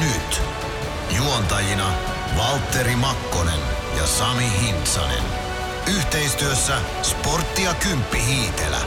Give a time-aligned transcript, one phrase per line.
[0.00, 0.42] Nyt.
[1.16, 1.92] Juontajina
[2.38, 3.60] Valtteri Makkonen
[3.96, 5.24] ja Sami Hintsanen.
[5.96, 8.78] Yhteistyössä Sporttia Kymppi Hiitelä.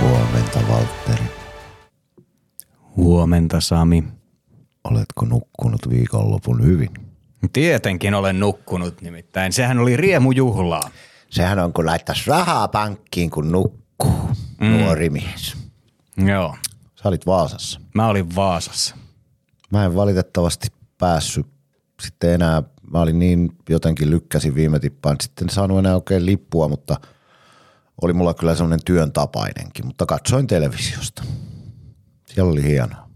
[0.00, 1.24] Huomenta, Valtteri.
[2.96, 4.04] Huomenta, Sami.
[4.84, 6.90] Oletko nukkunut viikonlopun hyvin?
[7.52, 9.52] Tietenkin olen nukkunut nimittäin.
[9.52, 10.90] Sehän oli riemujuhlaa.
[11.30, 14.30] Sehän on, kun laittaisi rahaa pankkiin, kun nukkuu,
[14.60, 14.66] mm.
[14.66, 15.61] nuori mies.
[16.16, 16.56] Joo.
[17.02, 17.80] Sä olit Vaasassa.
[17.94, 18.96] Mä olin Vaasassa.
[19.70, 21.46] Mä en valitettavasti päässyt
[22.02, 26.68] sitten enää, mä olin niin jotenkin lykkäsin viime tippaan, sitten en saanut enää oikein lippua,
[26.68, 26.96] mutta
[28.02, 31.22] oli mulla kyllä semmoinen työn tapainenkin, mutta katsoin televisiosta.
[32.26, 33.08] Siellä oli hienoa.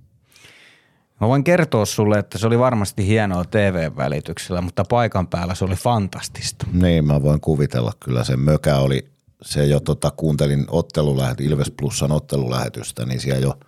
[1.20, 5.74] Mä voin kertoa sulle, että se oli varmasti hienoa TV-välityksellä, mutta paikan päällä se oli
[5.74, 6.66] fantastista.
[6.72, 8.24] Niin, mä voin kuvitella kyllä.
[8.24, 9.10] Se mökä oli,
[9.42, 13.58] se jo tota, kuuntelin ottelulähet, Ilves Plusan ottelulähetystä, niin siellä jo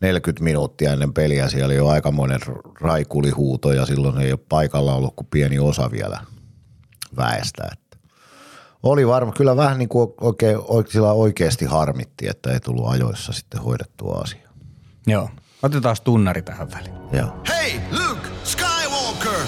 [0.00, 2.40] 40 minuuttia ennen peliä siellä oli jo aikamoinen
[2.80, 6.20] raikulihuuto ja silloin ei ole paikalla ollut kuin pieni osa vielä
[7.16, 7.68] väestä.
[7.72, 7.98] Että
[8.82, 13.60] oli varma, kyllä vähän niin kuin oikein, sillä oikeasti harmitti, että ei tullut ajoissa sitten
[13.60, 14.52] hoidettua asiaa.
[15.06, 15.30] Joo.
[15.62, 16.94] Otetaan tunnari tähän väliin.
[17.12, 17.42] Joo.
[17.48, 19.40] Hey, Luke Skywalker!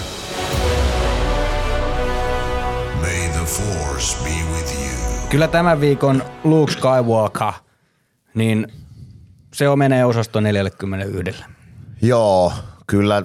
[3.01, 4.86] May the Force be with you.
[5.29, 7.53] Kyllä tämän viikon Luke Skywalker,
[8.33, 8.67] niin
[9.53, 11.43] se on menee osasto 41.
[12.01, 12.53] Joo,
[12.87, 13.23] kyllä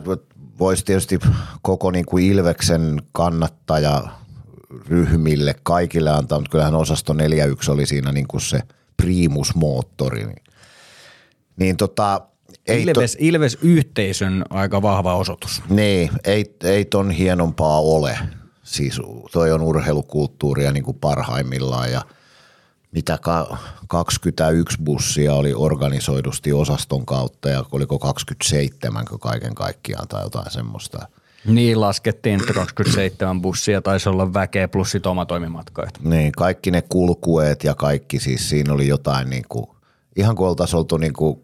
[0.59, 1.19] voisi tietysti
[1.63, 4.03] koko niin kuin Ilveksen kannattaja
[4.89, 8.61] ryhmille kaikille antaa, mutta kyllähän osasto 41 oli siinä niin kuin se
[8.97, 10.27] primusmoottori.
[11.57, 12.21] Niin tota,
[12.67, 15.63] ei Ilves, to, Ilves yhteisön aika vahva osoitus.
[15.69, 18.19] Niin, ei, ei ton hienompaa ole.
[18.73, 19.01] Siis
[19.33, 22.03] toi on urheilukulttuuria niin kuin parhaimmillaan ja
[22.93, 23.57] mitä ka,
[23.89, 31.09] 21 bussia oli organisoidusti osaston kautta ja oliko 27 kaiken kaikkiaan tai jotain semmoista.
[31.45, 35.91] Niin laskettiin, että 27 bussia taisi olla väkeä plus sit oma toimimatkoit.
[36.03, 39.67] Niin, kaikki ne kulkueet ja kaikki, siis siinä oli jotain niin kuin,
[40.17, 41.43] ihan kuin oltaisiin oltu niin kuin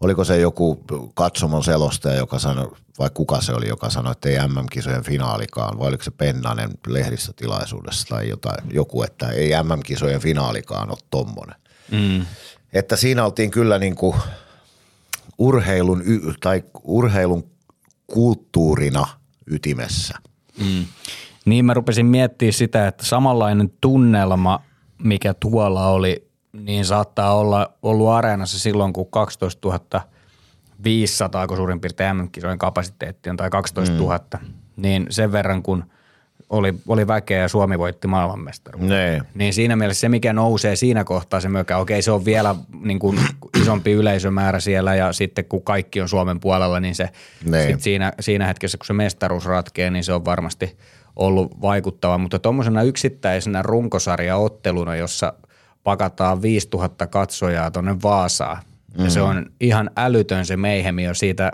[0.00, 0.84] oliko se joku
[1.14, 5.88] katsomon selostaja, joka sanoi, vai kuka se oli, joka sanoi, että ei MM-kisojen finaalikaan, vai
[5.88, 11.56] oliko se Pennanen lehdistötilaisuudessa tai jotain, joku, että ei MM-kisojen finaalikaan ole tommonen.
[11.90, 12.26] Mm.
[12.72, 14.16] Että siinä oltiin kyllä niin kuin
[15.38, 16.02] urheilun,
[16.40, 17.50] tai urheilun
[18.06, 19.06] kulttuurina
[19.46, 20.14] ytimessä.
[20.58, 20.84] Mm.
[21.44, 24.60] Niin mä rupesin miettimään sitä, että samanlainen tunnelma,
[25.02, 26.28] mikä tuolla oli
[26.64, 30.00] niin saattaa olla ollut areenassa silloin, kun 12
[30.84, 34.48] 500, kun suurin piirtein MM-kisojen kapasiteetti on, tai 12 000, mm.
[34.76, 35.84] niin sen verran kun
[36.50, 38.88] oli, oli väkeä ja Suomi voitti maailmanmestaruuden.
[38.88, 39.20] Nee.
[39.34, 42.98] Niin siinä mielessä se, mikä nousee siinä kohtaa se mökä, okei se on vielä niin
[42.98, 43.20] kuin
[43.60, 47.08] isompi yleisömäärä siellä ja sitten kun kaikki on Suomen puolella, niin se
[47.66, 50.76] sit siinä, siinä hetkessä, kun se mestaruus ratkee, niin se on varmasti
[51.16, 52.18] ollut vaikuttava.
[52.18, 55.32] Mutta tuommoisena yksittäisenä runkosarjaotteluna, jossa–
[55.86, 58.56] pakataan 5000 katsojaa tuonne Vaasaan.
[58.56, 59.04] Mm-hmm.
[59.04, 59.26] Ja se mm.
[59.26, 61.52] on ihan älytön se meihemi jo siitä,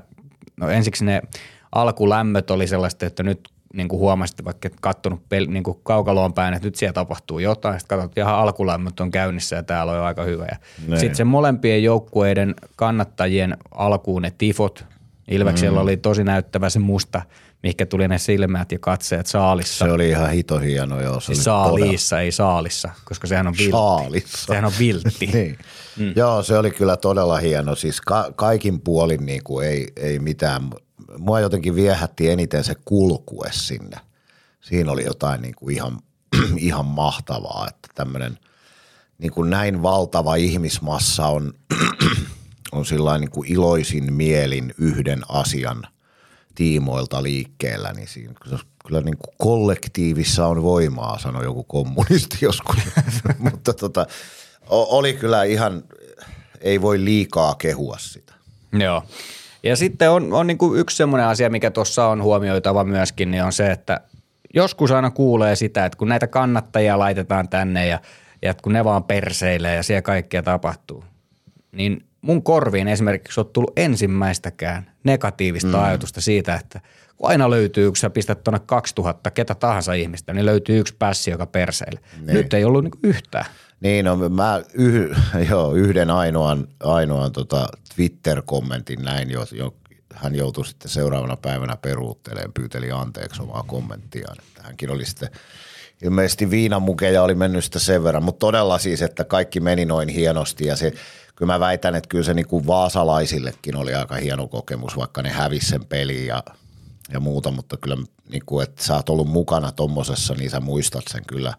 [0.57, 1.23] no ensiksi ne
[1.73, 6.33] alkulämmöt oli sellaista, että nyt niin kuin huomasit, vaikka et kattonut pel- niin kuin kaukaloon
[6.33, 7.81] päin, että nyt siellä tapahtuu jotain.
[7.81, 10.47] Sitten katsot, että ihan alkulämmöt on käynnissä ja täällä on jo aika hyvä.
[10.87, 10.99] Niin.
[10.99, 14.85] Sitten se molempien joukkueiden kannattajien alkuun ne tifot.
[15.31, 15.83] Ilveksellä mm.
[15.83, 17.23] oli tosi näyttävä se musta
[17.63, 19.85] mihinkä tuli ne silmät ja katseet saalissa.
[19.85, 21.21] Se oli ihan hito hieno, joo.
[21.21, 22.25] Se siis saaliissa, todella...
[22.25, 23.71] ei saalissa, koska sehän on viltti.
[23.73, 24.47] Saalissa.
[24.47, 25.27] Sehän on viltti.
[25.35, 25.59] niin.
[25.99, 26.13] mm.
[26.17, 27.75] Joo, se oli kyllä todella hieno.
[27.75, 30.71] Siis ka- kaikin puolin niin kuin ei, ei mitään.
[31.19, 33.97] Mua jotenkin viehätti eniten se kulkue sinne.
[34.61, 35.99] Siinä oli jotain niin kuin ihan,
[36.57, 38.39] ihan mahtavaa, että tämmöinen
[39.19, 41.53] niin kuin näin valtava ihmismassa on,
[42.73, 45.87] on sillä niin kuin iloisin mielin yhden asian–
[46.55, 48.35] tiimoilta liikkeellä, niin siinä
[48.87, 52.77] kyllä niin kuin kollektiivissa on voimaa, sanoi joku kommunisti joskus.
[53.39, 54.07] Mutta tota,
[54.69, 55.83] oli kyllä ihan,
[56.61, 58.35] ei voi liikaa kehua sitä.
[58.73, 59.03] Joo.
[59.63, 63.45] Ja sitten on, on niin kuin yksi semmoinen asia, mikä tuossa on huomioitava myöskin, niin
[63.45, 64.01] on se, että
[64.55, 68.01] joskus aina kuulee sitä, että kun näitä kannattajia laitetaan tänne ja,
[68.43, 71.05] ja kun ne vaan perseilee ja siellä kaikkea tapahtuu,
[71.73, 75.85] niin mun korviin esimerkiksi on tullut ensimmäistäkään negatiivista mm.
[75.85, 76.81] ajatusta siitä, että
[77.17, 81.31] kun aina löytyy, kun sä pistät tuonne 2000 ketä tahansa ihmistä, niin löytyy yksi pässi,
[81.31, 82.01] joka perseille.
[82.21, 82.35] Niin.
[82.35, 83.47] Nyt ei ollut niinku yhtään.
[83.81, 85.17] Niin, no mä yh,
[85.51, 89.75] joo, yhden ainoan, ainoan tota Twitter-kommentin näin, jo, jo,
[90.15, 94.37] hän joutui sitten seuraavana päivänä peruuttelemaan, pyyteli anteeksi omaa kommenttiaan.
[94.49, 95.31] Että hänkin oli sitten
[96.03, 100.67] ilmeisesti viinamukeja oli mennyt sitä sen verran, mutta todella siis, että kaikki meni noin hienosti
[100.67, 100.93] ja se–
[101.43, 105.31] kyllä mä väitän, että kyllä se niin kuin vaasalaisillekin oli aika hieno kokemus, vaikka ne
[105.31, 106.43] hävisi sen peliin ja,
[107.13, 107.97] ja muuta, mutta kyllä
[108.29, 111.55] niin kuin, että sä oot ollut mukana tommosessa, niin sä muistat sen kyllä,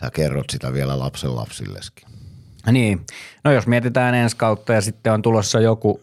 [0.00, 2.08] sä kerrot sitä vielä lapsen lapsilleskin.
[2.72, 3.00] Niin,
[3.44, 6.00] no jos mietitään ensi kautta ja sitten on tulossa joku,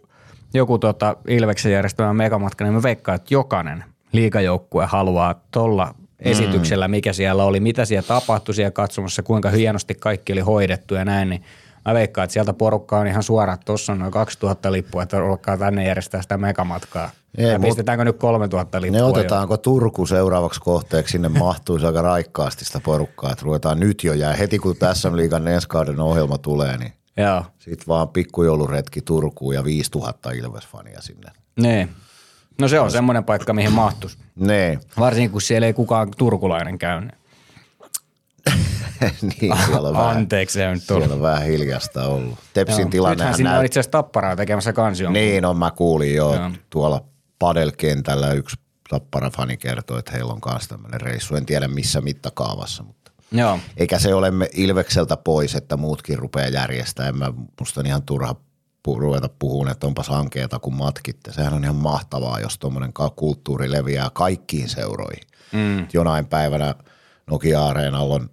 [0.54, 7.14] joku tota Ilveksen järjestämä megamatka, niin mä veikkaan, että jokainen liikajoukkue haluaa tuolla esityksellä, mikä
[7.14, 11.44] siellä oli, mitä siellä tapahtui siellä katsomassa, kuinka hienosti kaikki oli hoidettu ja näin, niin
[11.86, 15.24] mä veikkaan, että sieltä porukka on ihan suora, että tuossa on noin 2000 lippua, että
[15.24, 17.10] olkaa tänne järjestää sitä megamatkaa.
[17.38, 19.58] Ei, ja pistetäänkö nyt 3000 lippua Ne otetaanko jo?
[19.58, 24.60] Turku seuraavaksi kohteeksi, sinne mahtuisi aika raikkaasti sitä porukkaa, että ruvetaan nyt jo ja heti
[24.60, 25.68] kun tässä liigan ensi
[26.04, 27.46] ohjelma tulee, niin Joo.
[27.60, 31.32] sitten vaan pikkujouluretki Turkuun ja 5000 Ilves-fania sinne.
[31.62, 31.90] Niin.
[32.62, 34.18] No se on semmoinen paikka, mihin mahtuisi.
[34.36, 34.80] Nee.
[35.00, 37.02] Varsinkin kun siellä ei kukaan turkulainen käy.
[39.22, 42.40] niin, siellä on Anteeksi, vähän, se on Siellä on vähän hiljasta ollut.
[42.54, 43.60] Tepsin tilanne Nythän sinne näyt...
[43.60, 45.14] on itse asiassa tapparaa tekemässä kansion.
[45.14, 46.52] Niin on, mä kuulin jo Joo.
[46.70, 47.06] tuolla
[47.40, 48.58] padelkentällä yksi
[48.90, 51.36] tappara-fani kertoi, että heillä on kanssa tämmöinen reissu.
[51.36, 53.60] En tiedä missä mittakaavassa, mutta Joo.
[53.78, 57.18] eikä se ole Ilvekseltä pois, että muutkin rupeaa järjestämään.
[57.18, 58.36] Mä, musta on ihan turha
[58.88, 61.32] pu- ruveta puhumaan, että onpas ankeeta kun matkitte.
[61.32, 65.24] Sehän on ihan mahtavaa, jos tuommoinen kulttuuri leviää kaikkiin seuroihin.
[65.52, 65.88] Mm.
[65.94, 66.76] Jonain päivänä
[67.32, 68.30] Nokia-areenalla on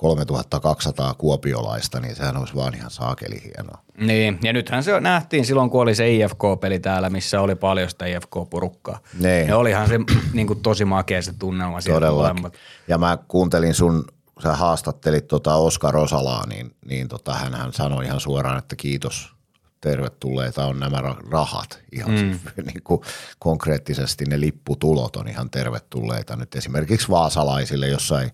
[0.00, 3.82] 3200 kuopiolaista, niin sehän olisi vaan ihan saakeli hienoa.
[3.98, 8.06] Niin, ja nythän se nähtiin silloin, kun oli se IFK-peli täällä, missä oli paljon sitä
[8.06, 8.98] IFK-porukkaa.
[9.18, 9.48] Niin.
[9.48, 9.98] Ja olihan se
[10.32, 12.52] niin kuin, tosi makea se tunnelma siellä Todellakin.
[12.88, 14.04] Ja mä kuuntelin sun,
[14.42, 19.28] sä haastattelit tota Oskar Osalaa, niin, niin tota, hän sanoi ihan suoraan, että kiitos–
[19.80, 21.80] tervetulleita on nämä rahat.
[21.92, 22.38] Ihan mm.
[22.66, 23.00] niin kuin
[23.38, 28.28] konkreettisesti ne lipputulot on ihan tervetulleita nyt esimerkiksi vaasalaisille, jossa ei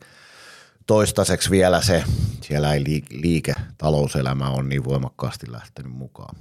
[0.87, 2.05] toistaiseksi vielä se,
[2.41, 6.37] siellä ei liike, talouselämä on niin voimakkaasti lähtenyt mukaan.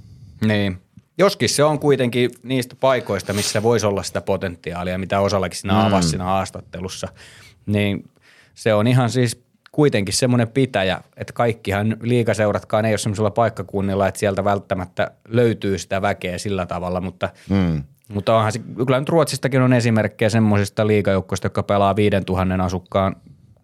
[0.46, 0.78] Niin.
[1.18, 5.86] Joskin se on kuitenkin niistä paikoista, missä voisi olla sitä potentiaalia, mitä osallakin siinä mm.
[5.86, 7.08] avasi siinä haastattelussa,
[7.66, 8.10] niin
[8.54, 14.20] se on ihan siis kuitenkin semmoinen pitäjä, että kaikkihan liikaseuratkaan ei ole semmoisella paikkakunnilla, että
[14.20, 17.82] sieltä välttämättä löytyy sitä väkeä sillä tavalla, mutta, mm.
[18.08, 23.16] mutta onhan se, kyllä nyt Ruotsistakin on esimerkkejä semmoisista liikajoukkoista, jotka pelaa 5000 asukkaan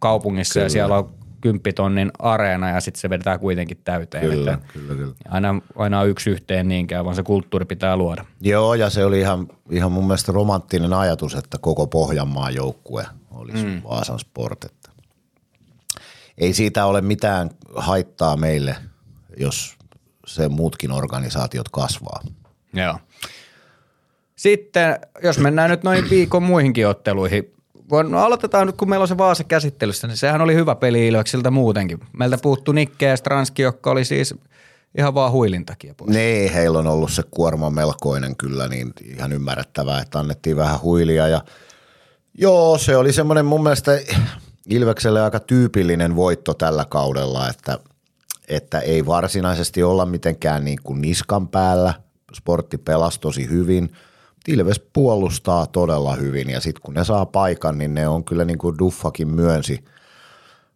[0.03, 0.65] kaupungissa kyllä.
[0.65, 4.31] ja siellä on kymppitonnin areena ja sitten se vedetään kuitenkin täyteen.
[4.31, 5.15] Kyllä, että kyllä, kyllä.
[5.29, 8.25] Aina, aina yksi yhteen niinkään, vaan se kulttuuri pitää luoda.
[8.41, 13.65] Joo, ja se oli ihan, ihan mun mielestä romanttinen ajatus, että koko Pohjanmaan joukkue olisi
[13.65, 13.83] mm.
[13.85, 14.65] Vaasan Sport.
[14.65, 14.91] Että
[16.39, 18.77] ei siitä ole mitään haittaa meille,
[19.37, 19.77] jos
[20.27, 22.21] se muutkin organisaatiot kasvaa.
[22.73, 22.99] Joo.
[24.37, 27.55] Sitten, jos mennään nyt noin viikon muihinkin otteluihin,
[28.03, 31.51] no aloitetaan nyt, kun meillä on se Vaasa käsittelyssä, niin sehän oli hyvä peli Ilveksiltä
[31.51, 32.01] muutenkin.
[32.19, 34.35] Meiltä puuttu Nikke ja Stranski, jotka oli siis
[34.99, 36.11] ihan vaan huilin takia pois.
[36.11, 41.29] Niin, heillä on ollut se kuorma melkoinen kyllä, niin ihan ymmärrettävää, että annettiin vähän huilia
[41.29, 41.41] ja
[42.35, 44.01] joo, se oli semmoinen mun mielestä
[44.69, 47.79] Ilvekselle aika tyypillinen voitto tällä kaudella, että,
[48.49, 51.95] että ei varsinaisesti olla mitenkään niin kuin niskan päällä.
[52.35, 53.91] Sportti pelasi tosi hyvin.
[54.49, 58.59] Ilves puolustaa todella hyvin ja sitten kun ne saa paikan, niin ne on kyllä niin
[58.59, 59.85] kuin Duffakin myönsi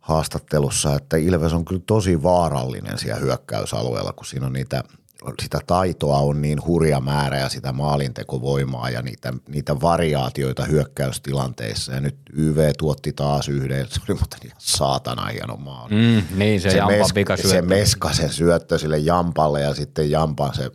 [0.01, 4.85] haastattelussa, että Ilves on kyllä tosi vaarallinen siellä hyökkäysalueella, kun siinä on niitä–
[5.43, 11.93] sitä taitoa on niin hurja määrä ja sitä maalintekovoimaa ja niitä, niitä variaatioita hyökkäystilanteissa.
[11.93, 15.95] Ja nyt YV tuotti taas yhden, se oli muuten ihan saatana hieno maali.
[15.95, 20.71] Mm, niin, se, se, mes, se Meskasen syöttö sille Jampalle ja sitten Jampan se,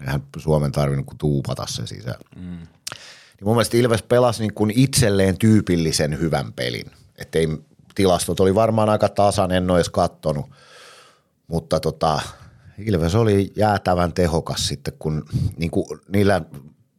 [0.00, 2.20] eihän Suomen tarvinnut kuin tuupata se sisään.
[2.36, 2.42] Mm.
[2.42, 6.90] Niin mun mielestä Ilves pelasi niin kuin itselleen tyypillisen hyvän pelin.
[7.18, 7.48] Että ei,
[7.94, 10.46] tilastot oli varmaan aika tasan, en ole edes kattonut,
[11.46, 12.20] mutta tota,
[12.78, 15.24] Ilves oli jäätävän tehokas sitten, kun
[15.56, 16.42] niin kuin niillä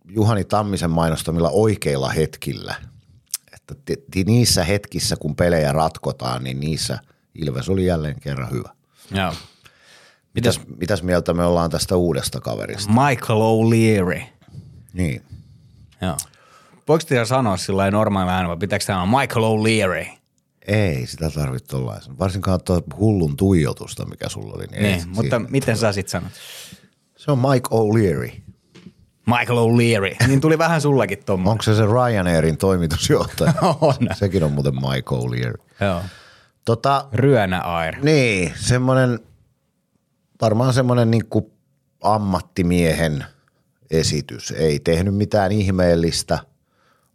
[0.09, 2.75] Juhani Tammisen mainostamilla oikeilla hetkillä,
[3.51, 3.75] että
[4.25, 6.99] niissä hetkissä, kun pelejä ratkotaan, niin niissä
[7.35, 8.69] Ilves oli jälleen kerran hyvä.
[9.11, 9.33] Joo.
[10.33, 12.91] Mitäs, mitäs mieltä me ollaan tästä uudesta kaverista?
[12.93, 14.21] Michael O'Leary.
[14.93, 15.23] Niin.
[16.01, 16.17] Joo.
[16.87, 20.07] Voiko tiedä sanoa sillä normaali vähän, vai pitääkö tämä Michael O'Leary?
[20.67, 22.19] Ei sitä tarvitse tuollaisen.
[22.19, 24.65] Varsinkaan tuo hullun tuijotusta, mikä sulla oli.
[24.65, 26.31] Niin, niin mutta miten sä sit sanot?
[27.17, 28.41] Se on Mike O'Leary.
[29.25, 30.27] Michael O'Leary.
[30.27, 31.51] Niin tuli vähän sullakin tuommoinen.
[31.51, 33.53] Onko se se Ryanairin toimitusjohtaja?
[33.81, 33.95] on.
[34.13, 35.63] Sekin on muuten Mike O'Leary.
[35.81, 36.01] Joo.
[36.65, 37.95] Tota, Ryönä Air.
[38.01, 39.19] Niin, semmoinen,
[40.41, 41.25] varmaan semmoinen niin
[42.01, 43.25] ammattimiehen
[43.91, 44.51] esitys.
[44.51, 46.39] Ei tehnyt mitään ihmeellistä–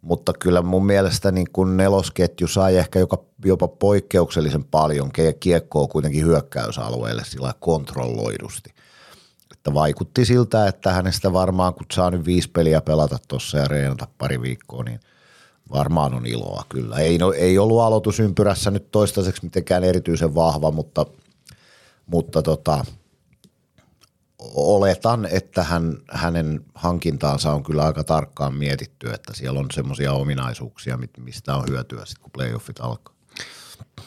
[0.01, 6.25] mutta kyllä mun mielestä niin kun nelosketju sai ehkä joka, jopa poikkeuksellisen paljon kiekkoa kuitenkin
[6.25, 8.73] hyökkäysalueelle sillä kontrolloidusti.
[9.51, 14.07] Että vaikutti siltä, että hänestä varmaan, kun saa nyt viisi peliä pelata tuossa ja reenata
[14.17, 14.99] pari viikkoa, niin
[15.71, 16.95] varmaan on iloa kyllä.
[16.95, 21.05] Ei, no, ei ollut aloitusympyrässä nyt toistaiseksi mitenkään erityisen vahva, mutta,
[22.05, 22.85] mutta tota,
[24.53, 30.99] oletan, että hän, hänen hankintaansa on kyllä aika tarkkaan mietitty, että siellä on semmoisia ominaisuuksia,
[31.17, 33.13] mistä on hyötyä sitten, kun playoffit alkaa.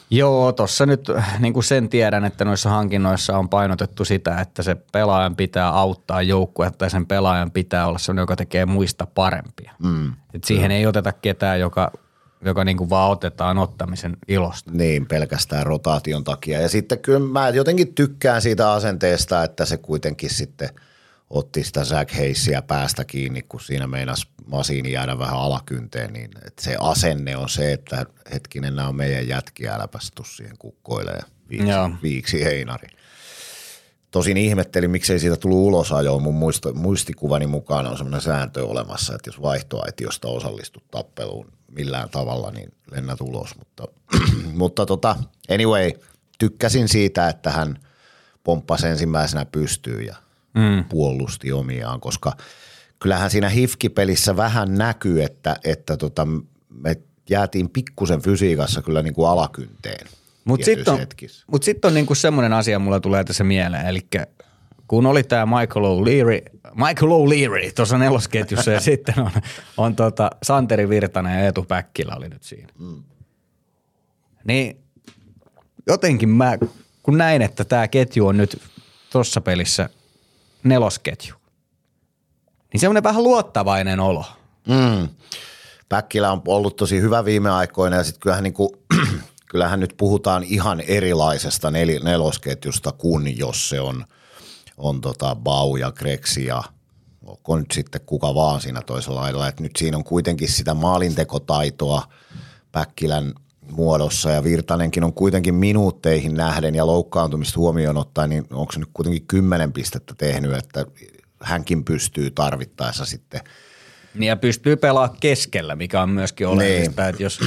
[0.09, 1.07] Joo, tuossa nyt
[1.39, 6.21] niin kuin sen tiedän, että noissa hankinnoissa on painotettu sitä, että se pelaajan pitää auttaa
[6.21, 9.71] joukkuetta ja sen pelaajan pitää olla sellainen, joka tekee muista parempia.
[9.83, 10.13] Mm.
[10.33, 11.91] Et siihen ei oteta ketään, joka,
[12.45, 14.71] joka niin kuin vaan otetaan ottamisen ilosta.
[14.73, 16.61] Niin, pelkästään rotaation takia.
[16.61, 20.69] Ja sitten kyllä mä jotenkin tykkään siitä asenteesta, että se kuitenkin sitten–
[21.33, 26.63] otti sitä Zach Heissiä päästä kiinni, kun siinä meinasi masiini jäädä vähän alakynteen, niin että
[26.63, 31.19] se asenne on se, että hetkinen, nämä on meidän jätkiä, äläpäs siihen kukkoilee
[31.49, 31.71] viiksi,
[32.03, 32.87] viiksi heinari.
[34.11, 36.19] Tosin ihmettelin, miksei siitä tullut ulosajoa.
[36.19, 42.51] Mun muisto, muistikuvani mukaan on sellainen sääntö olemassa, että jos vaihtoaitiosta osallistut tappeluun millään tavalla,
[42.51, 43.55] niin lennät ulos.
[43.57, 43.87] Mutta,
[44.61, 45.15] mutta tota,
[45.51, 45.91] anyway,
[46.39, 47.77] tykkäsin siitä, että hän
[48.43, 50.15] pomppasi ensimmäisenä pystyyn ja
[50.53, 50.83] mm.
[50.83, 52.31] puolusti omiaan, koska
[52.99, 56.27] kyllähän siinä hifkipelissä vähän näkyy, että, että tota,
[56.69, 56.95] me
[57.29, 60.07] jäätiin pikkusen fysiikassa kyllä niin kuin alakynteen.
[60.45, 60.99] Mutta sitten on,
[61.47, 64.07] mut sit on niinku semmoinen asia, mulla tulee tässä mieleen, eli
[64.87, 69.31] kun oli tämä Michael O'Leary, Michael O'Leary tuossa nelosketjussa ja sitten on,
[69.77, 72.67] on tota Santeri Virtanen ja Eetu Päkkilä oli nyt siinä.
[72.79, 73.03] Mm.
[74.43, 74.77] Niin
[75.87, 76.57] jotenkin mä,
[77.03, 78.61] kun näin, että tämä ketju on nyt
[79.11, 79.89] tuossa pelissä–
[80.63, 81.35] nelosketju.
[82.73, 84.25] Niin semmoinen vähän luottavainen olo.
[84.67, 85.09] Mm.
[85.89, 88.69] Päkkilä on ollut tosi hyvä viime aikoina ja sitten kyllähän, niin kuin,
[89.51, 94.05] kyllähän nyt puhutaan ihan erilaisesta nel, nelosketjusta kuin jos se on,
[94.77, 96.63] on tota Bau ja Kreksi ja
[97.25, 99.47] onko nyt sitten kuka vaan siinä toisella lailla.
[99.47, 102.03] Et nyt siinä on kuitenkin sitä maalintekotaitoa
[102.71, 103.33] Päkkilän
[103.71, 108.89] muodossa ja Virtanenkin on kuitenkin minuutteihin nähden ja loukkaantumista huomioon ottaen, niin onko se nyt
[108.93, 110.85] kuitenkin kymmenen pistettä tehnyt, että
[111.41, 113.41] hänkin pystyy tarvittaessa sitten.
[114.15, 117.09] Niin ja pystyy pelaamaan keskellä, mikä on myöskin oleellista, niin.
[117.09, 117.39] että jos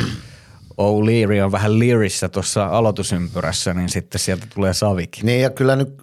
[0.73, 5.27] O'Leary on vähän lirissä tuossa aloitusympyrässä, niin sitten sieltä tulee savikin.
[5.27, 6.03] Niin ja kyllä nyt,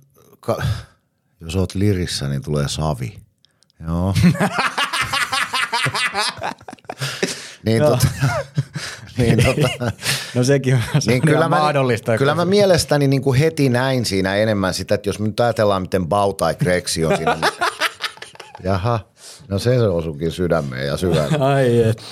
[1.43, 3.17] jos oot lirissä, niin tulee savi.
[3.87, 4.13] Joo.
[7.65, 7.89] niin no.
[7.89, 8.07] tota,
[9.17, 9.91] niin, tota,
[10.35, 12.17] no sekin on, se niin on kyllä mä, mahdollista.
[12.17, 15.81] Kyllä mä mielestäni niin kuin heti näin siinä enemmän sitä, että jos me nyt ajatellaan,
[15.81, 17.35] miten Bau tai Kreksi on siinä.
[17.35, 17.51] niin,
[18.63, 18.99] jaha,
[19.47, 21.37] no se osukin sydämeen ja syvälle.
[21.37, 22.03] Ai et.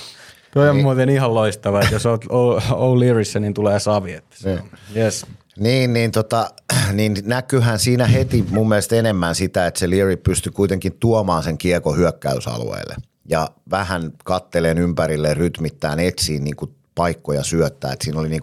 [0.52, 0.84] Tuo on niin.
[0.84, 2.24] muuten ihan loistava, että jos olet
[2.70, 4.12] O'Learyssä, niin tulee savi.
[4.12, 4.70] Että se niin.
[4.96, 5.26] yes.
[5.58, 6.50] Niin, niin, tota,
[6.92, 11.58] niin näkyhän siinä heti mun mielestä enemmän sitä, että se Leary pystyi kuitenkin tuomaan sen
[11.58, 12.96] kiekon hyökkäysalueelle
[13.28, 16.56] ja vähän katteleen ympärille rytmittään etsiin niin
[16.94, 17.92] paikkoja syöttää.
[17.92, 18.42] että siinä oli niin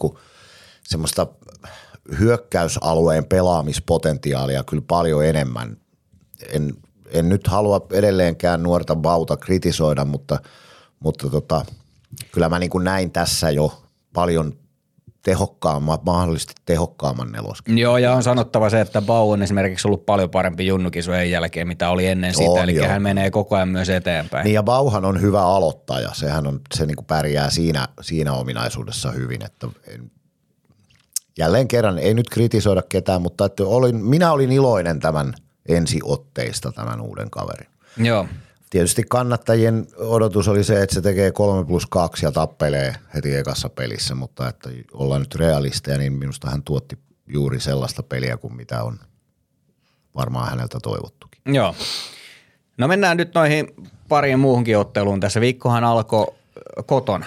[0.84, 1.28] semmoista
[2.20, 5.78] hyökkäysalueen pelaamispotentiaalia kyllä paljon enemmän.
[6.50, 6.74] En,
[7.12, 10.40] en nyt halua edelleenkään nuorta Bauta kritisoida, mutta,
[11.00, 11.66] mutta tota,
[12.32, 14.54] kyllä mä niin näin tässä jo paljon
[15.24, 17.78] tehokkaamman, mahdollisesti tehokkaamman neloskin.
[17.78, 21.90] Joo, ja on sanottava se, että Bau on esimerkiksi ollut paljon parempi junnukisojen jälkeen, mitä
[21.90, 22.88] oli ennen sitä, on, eli joo.
[22.88, 24.44] hän menee koko ajan myös eteenpäin.
[24.44, 29.12] Niin ja Bauhan on hyvä aloittaja, sehän on, se niin kuin pärjää siinä, siinä ominaisuudessa
[29.12, 30.12] hyvin, että en,
[31.38, 35.34] jälleen kerran ei nyt kritisoida ketään, mutta että olin, minä olin iloinen tämän
[35.70, 37.68] ensiotteista tämän uuden kaverin.
[37.98, 38.28] Joo.
[38.70, 43.70] Tietysti kannattajien odotus oli se, että se tekee 3 plus 2 ja tappelee heti ekassa
[43.70, 46.98] pelissä, mutta että ollaan nyt realisteja, niin minusta hän tuotti
[47.28, 49.00] juuri sellaista peliä kuin mitä on
[50.16, 51.42] varmaan häneltä toivottukin.
[51.46, 51.76] Joo.
[52.78, 53.68] No mennään nyt noihin
[54.10, 55.20] pariin muuhunkin otteluun.
[55.20, 56.28] Tässä viikkohan alkoi
[56.86, 57.26] kotona.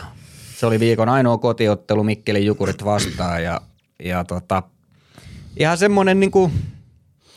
[0.57, 3.61] Se oli viikon ainoa kotiottelu Mikkelin Jukurit vastaan ja,
[4.05, 4.63] ja tota,
[5.57, 6.53] ihan semmoinen niin kuin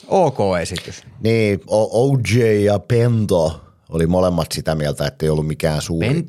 [0.07, 1.03] ok esitys.
[1.19, 3.64] Niin, OJ ja Pento
[3.95, 6.25] oli molemmat sitä mieltä, että ei ollut mikään suuri,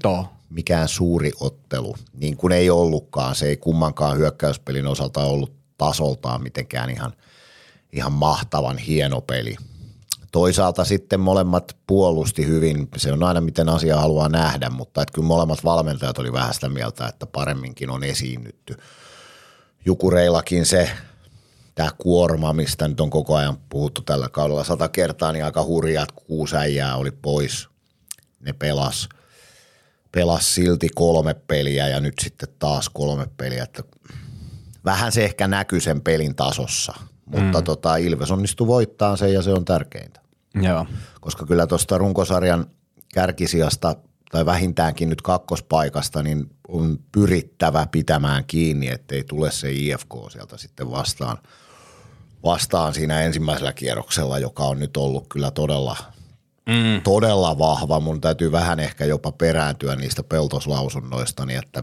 [0.51, 3.35] mikään suuri ottelu, niin kuin ei ollutkaan.
[3.35, 7.13] Se ei kummankaan hyökkäyspelin osalta ollut tasoltaan mitenkään ihan,
[7.93, 9.57] ihan mahtavan hieno peli.
[10.33, 15.29] Toisaalta sitten molemmat puolusti hyvin, se on aina miten asia haluaa nähdä, mutta että kyllä
[15.29, 18.77] molemmat valmentajat oli vähän sitä mieltä, että paremminkin on esiinnytty.
[19.85, 20.91] Jukureillakin se
[21.76, 26.02] tämä kuorma, mistä nyt on koko ajan puhuttu tällä kaudella sata kertaa, niin aika hurjaa,
[26.02, 27.68] että kuusi äijää oli pois.
[28.40, 29.09] Ne pelas,
[30.12, 33.62] pelas silti kolme peliä ja nyt sitten taas kolme peliä.
[33.62, 33.83] Että
[34.85, 36.95] vähän se ehkä näkyy sen pelin tasossa,
[37.26, 37.64] mutta mm.
[37.64, 40.21] tota, Ilves onnistui voittaa sen ja se on tärkeintä.
[40.62, 40.87] Joo.
[41.21, 42.66] Koska kyllä tuosta runkosarjan
[43.14, 43.97] kärkisijasta
[44.30, 50.90] tai vähintäänkin nyt kakkospaikasta, niin on pyrittävä pitämään kiinni, ettei tule se IFK sieltä sitten
[50.90, 51.38] vastaan,
[52.45, 55.97] vastaan siinä ensimmäisellä kierroksella, joka on nyt ollut kyllä todella,
[56.66, 57.02] mm.
[57.02, 58.00] todella vahva.
[58.00, 61.83] Mun täytyy vähän ehkä jopa perääntyä niistä peltoslausunnoista, niin että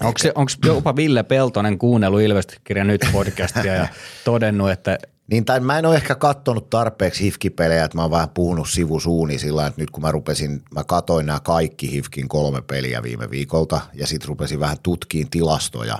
[0.00, 3.88] Onko, se, onko jopa Ville Peltonen kuunnellut Ilvestikirja nyt podcastia ja
[4.24, 4.98] todennut, että
[5.30, 9.38] niin, tai mä en ole ehkä kattonut tarpeeksi hifkipelejä, että mä oon vähän puhunut sivusuuni
[9.38, 13.80] sillä että nyt kun mä rupesin, mä katoin nämä kaikki hifkin kolme peliä viime viikolta
[13.94, 15.98] ja sitten rupesin vähän tutkiin tilastoja,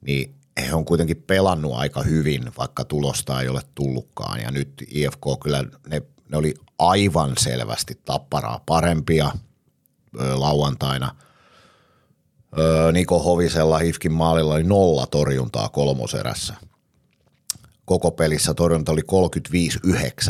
[0.00, 5.20] niin he on kuitenkin pelannut aika hyvin, vaikka tulosta ei ole tullutkaan ja nyt IFK
[5.42, 9.32] kyllä, ne, ne oli aivan selvästi tapparaa parempia
[10.20, 11.14] ö, lauantaina.
[12.58, 16.54] Ö, Niko Hovisella Hifkin maalilla oli nolla torjuntaa kolmoserässä–
[17.84, 19.00] koko pelissä torjunta oli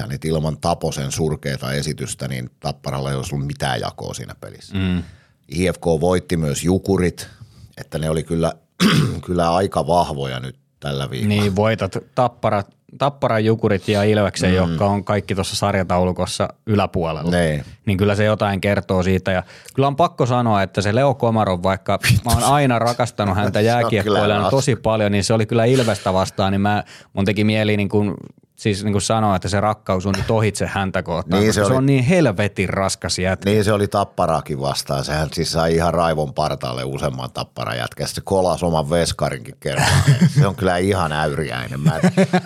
[0.01, 4.75] 35-9, että ilman Taposen surkeita esitystä, niin Tapparalla ei olisi ollut mitään jakoa siinä pelissä.
[4.75, 5.03] Mm.
[5.49, 7.29] IFK voitti myös Jukurit,
[7.77, 8.53] että ne oli kyllä,
[9.27, 11.29] kyllä aika vahvoja nyt tällä viikolla.
[11.29, 14.57] Niin, voitat Tapparat Tappara, Jukurit ja Ilveksen, mm.
[14.57, 17.31] jotka on kaikki tuossa sarjataulukossa yläpuolella.
[17.31, 17.65] Ne.
[17.87, 19.33] Niin kyllä se jotain kertoo siitä.
[19.33, 19.43] Ja
[19.75, 24.51] kyllä on pakko sanoa, että se Leo Komarov, vaikka mä oon aina rakastanut häntä jääkiekkoilla
[24.51, 28.15] tosi paljon, niin se oli kyllä Ilvestä vastaan, niin mä, mun teki mieli niin kuin
[28.63, 31.69] siis niin kuin sanoa, että se rakkaus on nyt ohitse häntä kohtaan, niin se, oli,
[31.69, 33.51] se on niin helvetin raskas jätkä.
[33.51, 35.05] Niin se oli tapparaakin vastaan.
[35.05, 38.07] Sehän siis sai ihan raivon partaalle useamman tappara jätkä.
[38.07, 39.89] Se kolas oman veskarinkin kerran.
[40.39, 41.81] se on kyllä ihan äyriäinen.
[41.81, 42.01] Mä,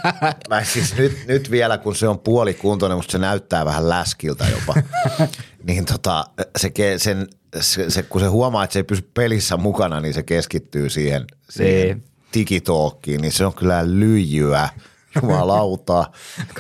[0.50, 4.74] mä siis nyt, nyt, vielä, kun se on puolikuntoinen, musta se näyttää vähän läskiltä jopa.
[5.68, 6.24] niin tota,
[6.58, 7.28] se, sen,
[7.60, 11.24] se, se, kun se huomaa, että se ei pysy pelissä mukana, niin se keskittyy siihen,
[11.50, 12.04] siihen niin.
[12.34, 14.68] digitookkiin, niin se on kyllä lyijyä–
[15.22, 16.04] Jumalauta.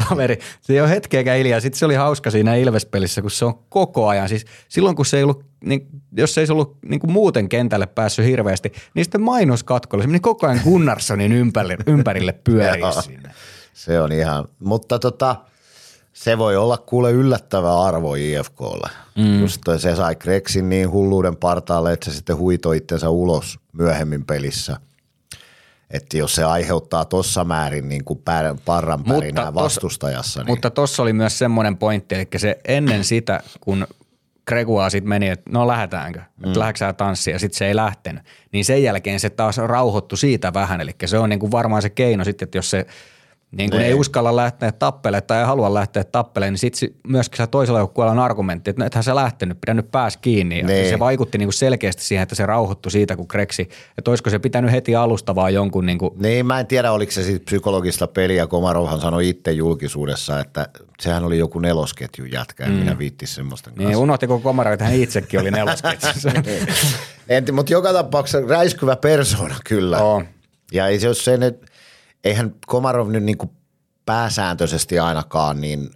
[0.08, 1.60] Kaveri, se ei ole hetkeäkään hiljaa.
[1.60, 4.28] Sitten se oli hauska siinä Ilves-pelissä, kun se on koko ajan.
[4.28, 7.86] Siis silloin, kun se ei ollut, niin, jos se ei ollut niin kuin muuten kentälle
[7.86, 13.30] päässyt hirveästi, niin sitten mainoskatkolla se meni koko ajan Gunnarssonin ympärille, ympärille pyöriä sinne.
[13.74, 15.36] Se on ihan, mutta tota,
[16.12, 18.90] se voi olla kuule yllättävä arvo IFKlle.
[19.16, 19.40] Mm.
[19.40, 24.76] Just se sai Kreksin niin hulluuden partaalle, että se sitten huitoi itsensä ulos myöhemmin pelissä–
[25.90, 28.22] että jos se aiheuttaa tuossa määrin niin kuin
[28.64, 30.40] parran pärinää vastustajassa.
[30.40, 30.46] Niin.
[30.46, 33.86] Mutta tuossa oli myös semmoinen pointti, eli se ennen sitä, kun
[34.46, 36.50] Gregua sitten meni, että no lähdetäänkö, mm.
[36.50, 38.22] että tanssia, ja sitten se ei lähtenyt.
[38.52, 41.90] Niin sen jälkeen se taas rauhoittu siitä vähän, eli se on niin kuin varmaan se
[41.90, 42.86] keino sitten, että jos se–
[43.56, 47.46] niin kun ei uskalla lähteä tappelemaan tai ei halua lähteä tappelemaan, niin sitten myöskin se
[47.46, 50.58] toisella joukkueella on argumentti, että no ethän sä lähtenyt, pidä nyt pääs kiinni.
[50.58, 50.88] Ja niin.
[50.88, 54.38] se vaikutti niin kuin selkeästi siihen, että se rauhoittui siitä, kun Kreksi, että olisiko se
[54.38, 56.14] pitänyt heti alusta vaan jonkun niin kuin...
[56.18, 58.46] Niin, mä en tiedä, oliko se sitten psykologista peliä.
[58.46, 60.68] Komarovhan sanoi itse julkisuudessa, että
[61.00, 62.72] sehän oli joku nelosketju jätkä, mm.
[62.72, 63.98] minä viittis semmoista Niin, kanssa.
[63.98, 66.30] unohtiko Komarov, että hän itsekin oli nelosketjussa.
[67.28, 69.98] Enti, mutta joka tapauksessa räiskyvä persona kyllä.
[69.98, 70.26] On.
[70.72, 71.66] Ja ei se ole se, että
[72.26, 73.50] eihän Komarov nyt niin kuin
[74.06, 75.90] pääsääntöisesti ainakaan niin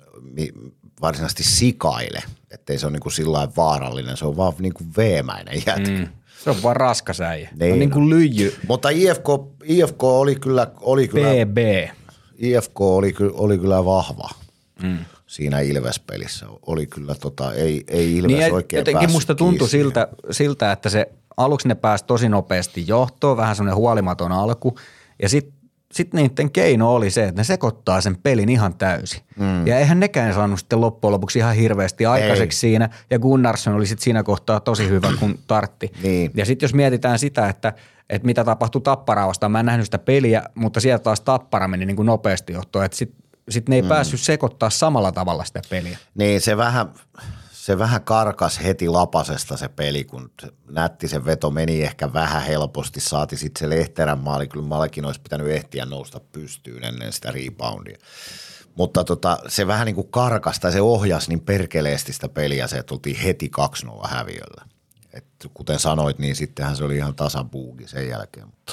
[1.01, 5.63] varsinaisesti sikaile, ettei se ole niin kuin sillä vaarallinen, se on vaan niin kuin veemäinen
[5.67, 5.91] jätkä.
[5.91, 6.09] Mm.
[6.45, 7.51] Se on vaan raskas äijä.
[7.61, 8.55] Niin, on niin kuin lyijy.
[8.69, 9.27] Mutta IFK,
[9.65, 10.67] IFK oli kyllä...
[10.81, 11.59] Oli kyllä BB.
[12.39, 14.29] IFK oli, oli kyllä vahva
[14.83, 14.99] mm.
[15.27, 16.47] siinä Ilves-pelissä.
[16.67, 21.13] Oli kyllä tota, ei, ei Ilves niin oikein Jotenkin musta tuntui siltä, siltä, että se
[21.37, 24.79] aluksi ne pääsi tosi nopeasti johtoon, vähän semmoinen huolimaton alku.
[25.23, 25.60] Ja sitten
[25.93, 29.21] sitten niiden keino oli se, että ne sekoittaa sen pelin ihan täysin.
[29.37, 29.67] Mm.
[29.67, 32.61] Ja eihän nekään saanut sitten loppujen lopuksi ihan hirveästi aikaiseksi Ei.
[32.61, 32.89] siinä.
[33.11, 35.93] Ja Gunnarsson oli sitten siinä kohtaa tosi hyvä, kun tartti.
[36.03, 36.31] niin.
[36.35, 37.73] Ja sitten jos mietitään sitä, että,
[38.11, 41.87] että mitä tapahtui Tapparaa vastaan, mä en nähnyt sitä peliä, mutta sieltä taas Tappara meni
[41.87, 42.85] niin kuin nopeasti johtoon.
[42.85, 43.89] Että sitten sit ne ei mm.
[43.89, 45.99] päässyt sekoittaa samalla tavalla sitä peliä.
[46.15, 46.87] Niin, se vähän–
[47.71, 50.31] se vähän karkas heti lapasesta se peli, kun
[50.71, 53.01] nätti se veto meni ehkä vähän helposti.
[53.01, 57.99] Saati sitten se Lehterän maali, kyllä Malkin olisi pitänyt ehtiä nousta pystyyn ennen sitä reboundia.
[58.75, 62.83] Mutta tota, se vähän niin kuin karkas tai se ohjasi niin perkeleesti sitä peliä se,
[62.83, 63.51] tultiin heti
[63.87, 64.65] 2-0 häviöllä.
[65.13, 68.47] Et kuten sanoit, niin sittenhän se oli ihan tasapuugi sen jälkeen.
[68.47, 68.73] Mutta,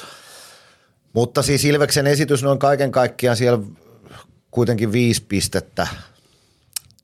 [1.13, 3.59] mutta siis Ilveksen esitys noin kaiken kaikkiaan siellä
[4.51, 5.87] kuitenkin viisi pistettä–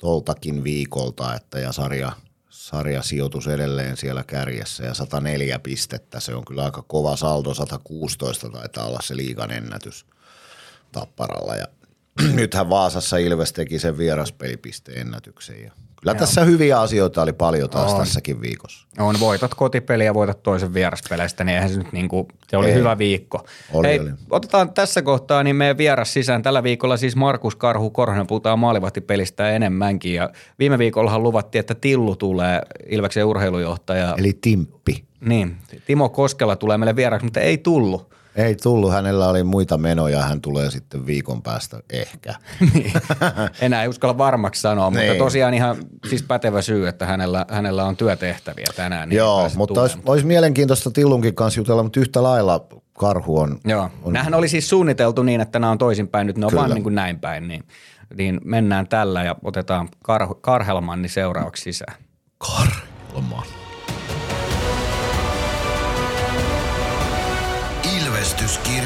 [0.04, 2.12] toltakin viikolta, että ja sarja,
[2.50, 8.50] sarja sijoitus edelleen siellä kärjessä ja 104 pistettä, se on kyllä aika kova saldo, 116
[8.50, 10.06] taitaa olla se liigan ennätys
[10.92, 11.68] Tapparalla ja
[12.34, 15.64] nythän Vaasassa Ilves teki sen vieraspelipisteennätyksen.
[15.64, 15.72] Ja
[16.04, 16.20] kyllä Joo.
[16.20, 18.00] tässä hyviä asioita oli paljon taas on.
[18.00, 18.88] tässäkin viikossa.
[19.00, 22.68] On, voitat kotipeliä ja voitat toisen vieraspeleistä, niin eihän se nyt niin kuin, se oli
[22.68, 22.74] Ei.
[22.74, 23.46] hyvä viikko.
[23.74, 24.10] Oli, Hei, oli.
[24.30, 26.44] otetaan tässä kohtaa niin meidän vieras sisään.
[26.44, 30.14] Tällä viikolla siis Markus Karhu Korhonen, puhutaan maalivahtipelistä enemmänkin.
[30.14, 34.16] Ja viime viikollahan luvattiin, että Tillu tulee, Ilveksen urheilujohtaja.
[34.18, 35.04] Eli Timppi.
[35.22, 38.13] Niin, Timo Koskela tulee meille vieraaksi, mutta ei tullut.
[38.36, 42.36] Ei tullut, hänellä oli muita menoja, hän tulee sitten viikon päästä ehkä.
[42.74, 42.94] niin.
[43.62, 45.08] Enää ei uskalla varmaksi sanoa, niin.
[45.08, 45.78] mutta tosiaan ihan
[46.10, 49.10] siis pätevä syy, että hänellä, hänellä on työtehtäviä tänään.
[49.10, 53.60] Niin Joo, mutta olisi, olisi mielenkiintoista Tillunkin kanssa jutella, mutta yhtä lailla karhu on.
[53.66, 54.14] Joo, on...
[54.14, 56.62] nämähän oli siis suunniteltu niin, että nämä on toisinpäin, nyt ne on Kyllä.
[56.62, 57.64] vaan niin kuin näin päin, niin,
[58.18, 61.96] niin mennään tällä ja otetaan Kar- Karhelmanni seuraavaksi sisään.
[62.38, 63.63] Karhelman.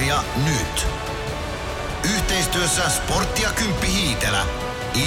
[0.07, 0.87] Ilvestyskirja nyt.
[2.15, 4.45] Yhteistyössä Sportti ja Kymppi Hiitelä.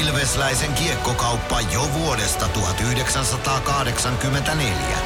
[0.01, 4.99] Ilvesläisen kiekkokauppa jo vuodesta 1984.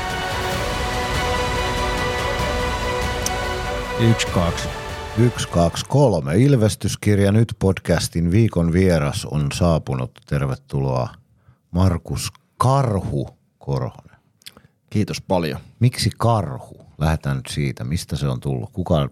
[4.01, 4.69] Yksi, kaksi.
[5.19, 6.37] Yksi, kaksi, kolme.
[6.37, 10.21] Ilvestyskirja nyt podcastin viikon vieras on saapunut.
[10.27, 11.09] Tervetuloa
[11.71, 13.29] Markus Karhu
[13.59, 14.17] Korhonen.
[14.91, 15.61] Kiitos paljon.
[15.81, 16.84] Miksi karhu?
[17.05, 19.09] Lähdetään nyt siitä, mistä se on tullut, kuka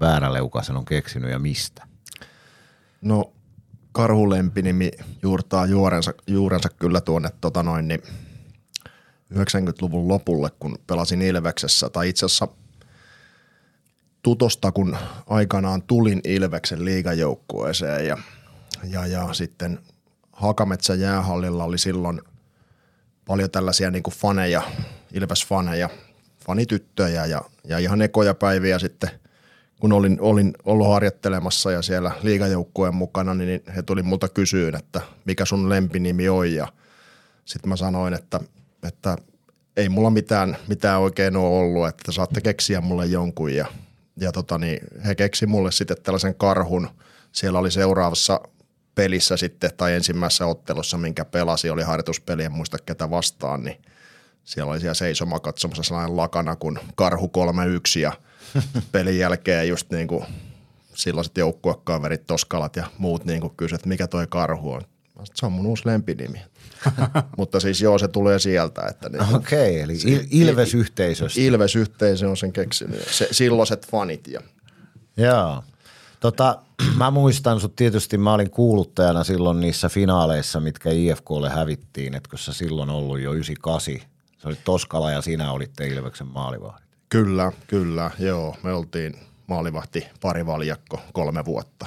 [0.00, 1.86] vääräleuka sen on keksinyt ja mistä?
[3.00, 3.32] No
[3.92, 4.90] karhulempinimi
[5.22, 8.02] juurtaa juurensa, juurensa kyllä tuonne tota noin, niin
[9.34, 12.48] 90-luvun lopulle, kun pelasin Ilveksessä, tai itse asiassa
[14.22, 18.18] tutosta, kun aikanaan tulin Ilveksen liigajoukkueeseen ja,
[18.84, 19.78] ja, ja sitten
[20.32, 22.20] Hakametsä jäähallilla oli silloin
[23.26, 24.62] paljon tällaisia niin kuin faneja,
[25.12, 26.07] Ilves-faneja,
[26.48, 29.10] fanityttöjä ja, ja ihan ekoja päiviä sitten,
[29.80, 35.00] kun olin, olin ollut harjoittelemassa ja siellä liigajoukkueen mukana, niin he tuli multa kysyyn, että
[35.24, 36.68] mikä sun lempinimi on ja
[37.44, 38.40] sitten mä sanoin, että,
[38.88, 39.16] että
[39.76, 43.66] ei mulla mitään, mitään oikein ole ollut, että saatte keksiä mulle jonkun ja,
[44.16, 46.88] ja tota niin, he keksi mulle sitten tällaisen karhun.
[47.32, 48.40] Siellä oli seuraavassa
[48.94, 53.76] pelissä sitten tai ensimmäisessä ottelussa, minkä pelasi, oli harjoituspeli, en muista ketä vastaan, niin–
[54.48, 58.12] siellä oli siellä seisoma katsomassa sellainen lakana kuin Karhu 31 ja
[58.92, 60.24] pelin jälkeen just niin kuin
[60.94, 64.82] silloiset joukkuekaverit, Toskalat ja muut niin kuin kysyivät, että mikä toi Karhu on.
[65.34, 66.40] Se on mun uusi lempinimi.
[67.38, 68.82] Mutta siis joo, se tulee sieltä.
[68.90, 71.40] Että niin, Okei, okay, eli il- Ilves-yhteisöstä.
[71.40, 73.08] Ilves-yhteisö on sen keksinyt.
[73.10, 74.28] Se, silloiset fanit.
[74.28, 74.40] Ja.
[75.16, 75.64] Joo.
[76.20, 76.58] Tota,
[76.98, 82.52] mä muistan sut tietysti, mä olin kuuluttajana silloin niissä finaaleissa, mitkä IFKlle hävittiin, etkö sä
[82.52, 83.94] silloin ollut jo 98
[84.38, 86.88] se oli Toskala ja sinä olitte Ilveksen maalivahdit.
[87.08, 88.56] Kyllä, kyllä, joo.
[88.62, 91.86] Me oltiin maalivahti parivaljakko kolme vuotta.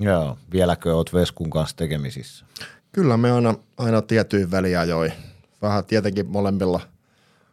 [0.00, 2.44] Joo, vieläkö oot Veskun kanssa tekemisissä?
[2.92, 5.12] Kyllä me aina, aina tietyin väliajoin.
[5.62, 6.80] Vähän tietenkin molemmilla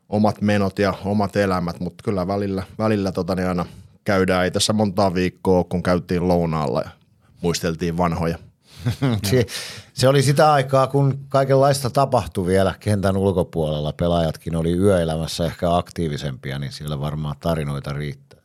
[0.09, 3.65] omat menot ja omat elämät, mutta kyllä välillä, välillä tota, niin aina
[4.03, 4.43] käydään.
[4.43, 6.89] Ei tässä montaa viikkoa, kun käytiin lounaalla ja
[7.41, 8.37] muisteltiin vanhoja.
[9.97, 13.93] se oli sitä aikaa, kun kaikenlaista tapahtui vielä kentän ulkopuolella.
[13.93, 18.39] Pelaajatkin oli yöelämässä ehkä aktiivisempia, niin siellä varmaan tarinoita riittää.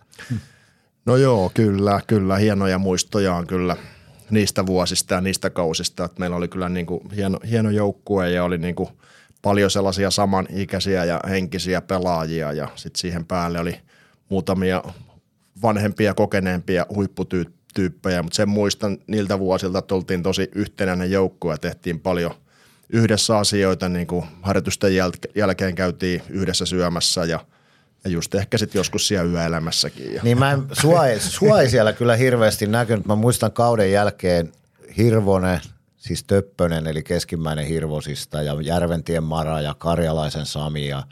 [1.06, 2.36] No joo, kyllä, kyllä.
[2.36, 3.76] Hienoja muistoja on kyllä
[4.30, 6.04] niistä vuosista ja niistä kausista.
[6.04, 8.88] Että meillä oli kyllä niin kuin hieno, hieno joukkue ja oli niin kuin
[9.42, 13.80] paljon sellaisia samanikäisiä ja henkisiä pelaajia ja sitten siihen päälle oli
[14.28, 14.82] muutamia
[15.62, 21.58] vanhempia, kokeneempiä huipputyyppejä tyyppejä, mutta sen muistan niiltä vuosilta, että oltiin tosi yhtenäinen joukko ja
[21.58, 22.34] tehtiin paljon
[22.88, 27.40] yhdessä asioita, niin kuin harjoitusten jäl- jälkeen käytiin yhdessä syömässä ja
[28.04, 30.20] ja just ehkä sitten joskus siellä yöelämässäkin.
[30.22, 33.06] Niin mä en, sua, ei, sua ei siellä kyllä hirveästi näkynyt.
[33.06, 34.52] Mä muistan kauden jälkeen
[34.96, 35.60] Hirvonen,
[35.96, 41.02] siis Töppönen eli keskimmäinen Hirvosista ja Järventien Mara ja Karjalaisen Sami ja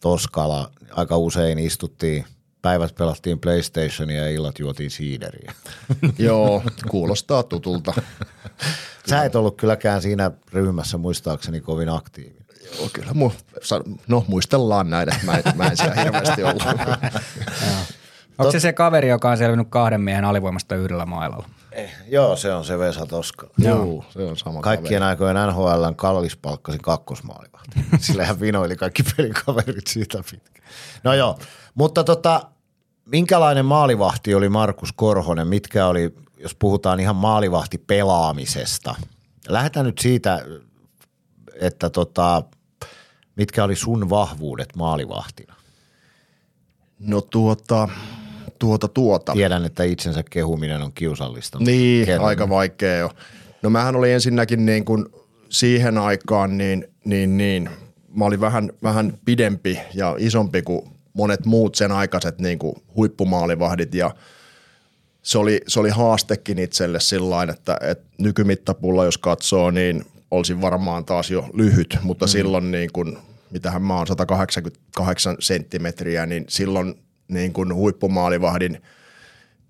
[0.00, 0.70] Toskala.
[0.90, 2.24] Aika usein istuttiin–
[2.62, 5.52] päivät pelattiin PlayStationia ja illat juotiin siideriä.
[6.18, 7.94] Joo, kuulostaa tutulta.
[9.10, 12.42] Sä et ollut kylläkään siinä ryhmässä muistaakseni kovin aktiivinen.
[12.78, 13.12] Joo, kyllä.
[13.12, 16.62] Mu- no muistellaan näin, että mä en, mä en siellä hirveästi ollut.
[18.38, 21.48] Onko se se kaveri, joka on selvinnyt kahden miehen alivoimasta yhdellä mailalla?
[21.72, 23.46] Eh, joo, se on se Vesa Toska.
[23.58, 25.10] Joo, se on sama Kaikkien kaveri.
[25.10, 27.80] aikojen NHLn kallispalkkasin kakkosmaalivahti.
[27.98, 30.66] Sillä hän vinoili kaikki pelikaverit siitä pitkään.
[31.04, 31.38] No joo,
[31.74, 32.42] mutta tota,
[33.06, 35.48] minkälainen maalivahti oli Markus Korhonen?
[35.48, 38.94] Mitkä oli, jos puhutaan ihan maalivahti pelaamisesta?
[39.48, 40.44] Lähdetään nyt siitä,
[41.60, 42.42] että tota,
[43.36, 45.54] mitkä oli sun vahvuudet maalivahtina?
[46.98, 47.88] No tuota,
[48.62, 49.32] Tuota, tuota.
[49.32, 51.58] Tiedän, että itsensä kehuminen on kiusallista.
[51.58, 52.28] Niin, Kerron.
[52.28, 53.10] aika vaikea jo.
[53.62, 55.06] No mähän oli ensinnäkin niin kuin
[55.48, 57.70] siihen aikaan niin, niin, niin
[58.14, 63.94] mä olin vähän, vähän pidempi ja isompi kuin monet muut sen aikaiset niin kuin huippumaalivahdit
[63.94, 64.10] ja
[65.22, 71.04] se oli, se oli haastekin itselle sillä että, että nykymittapulla jos katsoo, niin olisin varmaan
[71.04, 72.28] taas jo lyhyt, mutta mm.
[72.28, 73.18] silloin niin kuin,
[73.50, 76.94] mitähän mä oon 188 senttimetriä, niin silloin
[77.28, 78.82] niin kuin huippumaalivahdin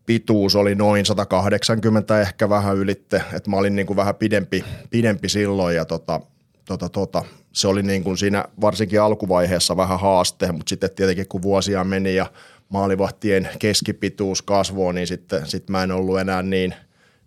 [0.06, 5.28] pituus oli noin 180 ehkä vähän ylitte, että mä olin niin kuin vähän pidempi, pidempi
[5.28, 6.20] silloin ja tota,
[6.64, 11.42] tota, tota, se oli niin kuin siinä varsinkin alkuvaiheessa vähän haaste, mutta sitten tietenkin kun
[11.42, 12.26] vuosia meni ja
[12.68, 16.74] maalivahtien keskipituus kasvoi, niin sitten sit mä en ollut enää niin,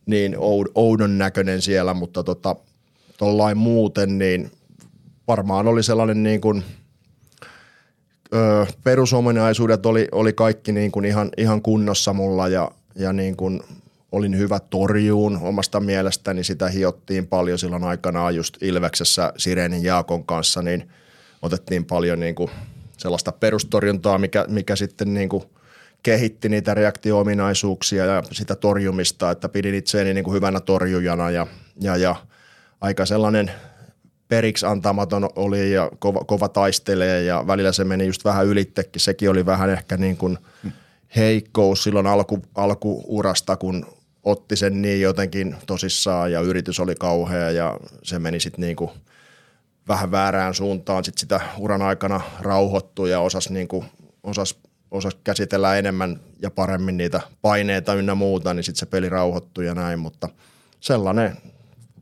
[0.06, 0.36] niin
[0.76, 2.56] oudon näköinen siellä, mutta tota,
[3.18, 4.52] tollain muuten, niin
[5.28, 6.64] varmaan oli sellainen niin kuin,
[8.34, 13.62] ö, perusominaisuudet oli, oli kaikki niin kuin ihan, ihan kunnossa mulla ja, ja niin kuin
[14.16, 20.62] olin hyvä torjuun omasta mielestäni, sitä hiottiin paljon silloin aikanaan just Ilveksessä Sirenin Jaakon kanssa,
[20.62, 20.90] niin
[21.42, 22.50] otettiin paljon niin kuin
[22.98, 25.44] sellaista perustorjuntaa, mikä, mikä sitten niin kuin
[26.04, 31.48] kehitti niitä reaktio-ominaisuuksia ja sitä torjumista, että pidin itseäni niin kuin hyvänä torjujana ja,
[31.82, 32.16] ja, ja
[32.82, 33.52] aika sellainen
[34.28, 39.02] periksi antamaton oli ja kova, kova taistelee ja välillä se meni just vähän ylittekin.
[39.02, 40.38] Sekin oli vähän ehkä niin kuin
[41.16, 43.86] heikkous silloin alku, alkuurasta, kun
[44.26, 48.92] otti sen niin jotenkin tosissaan ja yritys oli kauhea ja se meni sitten niin kuin
[49.88, 51.04] vähän väärään suuntaan.
[51.04, 53.86] Sitten sitä uran aikana rauhoittui ja osasi, niin kuin,
[54.24, 54.58] osasi,
[54.92, 59.76] osasi käsitellä enemmän ja paremmin niitä paineita ynnä muuta, niin sitten se peli rauhoittui ja
[59.76, 60.30] näin, mutta
[60.80, 61.38] sellainen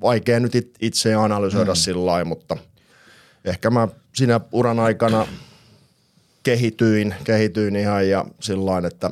[0.02, 1.76] vaikea nyt itse analysoida mm.
[1.76, 2.58] sillä lailla, mutta
[3.46, 5.28] ehkä mä siinä uran aikana
[6.44, 9.12] kehityin, kehityin ihan ja sillä että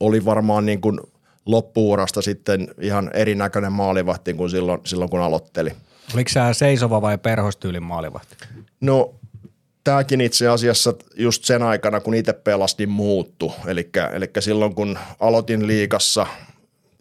[0.00, 1.00] oli varmaan niin kuin
[1.48, 5.72] loppuurasta sitten ihan erinäköinen maalivahti kuin silloin, silloin kun aloitteli.
[6.14, 8.36] Oliko sä seisova vai perhostyylin maalivahti?
[8.80, 9.14] No
[9.84, 13.52] tämäkin itse asiassa just sen aikana, kun itse pelastin muuttu.
[13.66, 13.90] Eli
[14.40, 16.26] silloin kun aloitin liikassa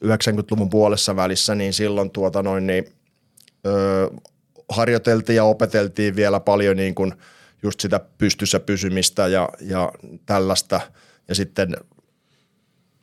[0.05, 2.85] 90-luvun puolessa välissä, niin silloin tuota noin, niin,
[3.65, 4.09] ö,
[4.69, 7.13] harjoiteltiin ja opeteltiin vielä paljon niin kuin
[7.63, 9.91] just sitä pystyssä pysymistä ja, ja
[10.25, 10.81] tällaista.
[11.27, 11.77] Ja sitten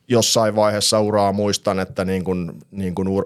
[0.07, 3.25] jossain vaiheessa uraa muistan, että niin kuin, niin kuin ur,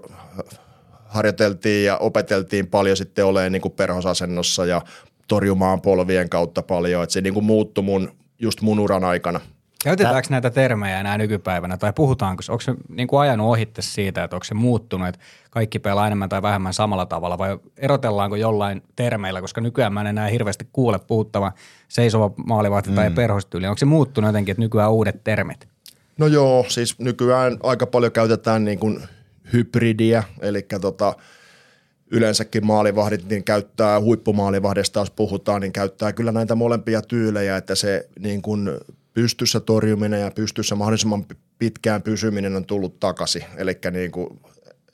[1.06, 4.82] harjoiteltiin ja opeteltiin paljon sitten olemaan niin kuin perhosasennossa ja
[5.28, 7.04] torjumaan polvien kautta paljon.
[7.04, 9.40] Että se niin kuin muuttui mun, just mun uran aikana–
[9.84, 10.36] Käytetäänkö Tää...
[10.36, 14.44] näitä termejä enää nykypäivänä tai puhutaanko, onko se niin kuin ajanut ohitte siitä, että onko
[14.44, 19.62] se muuttunut, että kaikki pelaa enemmän tai vähemmän samalla tavalla vai erotellaanko jollain termeillä, koska
[19.62, 21.52] nykyään mä en enää hirveästi kuule puhuttava
[21.88, 22.96] seisova maalivahti mm.
[22.96, 23.68] tai perhostyyli.
[23.68, 25.68] Onko se muuttunut jotenkin, että nykyään uudet termit?
[26.20, 29.04] No joo, siis nykyään aika paljon käytetään niin kuin
[29.54, 31.16] hybridiä, eli tota,
[32.12, 38.10] yleensäkin maalivahdit niin käyttää huippumaalivahdesta, jos puhutaan, niin käyttää kyllä näitä molempia tyylejä, että se
[38.20, 38.70] niin kuin
[39.14, 41.26] pystyssä torjuminen ja pystyssä mahdollisimman
[41.60, 43.44] pitkään pysyminen on tullut takaisin.
[43.58, 44.40] Eli niin kuin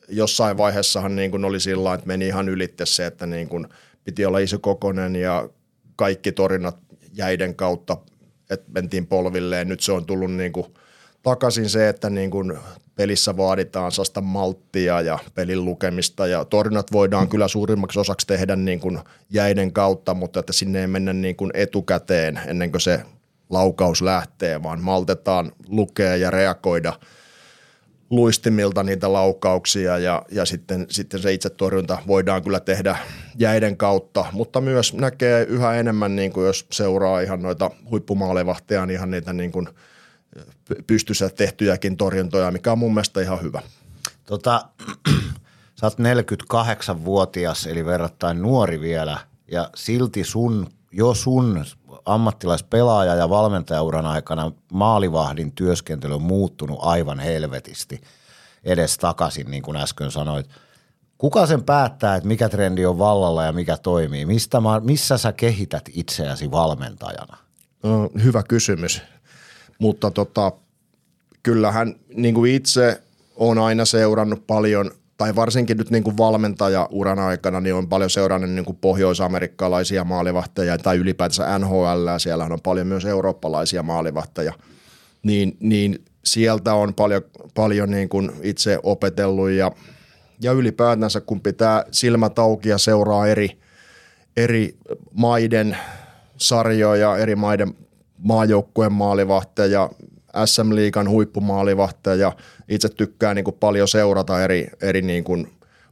[0.09, 3.67] jossain vaiheessahan niin kuin oli sillä että meni ihan ylitte se, että niin kuin
[4.03, 5.49] piti olla iso kokonen ja
[5.95, 6.77] kaikki torinnat
[7.13, 7.97] jäiden kautta,
[8.49, 9.67] että mentiin polvilleen.
[9.67, 10.65] Nyt se on tullut niin kuin
[11.25, 12.57] takaisin se, että niin kuin
[12.95, 18.79] pelissä vaaditaan sellaista malttia ja pelin lukemista ja torjunnat voidaan kyllä suurimmaksi osaksi tehdä niin
[18.79, 23.01] kuin jäiden kautta, mutta että sinne ei mennä niin kuin etukäteen ennen kuin se
[23.49, 26.93] laukaus lähtee, vaan maltetaan lukea ja reagoida
[28.09, 32.97] luistimilta niitä laukauksia ja, ja sitten, sitten se itse torjunta voidaan kyllä tehdä
[33.37, 38.95] jäiden kautta, mutta myös näkee yhä enemmän, niin kuin jos seuraa ihan noita huippumaalevahteja, niin
[38.95, 39.69] ihan niitä niin kuin
[40.87, 43.61] pystyssä tehtyjäkin torjuntoja, mikä on mun mielestä ihan hyvä.
[44.25, 44.69] Tota,
[45.79, 49.17] sä oot 48-vuotias, eli verrattain nuori vielä,
[49.51, 51.65] ja silti sun, jo sun
[52.05, 58.01] ammattilaispelaaja ja valmentajauran aikana maalivahdin työskentely on muuttunut aivan helvetisti
[58.63, 60.49] edes takaisin, niin kuin äsken sanoit.
[61.17, 64.25] Kuka sen päättää, että mikä trendi on vallalla ja mikä toimii?
[64.25, 67.37] Mistä, missä sä kehität itseäsi valmentajana?
[67.83, 69.01] No, hyvä kysymys,
[69.79, 70.51] mutta tota,
[71.43, 73.01] kyllähän niin kuin itse
[73.35, 78.49] on aina seurannut paljon– tai varsinkin nyt niin kuin valmentaja-uran aikana, niin on paljon seurannut
[78.49, 84.53] niin kuin pohjoisamerikkalaisia maalivahteja tai ylipäätänsä NHL, siellä on paljon myös eurooppalaisia maalivahteja,
[85.23, 87.21] niin, niin sieltä on paljon,
[87.53, 89.71] paljon niin kuin itse opetellut ja,
[90.41, 93.57] ja ylipäätänsä kun pitää silmät auki ja seuraa eri,
[94.37, 94.77] eri
[95.13, 95.77] maiden
[96.37, 97.73] sarjoja, eri maiden
[98.25, 99.89] maajoukkueen maalivahteja,
[100.45, 102.15] SM-liigan huippumaalivahteja.
[102.15, 102.31] Ja
[102.69, 105.47] itse tykkää niin kuin paljon seurata eri, eri niin kuin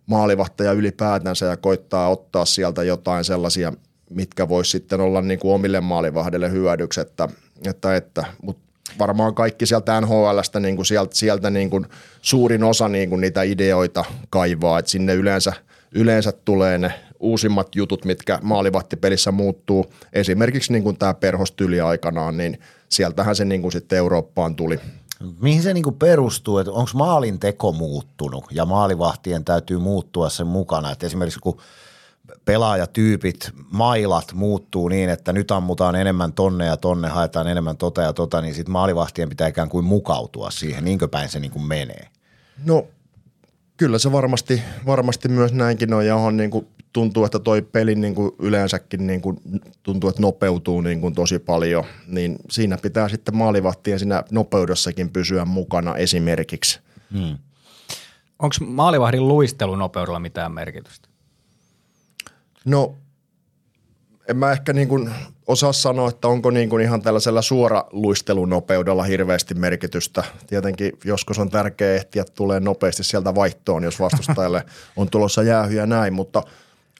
[0.05, 3.73] maalivahteja ylipäätänsä ja koittaa ottaa sieltä jotain sellaisia,
[4.09, 7.29] mitkä vois sitten olla niin kuin omille maalivahdelle hyödyksi, että,
[7.67, 8.25] että, että.
[8.41, 8.63] Mutta
[8.99, 11.85] varmaan kaikki sieltä NHLstä niin kuin sieltä, sieltä niin kuin
[12.21, 15.53] suurin osa niin kuin niitä ideoita kaivaa, että sinne yleensä,
[15.91, 16.93] yleensä tulee ne
[17.23, 19.93] uusimmat jutut, mitkä maalivahtipelissä muuttuu.
[20.13, 22.59] Esimerkiksi niin kuin tämä perhostyli aikanaan, niin
[22.89, 24.79] sieltähän se niin kuin sitten Eurooppaan tuli.
[25.41, 30.47] Mihin se niin kuin perustuu, että onko maalin teko muuttunut ja maalivahtien täytyy muuttua sen
[30.47, 31.57] mukana, että esimerkiksi kun
[32.45, 38.13] pelaajatyypit, mailat muuttuu niin, että nyt ammutaan enemmän tonne ja tonne, haetaan enemmän tota ja
[38.13, 42.07] tota, niin sitten maalivahtien pitää ikään kuin mukautua siihen, niinkö päin se niin kuin menee?
[42.65, 42.87] No
[43.77, 47.95] kyllä se varmasti, varmasti myös näinkin on ja on niin kuin tuntuu, että toi peli
[47.95, 49.37] niin kuin yleensäkin niin kuin
[49.83, 55.45] tuntuu, että nopeutuu niin kuin tosi paljon, niin siinä pitää sitten maalivahtien siinä nopeudessakin pysyä
[55.45, 56.79] mukana esimerkiksi.
[57.13, 57.37] Hmm.
[58.39, 61.09] Onko maalivahdin luistelunopeudella mitään merkitystä?
[62.65, 62.95] No
[64.29, 65.11] en mä ehkä niin kuin
[65.47, 70.23] osaa sanoa, että onko niin kuin ihan tällaisella suora luistelunopeudella hirveästi merkitystä.
[70.47, 74.65] Tietenkin joskus on tärkeää ehtiä tulee nopeasti sieltä vaihtoon, jos vastustajalle
[74.97, 76.43] on tulossa jäähyjä näin, mutta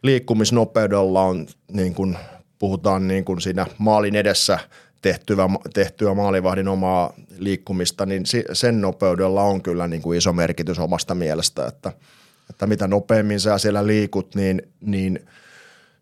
[0.04, 2.18] liikkumisnopeudella on niin kuin
[2.60, 4.60] puhutaan niin kuin siinä maalin edessä
[5.02, 11.16] tehtyä, tehtyä maalivahdin omaa liikkumista, niin sen nopeudella on kyllä niin kuin iso merkitys omasta
[11.16, 11.92] mielestä, että,
[12.50, 15.20] että mitä nopeammin sä siellä liikut, niin, niin–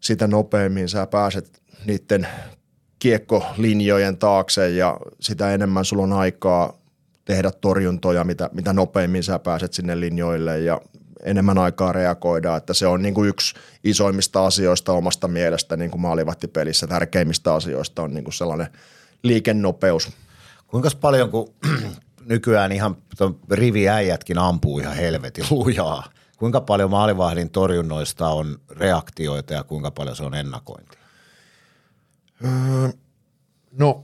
[0.02, 2.28] sitä nopeammin sä pääset niiden
[3.00, 6.78] kiekkolinjojen taakse ja sitä enemmän sulla on aikaa
[7.26, 10.82] tehdä torjuntoja, mitä, mitä nopeammin sä pääset sinne linjoille ja
[11.24, 16.02] enemmän aikaa reagoida, että se on niin kuin yksi isoimmista asioista omasta mielestä niin kuin
[16.02, 18.68] maalivahtipelissä, tärkeimmistä asioista on niin kuin sellainen
[19.24, 20.10] liikennopeus.
[20.68, 21.54] Kuinka paljon, kun
[22.26, 22.98] nykyään ihan
[23.52, 26.04] riviäijätkin ampuu ihan helvetin lujaa,
[26.42, 30.98] Kuinka paljon maalivahdin torjunnoista on reaktioita ja kuinka paljon se on ennakointi?
[32.46, 32.90] Öö,
[33.72, 34.04] no,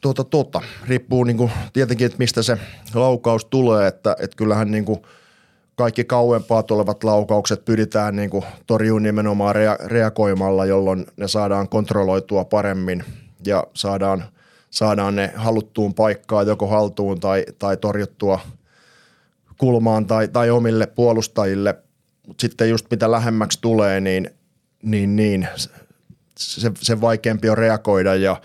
[0.00, 2.58] tuota, tuota, riippuu niinku tietenkin, että mistä se
[2.94, 5.06] laukaus tulee, että et kyllähän niinku
[5.78, 13.04] kaikki kauempaa tulevat laukaukset pyritään niinku torjuun nimenomaan rea- reagoimalla, jolloin ne saadaan kontrolloitua paremmin
[13.46, 14.24] ja saadaan,
[14.70, 18.40] saadaan ne haluttuun paikkaan joko haltuun tai, tai torjuttua–
[19.58, 21.74] kulmaan tai, tai omille puolustajille,
[22.26, 24.30] mutta sitten just mitä lähemmäksi tulee, niin,
[24.82, 25.48] niin, niin
[26.36, 28.36] se, se vaikeampi on reagoida ja,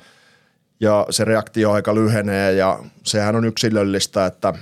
[0.80, 4.54] ja se reaktioaika lyhenee ja sehän on yksilöllistä, että,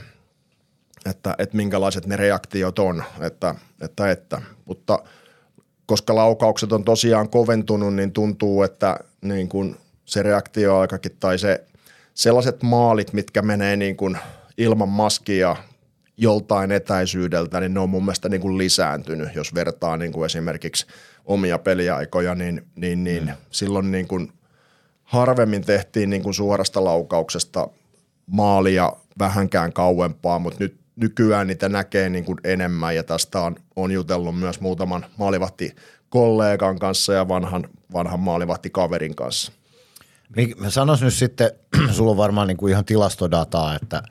[1.06, 4.42] että, että minkälaiset ne reaktiot on, että, että, että.
[4.66, 5.00] mutta
[5.86, 11.64] koska laukaukset on tosiaan koventunut, niin tuntuu, että niin kuin se reaktioaikakin tai se
[12.14, 14.18] sellaiset maalit, mitkä menee niin kuin
[14.58, 15.56] ilman maskia
[16.18, 20.86] joltain etäisyydeltä, niin ne on mun mielestä niin kuin lisääntynyt, jos vertaa niin kuin esimerkiksi
[21.26, 23.32] omia peliaikoja, niin, niin, niin mm.
[23.52, 24.32] silloin niin kuin
[25.04, 27.68] harvemmin tehtiin niin kuin suorasta laukauksesta
[28.28, 33.92] maalia vähänkään kauempaa, mutta nyt nykyään niitä näkee niin kuin enemmän ja tästä on, on
[33.92, 35.76] jutellut myös muutaman maalivahti
[36.10, 39.52] kollegan kanssa ja vanhan, vanhan maalivahtikaverin kanssa.
[40.58, 41.52] Mä sanoisin nyt sitten,
[41.96, 44.04] sulla on varmaan niin kuin ihan tilastodataa, että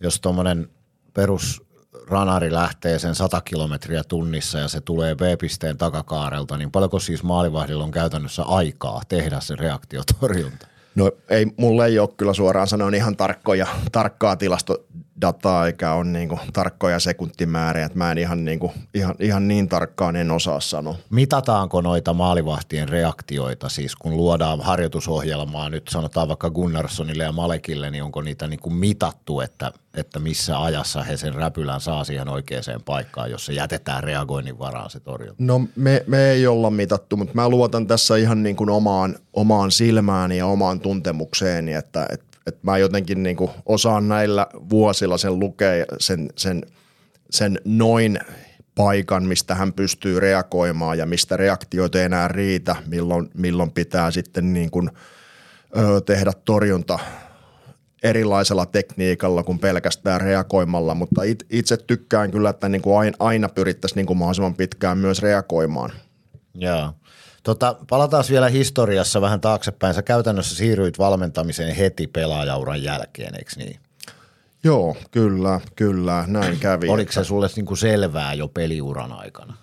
[0.00, 0.68] jos tuommoinen
[1.14, 1.66] perus
[2.08, 7.84] ranari lähtee sen 100 kilometriä tunnissa ja se tulee B-pisteen takakaarelta, niin paljonko siis maalivahdilla
[7.84, 10.66] on käytännössä aikaa tehdä se reaktiotorjunta?
[10.94, 14.36] No ei, mulle ei ole kyllä suoraan sanoen ihan tarkkoja, tarkkaa
[15.20, 19.48] tilastodataa eikä ole niin kuin tarkkoja sekuntimääriä, että mä en ihan niin, kuin, ihan, ihan
[19.48, 20.94] niin tarkkaan en osaa sanoa.
[21.10, 28.02] Mitataanko noita maalivahtien reaktioita siis, kun luodaan harjoitusohjelmaa nyt sanotaan vaikka Gunnarssonille ja Malekille, niin
[28.02, 32.82] onko niitä niin kuin mitattu, että, että missä ajassa he sen räpylän saa siihen oikeaan
[32.84, 35.42] paikkaan, jos se jätetään reagoinnin varaan se torjunta?
[35.44, 39.70] No me, me ei olla mitattu, mutta mä luotan tässä ihan niin kuin omaan, omaan
[39.70, 45.38] silmääni ja omaan tuntemukseeni, että et, et mä jotenkin niin kuin osaan näillä vuosilla sen
[45.38, 46.62] lukea, sen, sen,
[47.30, 48.18] sen noin
[48.74, 54.52] paikan, mistä hän pystyy reagoimaan ja mistä reaktioita ei enää riitä, milloin, milloin pitää sitten
[54.52, 54.90] niin kuin,
[55.78, 56.98] ö, tehdä torjunta
[58.02, 61.20] erilaisella tekniikalla kuin pelkästään reagoimalla, mutta
[61.50, 65.92] itse tykkään kyllä, että niin kuin aina pyrittäisiin niin kuin mahdollisimman pitkään myös reagoimaan.
[66.54, 66.92] Joo.
[67.46, 69.94] Tota, palataan vielä historiassa vähän taaksepäin.
[69.94, 73.80] Sä käytännössä siirryit valmentamiseen heti pelaajauran jälkeen, eikö niin?
[74.64, 76.88] Joo, kyllä, kyllä, näin kävi.
[76.88, 79.56] Oliko se sulle niin kuin selvää jo peliuran aikana?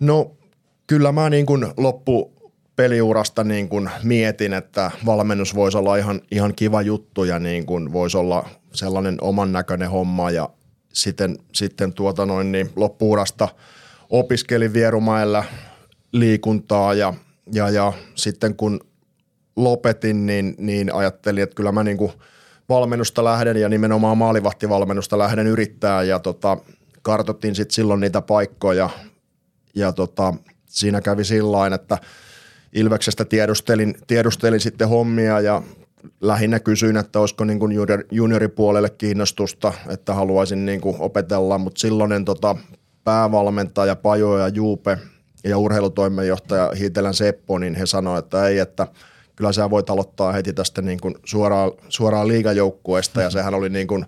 [0.00, 0.30] No
[0.86, 2.32] kyllä mä niin kuin loppu,
[2.76, 7.92] peliurasta niin kuin mietin, että valmennus voisi olla ihan, ihan kiva juttu ja niin kuin
[7.92, 10.48] voisi olla sellainen oman näköinen homma ja
[10.92, 13.48] sitten, sitten tuota noin, niin loppuurasta
[14.10, 15.44] opiskelin Vierumäellä
[16.12, 17.14] liikuntaa ja,
[17.52, 18.80] ja, ja sitten kun
[19.56, 22.12] lopetin, niin, niin ajattelin, että kyllä mä niin kuin
[22.68, 26.56] valmennusta lähden ja nimenomaan maalivahtivalmennusta lähden yrittää ja tota,
[27.02, 28.90] kartoitin sitten silloin niitä paikkoja
[29.74, 30.34] ja tota,
[30.66, 31.98] siinä kävi sillä että
[32.72, 35.62] Ilveksestä tiedustelin, tiedustelin sitten hommia ja
[36.20, 37.72] lähinnä kysyin, että olisiko niin kuin
[38.10, 42.56] junioripuolelle kiinnostusta, että haluaisin niin kuin opetella, mutta silloinen tota,
[43.04, 44.98] päävalmentaja Pajo ja Juupe
[45.44, 48.86] ja urheilutoimenjohtaja Hiitelän Seppo, niin he sanoivat, että ei, että
[49.36, 53.86] kyllä sä voit aloittaa heti tästä niin kuin suoraan, suoraan liigajoukkueesta ja sehän oli niin
[53.86, 54.06] kuin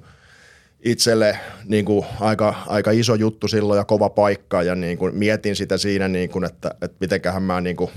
[0.84, 5.56] itselle niin kuin aika, aika iso juttu silloin ja kova paikka ja niin kuin mietin
[5.56, 7.90] sitä siinä, niin kuin, että, että mitenköhän mä niin kuin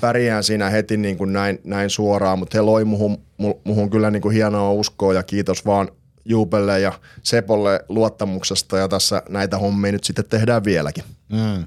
[0.00, 3.18] pärjään siinä heti niin kuin näin, näin suoraan, mutta he loi muhun,
[3.64, 5.88] muhun kyllä niin kuin hienoa uskoa ja kiitos vaan
[6.24, 6.92] Juupelle ja
[7.22, 11.04] Sepolle luottamuksesta ja tässä näitä hommia nyt sitten tehdään vieläkin.
[11.28, 11.64] Mm.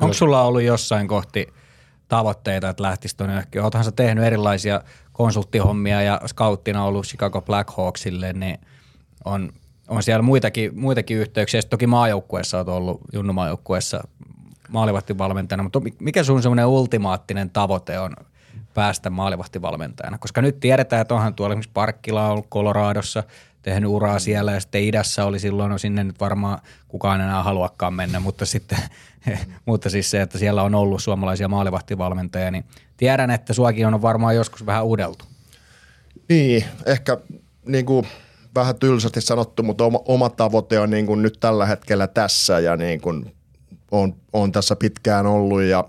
[0.00, 1.46] Onko sulla ollut jossain kohti
[2.08, 3.62] tavoitteita, että lähtisi tuonne ehkä?
[3.62, 4.80] Olethan sä tehnyt erilaisia
[5.12, 8.58] konsulttihommia ja scouttina ollut Chicago Blackhawksille, niin
[9.24, 9.52] on,
[9.88, 11.60] on siellä muitakin, muitakin yhteyksiä.
[11.60, 14.08] Sitten toki maajoukkueessa olet ollut junnumaajoukkueessa
[14.68, 18.16] maalivahtivalmentajana, mutta mikä sun semmoinen ultimaattinen tavoite on
[18.74, 20.18] päästä maalivahtivalmentajana?
[20.18, 23.22] Koska nyt tiedetään, että onhan tuolla esimerkiksi Parkkila ollut Koloraadossa,
[23.66, 26.58] tehnyt uraa siellä ja sitten idässä oli silloin, no sinne nyt varmaan
[26.88, 28.78] kukaan enää haluakaan mennä, mutta sitten,
[29.66, 32.64] mutta siis se, että siellä on ollut suomalaisia maalivahtivalmentajia, niin
[32.96, 35.24] tiedän, että suakin on varmaan joskus vähän uudeltu.
[36.28, 37.18] Niin, ehkä
[37.66, 38.06] niin kuin
[38.54, 42.76] vähän tylsästi sanottu, mutta oma, oma tavoite on niin kuin nyt tällä hetkellä tässä ja
[42.76, 43.34] niin kuin
[43.90, 45.84] on, on tässä pitkään ollut ja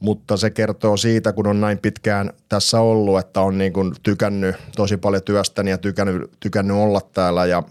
[0.00, 4.56] mutta se kertoo siitä, kun on näin pitkään tässä ollut, että on niin kuin tykännyt
[4.76, 7.46] tosi paljon työstäni ja tykännyt, tykännyt olla täällä.
[7.46, 7.62] Ja,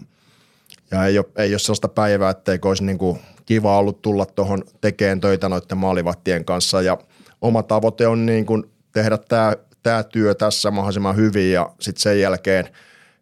[0.90, 4.62] ja ei, ole, ei ole sellaista päivää, etteikö olisi niin kuin kiva ollut tulla tuohon
[4.80, 6.82] tekemään töitä noiden maalivahtien kanssa.
[6.82, 6.98] Ja
[7.40, 12.20] oma tavoite on niin kuin tehdä tämä, tämä työ tässä mahdollisimman hyvin ja sitten sen
[12.20, 12.68] jälkeen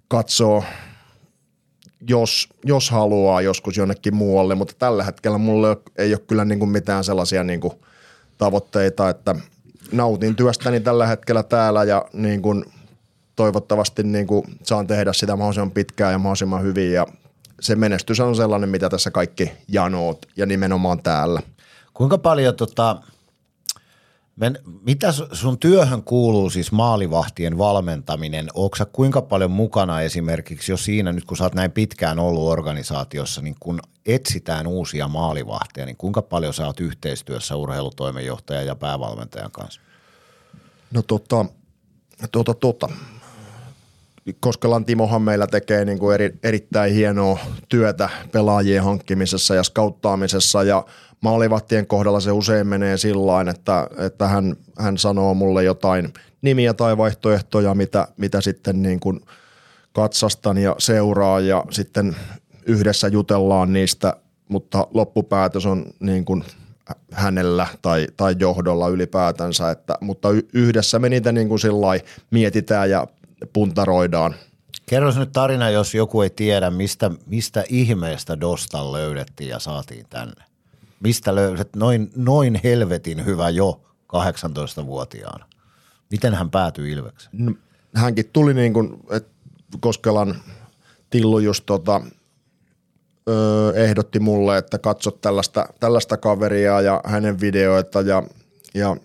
[0.08, 0.64] katsoo
[2.08, 6.70] jos, jos haluaa joskus jonnekin muualle, mutta tällä hetkellä mulle ei ole kyllä niin kuin
[6.70, 7.72] mitään sellaisia niin kuin
[8.38, 9.34] tavoitteita, että
[9.92, 12.64] nautin työstäni tällä hetkellä täällä ja niin kuin
[13.36, 17.06] toivottavasti niin kuin saan tehdä sitä mahdollisimman pitkään ja mahdollisimman hyvin ja
[17.60, 21.42] se menestys on sellainen, mitä tässä kaikki janoot ja nimenomaan täällä.
[21.94, 22.96] Kuinka paljon tota,
[24.40, 28.48] Men, mitä sun työhön kuuluu siis maalivahtien valmentaminen?
[28.54, 33.42] Onko kuinka paljon mukana esimerkiksi jo siinä, nyt kun sä oot näin pitkään ollut organisaatiossa,
[33.42, 39.80] niin kun etsitään uusia maalivahteja, niin kuinka paljon sä oot yhteistyössä urheilutoimenjohtajan ja päävalmentajan kanssa?
[40.90, 41.44] No tota,
[42.32, 42.88] tota, tota.
[44.40, 50.84] Koskelan Timohan meillä tekee niin kuin eri, erittäin hienoa työtä pelaajien hankkimisessa ja skauttaamisessa ja–
[51.20, 56.12] maalivahtien kohdalla se usein menee sillä että, että hän, hän sanoo mulle jotain
[56.42, 59.20] nimiä tai vaihtoehtoja, mitä, mitä sitten niin kuin
[59.92, 62.16] katsastan ja seuraa ja sitten
[62.66, 64.16] yhdessä jutellaan niistä,
[64.48, 66.44] mutta loppupäätös on niin kuin
[67.12, 71.60] hänellä tai, tai johdolla ylipäätänsä, että, mutta yhdessä me niitä niin kuin
[72.30, 73.06] mietitään ja
[73.52, 74.34] puntaroidaan.
[74.86, 80.47] Kerro nyt tarina, jos joku ei tiedä, mistä, mistä ihmeestä Dostal löydettiin ja saatiin tänne
[81.00, 83.80] mistä löysit noin, noin helvetin hyvä jo
[84.12, 85.46] 18-vuotiaana?
[86.10, 87.32] Miten hän päätyi Ilvekseen?
[87.44, 87.54] No,
[87.94, 89.30] hänkin tuli niin kuin, että
[89.80, 90.34] Koskelan
[91.10, 92.00] Tillu just tota,
[93.28, 98.22] öö, ehdotti mulle, että katsot tällaista, tällaista kaveria ja hänen videoita ja,
[98.74, 98.96] ja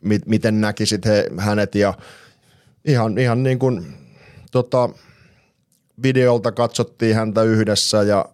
[0.00, 1.94] mit, miten näkisit he, hänet ja
[2.84, 3.86] ihan, ihan niin kuin
[4.52, 4.88] tota,
[6.02, 8.24] videolta katsottiin häntä yhdessä ja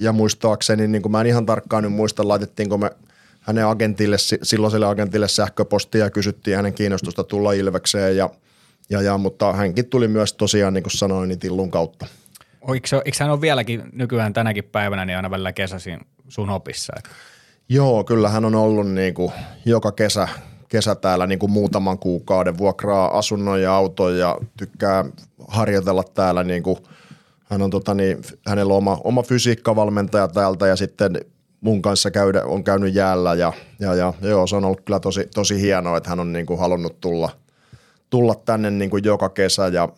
[0.00, 2.90] ja muistaakseni, niin kuin mä en ihan tarkkaan nyt muista, laitettiinko me
[3.40, 8.30] hänen agentille, silloiselle agentille sähköpostia ja kysyttiin hänen kiinnostusta tulla Ilvekseen ja,
[8.90, 12.06] ja, ja mutta hänkin tuli myös tosiaan, niin kuin sanoin, niin Tillun kautta.
[12.74, 16.92] Eikö, eikö hän ole vieläkin nykyään tänäkin päivänä niin aina välillä kesäisin sun opissa?
[16.96, 17.10] Että?
[17.68, 19.32] Joo, kyllä hän on ollut niin kuin
[19.64, 20.28] joka kesä,
[20.68, 25.04] kesä täällä niin kuin muutaman kuukauden, vuokraa asunnon ja auton ja tykkää
[25.48, 26.76] harjoitella täällä niin kuin–
[27.50, 31.20] hän on tota niin, hänellä on oma, oma fysiikkavalmentaja täältä ja sitten
[31.60, 35.28] mun kanssa käydä, on käynyt jäällä ja, ja, ja joo, se on ollut kyllä tosi,
[35.34, 37.30] tosi hienoa, että hän on niin kuin halunnut tulla,
[38.10, 39.88] tulla tänne niin kuin joka kesä ja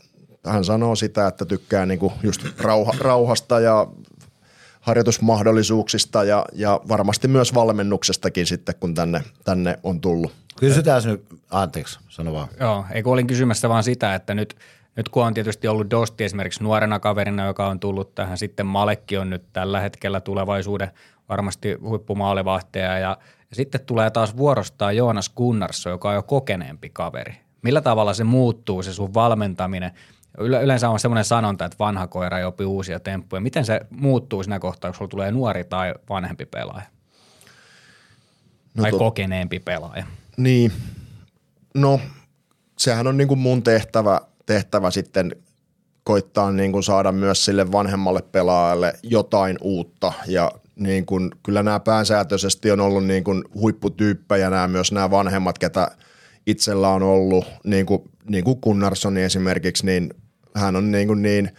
[0.46, 3.86] hän sanoo sitä, että tykkää niin kuin just rauha, rauhasta ja
[4.80, 10.32] harjoitusmahdollisuuksista ja, ja varmasti myös valmennuksestakin sitten, kun tänne, tänne on tullut.
[10.60, 12.48] Kysytään nyt, anteeksi, sano vaan.
[12.60, 14.56] Joo, eikö olin kysymässä vaan sitä, että nyt,
[14.96, 19.18] nyt kun on tietysti ollut Dosti esimerkiksi nuorena kaverina, joka on tullut tähän, sitten Malekki
[19.18, 20.90] on nyt tällä hetkellä tulevaisuuden
[21.28, 23.18] varmasti huippumaalivahteja ja,
[23.50, 27.34] ja sitten tulee taas vuorostaa Joonas Gunnarsson, joka on jo kokeneempi kaveri.
[27.62, 29.90] Millä tavalla se muuttuu, se sun valmentaminen?
[30.38, 33.40] Yleensä on semmoinen sanonta, että vanha koira ei opi uusia temppuja.
[33.40, 36.86] Miten se muuttuu siinä kohtaa, kun sulla tulee nuori tai vanhempi pelaaja?
[38.74, 38.98] No tai to...
[38.98, 40.06] kokeneempi pelaaja?
[40.36, 40.72] Niin,
[41.74, 42.00] no
[42.78, 45.36] sehän on niin kuin mun tehtävä, tehtävä sitten
[46.04, 50.12] koittaa niin kuin saada myös sille vanhemmalle pelaajalle jotain uutta.
[50.26, 55.58] Ja niin kuin, kyllä nämä pääsääntöisesti on ollut niin kuin huipputyyppejä nämä myös nämä vanhemmat,
[55.58, 55.88] ketä
[56.46, 60.14] itsellä on ollut, niin kuin, niin kuin Gunnarsson esimerkiksi, niin
[60.54, 61.50] hän on niin, kuin niin,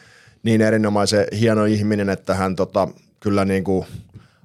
[0.44, 2.88] niin erinomaisen hieno ihminen, että hän tota,
[3.20, 3.86] kyllä niin kuin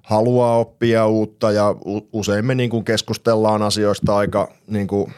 [0.02, 1.50] haluaa oppia uutta.
[1.52, 1.74] Ja
[2.12, 5.12] usein me niin kuin keskustellaan asioista aika niin kuin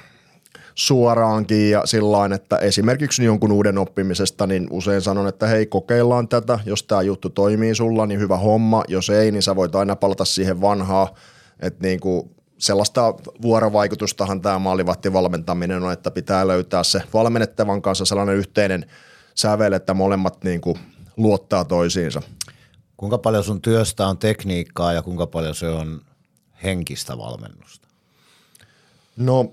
[0.74, 6.58] suoraankin ja sillä että esimerkiksi jonkun uuden oppimisesta, niin usein sanon, että hei kokeillaan tätä,
[6.66, 10.24] jos tämä juttu toimii sulla, niin hyvä homma, jos ei, niin sä voit aina palata
[10.24, 11.08] siihen vanhaan,
[11.60, 18.36] että niin kuin sellaista vuorovaikutustahan tämä maalivahtivalmentaminen on, että pitää löytää se valmennettavan kanssa sellainen
[18.36, 18.86] yhteinen
[19.34, 20.78] sävel, että molemmat niin kuin
[21.16, 22.22] luottaa toisiinsa.
[22.96, 26.00] Kuinka paljon sun työstä on tekniikkaa ja kuinka paljon se on
[26.62, 27.88] henkistä valmennusta?
[29.16, 29.52] No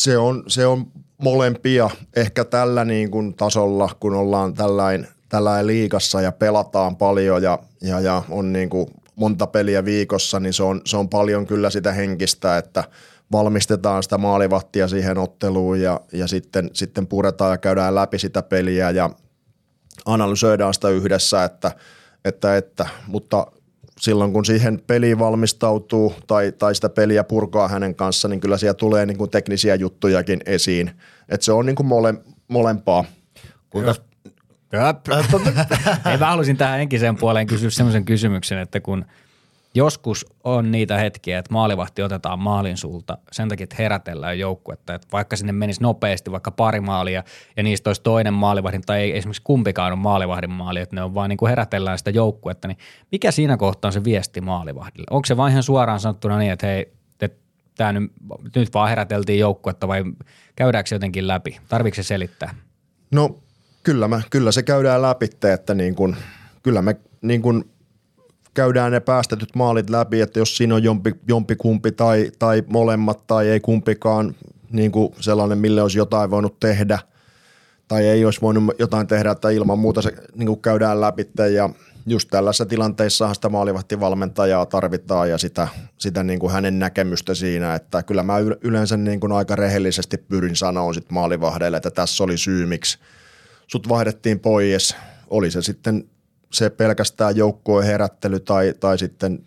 [0.00, 0.86] se on, se on
[1.18, 7.58] molempia ehkä tällä niin kuin tasolla, kun ollaan tällain, tällain liikassa ja pelataan paljon ja,
[7.82, 8.86] ja, ja on niin kuin
[9.16, 12.84] monta peliä viikossa, niin se on, se on paljon kyllä sitä henkistä, että
[13.32, 18.90] valmistetaan sitä maalivahtia siihen otteluun ja, ja sitten, sitten puretaan ja käydään läpi sitä peliä
[18.90, 19.10] ja
[20.04, 21.72] analysoidaan sitä yhdessä, että,
[22.24, 22.88] että, että.
[23.06, 23.46] Mutta
[24.00, 28.74] silloin kun siihen peliin valmistautuu tai, tai sitä peliä purkaa hänen kanssa, niin kyllä siellä
[28.74, 30.90] tulee niin kuin teknisiä juttujakin esiin.
[31.28, 32.14] Että se on niin kuin mole,
[32.48, 33.04] molempaa.
[33.70, 33.94] Kuinka
[36.10, 39.04] Ei, mä haluaisin tähän henkiseen puoleen kysyä semmoisen kysymyksen, että kun
[39.74, 44.94] joskus on niitä hetkiä, että maalivahti otetaan maalin sulta sen takia, että herätellään joukkuetta.
[44.94, 47.22] Että vaikka sinne menisi nopeasti vaikka pari maalia
[47.56, 51.14] ja niistä olisi toinen maalivahdin tai ei esimerkiksi kumpikaan ole maalivahdin maali, että ne on
[51.14, 52.78] vaan niin kuin herätellään sitä joukkuetta, niin
[53.12, 55.06] mikä siinä kohtaa on se viesti maalivahdille?
[55.10, 56.92] Onko se vain ihan suoraan sanottuna niin, että hei,
[57.80, 58.12] tämä nyt,
[58.56, 60.04] nyt vaan heräteltiin joukkuetta vai
[60.56, 61.60] käydäänkö se jotenkin läpi?
[61.68, 62.54] Tarvitsetko se selittää?
[63.10, 63.38] No
[63.82, 66.16] kyllä, mä, kyllä se käydään läpi, että niin kun,
[66.62, 67.70] kyllä me niin kun
[68.54, 73.26] käydään ne päästetyt maalit läpi, että jos siinä on jompi, jompi kumpi tai, tai molemmat
[73.26, 74.34] tai ei kumpikaan
[74.70, 76.98] niin kuin sellainen, mille olisi jotain voinut tehdä
[77.88, 81.70] tai ei olisi voinut jotain tehdä, että ilman muuta se niin kuin käydään läpi ja
[82.06, 88.02] just tällaisessa tilanteissa sitä maalivahtivalmentajaa tarvitaan ja sitä, sitä niin kuin hänen näkemystä siinä, että
[88.02, 92.66] kyllä mä yleensä niin kuin aika rehellisesti pyrin sanoa sit maalivahdeille, että tässä oli syy,
[92.66, 92.98] miksi
[93.66, 94.96] sut vaihdettiin pois.
[95.30, 96.04] Oli se sitten
[96.50, 99.44] se pelkästään joukkojen herättely tai, tai sitten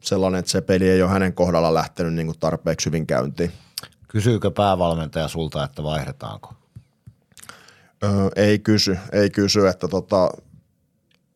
[0.00, 3.52] sellainen, että se peli ei ole hänen kohdalla lähtenyt niin kuin tarpeeksi hyvin käyntiin.
[4.08, 6.54] Kysyykö päävalmentaja sulta, että vaihdetaanko?
[8.04, 10.30] Öö, ei kysy, ei kysy, että tota,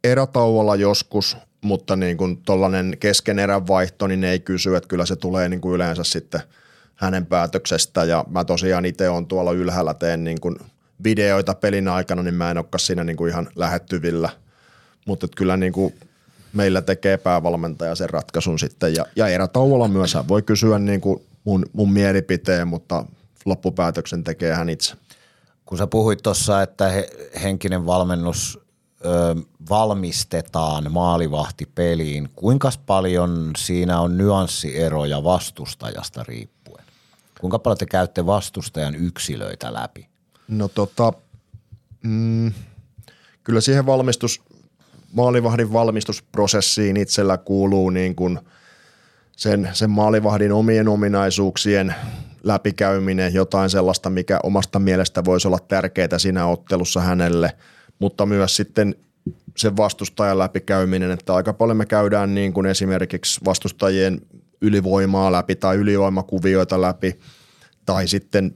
[0.04, 5.16] erätauolla joskus, mutta niin kuin tollainen kesken erän vaihto, niin ei kysy, että kyllä se
[5.16, 6.40] tulee niin kuin yleensä sitten
[6.94, 10.56] hänen päätöksestä ja mä tosiaan itse on tuolla ylhäällä teen niin kuin
[11.04, 14.30] videoita pelin aikana, niin mä en olekaan siinä niin kuin ihan lähettyvillä–
[15.06, 15.94] mutta kyllä niin kuin
[16.52, 21.22] meillä tekee päävalmentaja sen ratkaisun sitten ja, ja erätauolla myös hän voi kysyä niin kuin
[21.44, 23.04] mun, mun mielipiteen, mutta
[23.44, 24.94] loppupäätöksen tekee hän itse.
[25.66, 27.08] Kun sä puhuit tuossa, että he,
[27.42, 28.58] henkinen valmennus
[29.04, 29.36] ö,
[29.70, 36.84] valmistetaan maalivahtipeliin, kuinka paljon siinä on nyanssieroja vastustajasta riippuen?
[37.40, 40.08] Kuinka paljon te käytte vastustajan yksilöitä läpi?
[40.48, 41.12] No tota,
[42.02, 42.52] mm,
[43.44, 44.42] kyllä siihen valmistus,
[45.16, 48.38] maalivahdin valmistusprosessiin itsellä kuuluu niin kuin
[49.36, 51.94] sen, sen maalivahdin omien ominaisuuksien
[52.42, 57.52] läpikäyminen, jotain sellaista, mikä omasta mielestä voisi olla tärkeää siinä ottelussa hänelle,
[57.98, 58.94] mutta myös sitten
[59.56, 64.20] sen vastustajan läpikäyminen, että aika paljon me käydään niin kuin esimerkiksi vastustajien
[64.60, 67.20] ylivoimaa läpi tai ylivoimakuvioita läpi,
[67.86, 68.54] tai sitten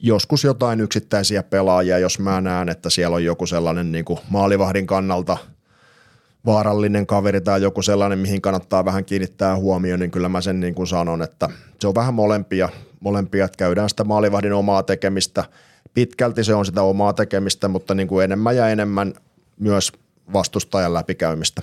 [0.00, 4.86] joskus jotain yksittäisiä pelaajia, jos mä näen, että siellä on joku sellainen niin kuin maalivahdin
[4.86, 5.36] kannalta–
[6.46, 10.74] vaarallinen kaveri tai joku sellainen, mihin kannattaa vähän kiinnittää huomioon, niin kyllä mä sen niin
[10.74, 11.48] kuin sanon, että
[11.80, 12.68] se on vähän molempia,
[13.00, 15.44] molempia että käydään sitä maalivahdin omaa tekemistä.
[15.94, 19.14] Pitkälti se on sitä omaa tekemistä, mutta niin kuin enemmän ja enemmän
[19.60, 19.92] myös
[20.32, 21.62] vastustajan läpikäymistä.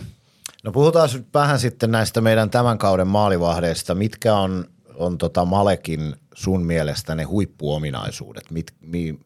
[0.63, 3.95] No puhutaan nyt vähän sitten näistä meidän tämän kauden maalivahdeista.
[3.95, 4.65] Mitkä on
[4.95, 8.51] on tota Malekin sun mielestä ne huippuominaisuudet?
[8.51, 9.19] Mit, mi,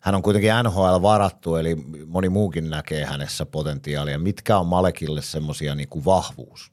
[0.00, 1.76] hän on kuitenkin NHL varattu, eli
[2.06, 4.18] moni muukin näkee hänessä potentiaalia.
[4.18, 6.72] Mitkä on Malekille semmoisia niin vahvuus?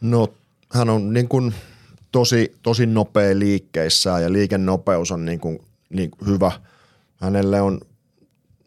[0.00, 0.28] No
[0.72, 1.54] hän on niin kuin
[2.12, 5.58] tosi, tosi nopea liikkeissä ja liikennopeus on niin kuin,
[5.90, 6.52] niin kuin hyvä.
[7.16, 7.80] Hänelle on,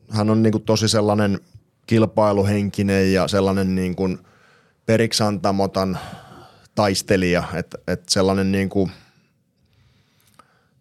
[0.10, 1.39] hän on niin kuin tosi sellainen
[1.88, 4.20] kilpailuhenkinen ja sellainen niin kuin
[4.86, 5.99] periksantamotan
[6.76, 8.91] taistelija, että, että sellainen niin kuin,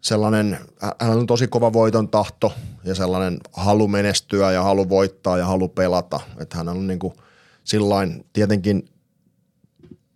[0.00, 0.58] sellainen,
[1.00, 2.52] hän on tosi kova voiton tahto
[2.84, 6.20] ja sellainen halu menestyä ja halu voittaa ja halu pelata.
[6.40, 7.14] Että hän on niin kuin
[7.64, 8.88] sillain, tietenkin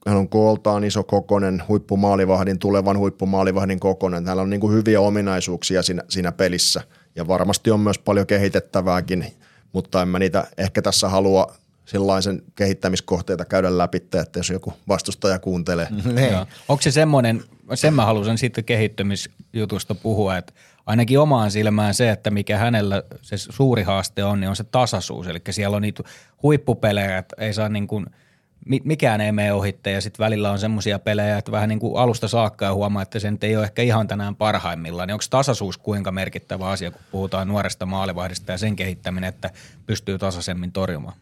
[0.06, 4.24] hän on kooltaan iso kokonen, huippumaalivahdin, tulevan huippumaalivahdin kokonen.
[4.24, 6.80] Hänellä on niin kuin hyviä ominaisuuksia siinä, siinä pelissä
[7.16, 9.26] ja varmasti on myös paljon kehitettävääkin,
[9.72, 11.54] mutta en mä niitä ehkä tässä halua
[11.84, 15.88] sellaisen kehittämiskohteita käydä läpi, että jos joku vastustaja kuuntelee.
[16.14, 16.34] Niin.
[16.68, 20.52] Onko se semmoinen, sen mä halusin sitten kehittymisjutusta puhua, että
[20.86, 25.26] ainakin omaan silmään se, että mikä hänellä se suuri haaste on, niin on se tasaisuus.
[25.26, 26.02] Eli siellä on niitä
[26.42, 28.06] huippupelejä, että ei saa niin kuin–
[28.64, 32.28] mikään ei mene ohitte ja sitten välillä on semmoisia pelejä, että vähän niin kuin alusta
[32.28, 35.06] saakka ja huomaa, että se nyt ei ole ehkä ihan tänään parhaimmillaan.
[35.06, 39.50] Niin onko tasaisuus kuinka merkittävä asia, kun puhutaan nuoresta maalivahdista ja sen kehittäminen, että
[39.86, 41.16] pystyy tasaisemmin torjumaan?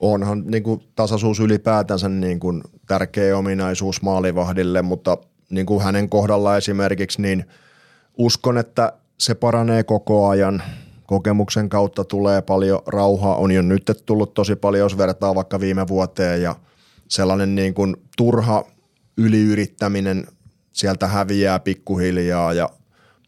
[0.00, 5.18] Onhan niin kuin tasaisuus ylipäätänsä niin kuin tärkeä ominaisuus maalivahdille, mutta
[5.50, 7.44] niin kuin hänen kohdalla esimerkiksi, niin
[8.18, 10.62] uskon, että se paranee koko ajan–
[11.06, 15.88] kokemuksen kautta tulee paljon rauhaa, on jo nyt tullut tosi paljon, jos vertaa vaikka viime
[15.88, 16.56] vuoteen ja
[17.08, 18.64] sellainen niin kuin turha
[19.16, 20.26] yliyrittäminen
[20.72, 22.70] sieltä häviää pikkuhiljaa ja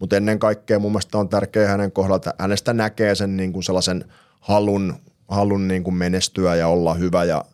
[0.01, 4.05] mutta ennen kaikkea mun mielestä on tärkeää hänen kohdalta, hänestä näkee sen niin kuin sellaisen
[4.41, 4.95] halun,
[5.29, 7.45] halun niin kuin menestyä ja olla hyvä ja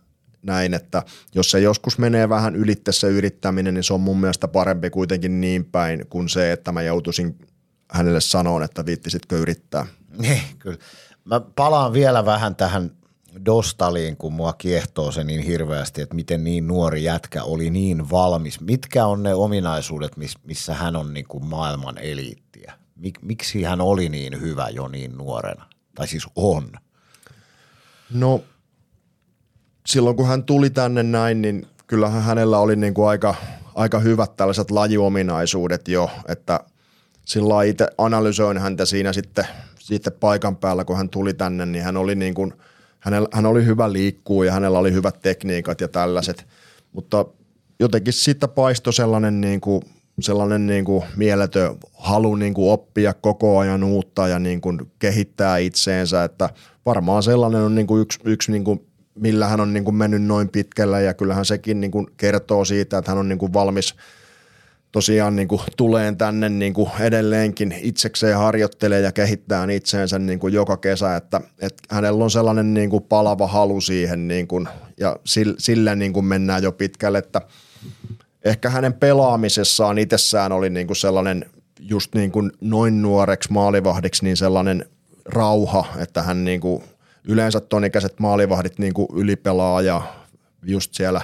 [0.44, 1.02] näin, että
[1.34, 5.40] jos se joskus menee vähän ylitte se yrittäminen, niin se on mun mielestä parempi kuitenkin
[5.40, 7.38] niin päin kuin se, että mä joutuisin
[7.90, 9.86] hänelle sanoon, että viittisitkö yrittää.
[10.18, 10.78] Niin, kyllä.
[11.24, 12.90] Mä palaan vielä vähän tähän
[13.44, 18.60] Dostaliin, kun mua kiehtoo se niin hirveästi, että miten niin nuori jätkä oli niin valmis.
[18.60, 20.12] Mitkä on ne ominaisuudet,
[20.44, 22.72] missä hän on niin kuin maailman eliittiä?
[22.96, 25.66] Mik, miksi hän oli niin hyvä jo niin nuorena?
[25.94, 26.72] Tai siis on?
[28.10, 28.44] No
[29.86, 33.34] silloin kun hän tuli tänne näin, niin kyllähän hänellä oli niin kuin aika,
[33.74, 36.60] aika hyvät tällaiset lajiominaisuudet jo, että
[37.24, 39.46] sillä itse analysoin häntä siinä sitten–
[39.84, 42.52] sitten paikan päällä, kun hän tuli tänne, niin hän oli, niin kuin,
[43.00, 46.46] hänellä, hän oli hyvä liikkuu ja hänellä oli hyvät tekniikat ja tällaiset,
[46.92, 47.24] mutta
[47.80, 49.82] jotenkin siitä paistoi sellainen, niin kuin,
[50.20, 55.58] sellainen niin kuin mieletön halu niin kuin oppia koko ajan uutta ja niin kuin kehittää
[55.58, 56.50] itseensä, että
[56.86, 60.22] varmaan sellainen on niin kuin yksi, yksi niin kuin, millä hän on niin kuin mennyt
[60.22, 63.94] noin pitkällä ja kyllähän sekin niin kuin kertoo siitä, että hän on niin kuin valmis–
[64.94, 70.54] tosiaan niin kuin tuleen tänne niin kuin edelleenkin itsekseen harjoittelee ja kehittää itseensä niin kuin
[70.54, 74.68] joka kesä, että, että hänellä on sellainen niin kuin palava halu siihen niin kuin,
[75.00, 75.16] ja
[75.58, 77.40] sillä niin kuin mennään jo pitkälle, että
[78.44, 81.46] ehkä hänen pelaamisessaan itsessään oli niin kuin sellainen
[81.80, 84.84] just niin kuin noin nuoreksi maalivahdiksi niin sellainen
[85.24, 86.82] rauha, että hän niin kuin
[87.28, 90.02] yleensä tonikäiset maalivahdit niin kuin ylipelaa ja
[90.62, 91.20] just siellä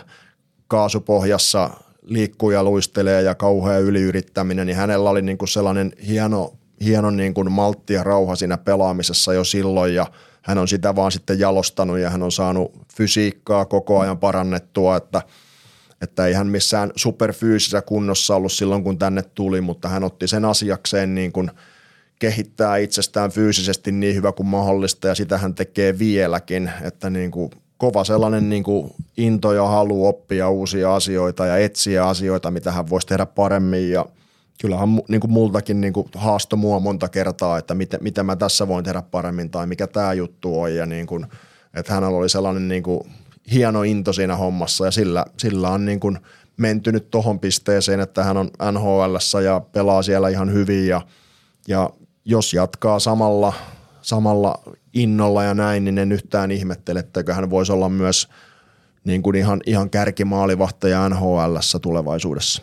[0.68, 1.70] kaasupohjassa–
[2.10, 6.52] liikkuu ja luistelee ja kauhea yliyrittäminen, niin hänellä oli niin kuin sellainen hieno,
[6.84, 10.06] hieno niin kuin maltti ja rauha siinä pelaamisessa jo silloin ja
[10.42, 15.22] hän on sitä vaan sitten jalostanut ja hän on saanut fysiikkaa koko ajan parannettua, että,
[16.02, 20.44] että ei hän missään superfyysisessä kunnossa ollut silloin, kun tänne tuli, mutta hän otti sen
[20.44, 21.50] asiakseen niin kuin
[22.20, 27.50] kehittää itsestään fyysisesti niin hyvä kuin mahdollista ja sitä hän tekee vieläkin, että niin kuin
[27.78, 32.90] kova sellainen niin kuin into ja halu oppia uusia asioita ja etsiä asioita, mitä hän
[32.90, 33.90] voisi tehdä paremmin.
[33.90, 34.06] Ja
[34.60, 38.68] kyllähän niin kuin multakin niin kuin haasto mua monta kertaa, että miten, miten mä tässä
[38.68, 40.74] voin tehdä paremmin tai mikä tämä juttu on.
[40.74, 41.26] Ja niin kuin,
[41.74, 43.00] että hänellä oli sellainen niin kuin
[43.52, 46.18] hieno into siinä hommassa ja sillä, sillä on niin kuin
[46.56, 51.00] mentynyt tohon pisteeseen, että hän on NHL ja pelaa siellä ihan hyvin ja,
[51.68, 51.90] ja
[52.24, 53.52] jos jatkaa samalla,
[54.02, 54.54] samalla
[54.94, 58.28] innolla ja näin, niin en yhtään ihmettele, että hän voisi olla myös
[59.04, 62.62] niin kuin ihan, ihan kärkimaalivahtaja NHL tulevaisuudessa.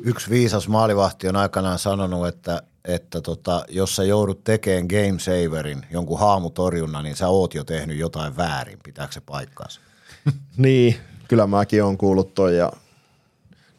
[0.00, 5.86] Yksi viisas maalivahti on aikanaan sanonut, että, että tota, jos sä joudut tekemään game saverin,
[5.90, 8.78] jonkun haamutorjunnan, niin sä oot jo tehnyt jotain väärin.
[8.84, 9.80] Pitääkö se paikkaansa?
[10.56, 10.96] niin,
[11.28, 12.72] kyllä mäkin on kuullut toi ja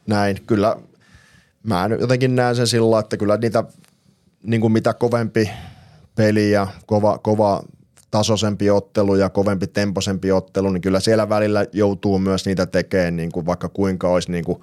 [0.07, 0.43] näin.
[0.47, 0.77] Kyllä
[1.63, 3.63] mä jotenkin näen sen sillä että kyllä niitä
[4.43, 5.49] niin kuin mitä kovempi
[6.15, 7.63] peli ja kova, kova
[8.11, 13.31] tasoisempi ottelu ja kovempi temposempi ottelu, niin kyllä siellä välillä joutuu myös niitä tekemään, niin
[13.31, 14.61] kuin vaikka kuinka olisi niin kuin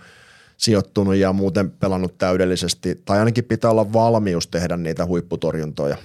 [0.56, 5.96] sijoittunut ja muuten pelannut täydellisesti, tai ainakin pitää olla valmius tehdä niitä huipputorjuntoja.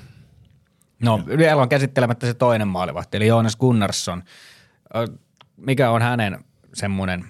[1.03, 4.23] No vielä on käsittelemättä se toinen maalivahti, eli Joonas Gunnarsson.
[5.57, 7.25] Mikä on hänen semmoinen,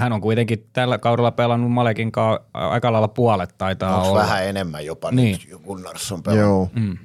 [0.00, 2.12] hän on kuitenkin tällä kaudella pelannut Malekin
[2.52, 4.20] aika lailla puolet taitaa Onko olla.
[4.20, 5.38] vähän enemmän jopa niin.
[5.50, 6.46] nyt Gunnarsson pelannut?
[6.46, 6.68] Joo.
[6.74, 6.98] Mm.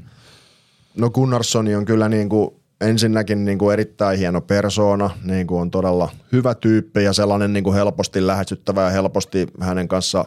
[0.98, 2.50] No Gunnarssoni on kyllä niin kuin
[2.82, 7.64] ensinnäkin niin kuin erittäin hieno persoona, niin kuin on todella hyvä tyyppi ja sellainen niin
[7.64, 10.26] kuin helposti lähestyttävä ja helposti hänen kanssa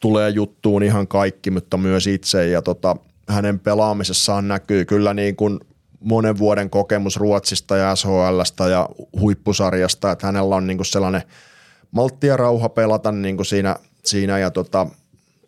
[0.00, 2.96] tulee juttuun ihan kaikki, mutta myös itse ja tota,
[3.28, 5.60] hänen pelaamisessaan näkyy kyllä niin kuin
[6.00, 8.88] monen vuoden kokemus Ruotsista ja SHLstä ja
[9.20, 11.22] huippusarjasta, että hänellä on niin kuin sellainen
[11.94, 14.86] maltti ja rauha pelata niin kuin siinä, siinä ja tota,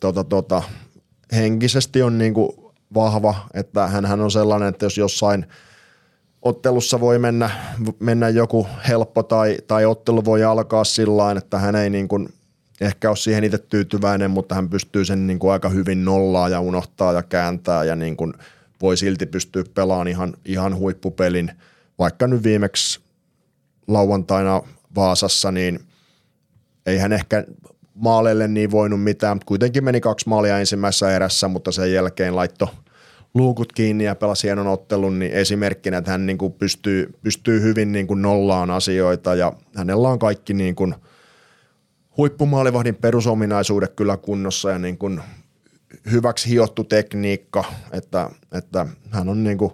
[0.01, 0.63] tota, tota,
[1.33, 2.53] henkisesti on niin kuin
[2.95, 5.47] vahva, että hän on sellainen, että jos jossain–
[6.49, 7.51] ottelussa voi mennä,
[8.01, 12.29] mennä joku helppo tai, tai ottelu voi alkaa sillä että hän ei niin kuin
[12.81, 16.61] ehkä ole siihen itse tyytyväinen, mutta hän pystyy sen niin kuin aika hyvin nollaa ja
[16.61, 18.35] unohtaa ja kääntää ja niin kuin
[18.83, 21.53] voi silti pystyä pelaamaan ihan, ihan huippupelin.
[21.99, 23.01] Vaikka nyt viimeksi
[23.89, 24.63] lauantaina
[24.95, 25.81] Vaasassa, niin
[26.87, 27.45] ei hän ehkä
[27.95, 32.69] maaleille niin voinut mitään, mutta kuitenkin meni kaksi maalia ensimmäisessä erässä, mutta sen jälkeen laitto–
[33.37, 37.93] luukut kiinni ja pelasi hienon ottelun, niin esimerkkinä, että hän niin kuin pystyy, pystyy hyvin
[37.93, 40.95] niin kuin nollaan asioita ja hänellä on kaikki niin kuin
[42.17, 45.21] huippumaalivahdin perusominaisuudet kyllä kunnossa ja niin kuin
[46.11, 49.73] hyväksi hiottu tekniikka, että, että hän on niin kuin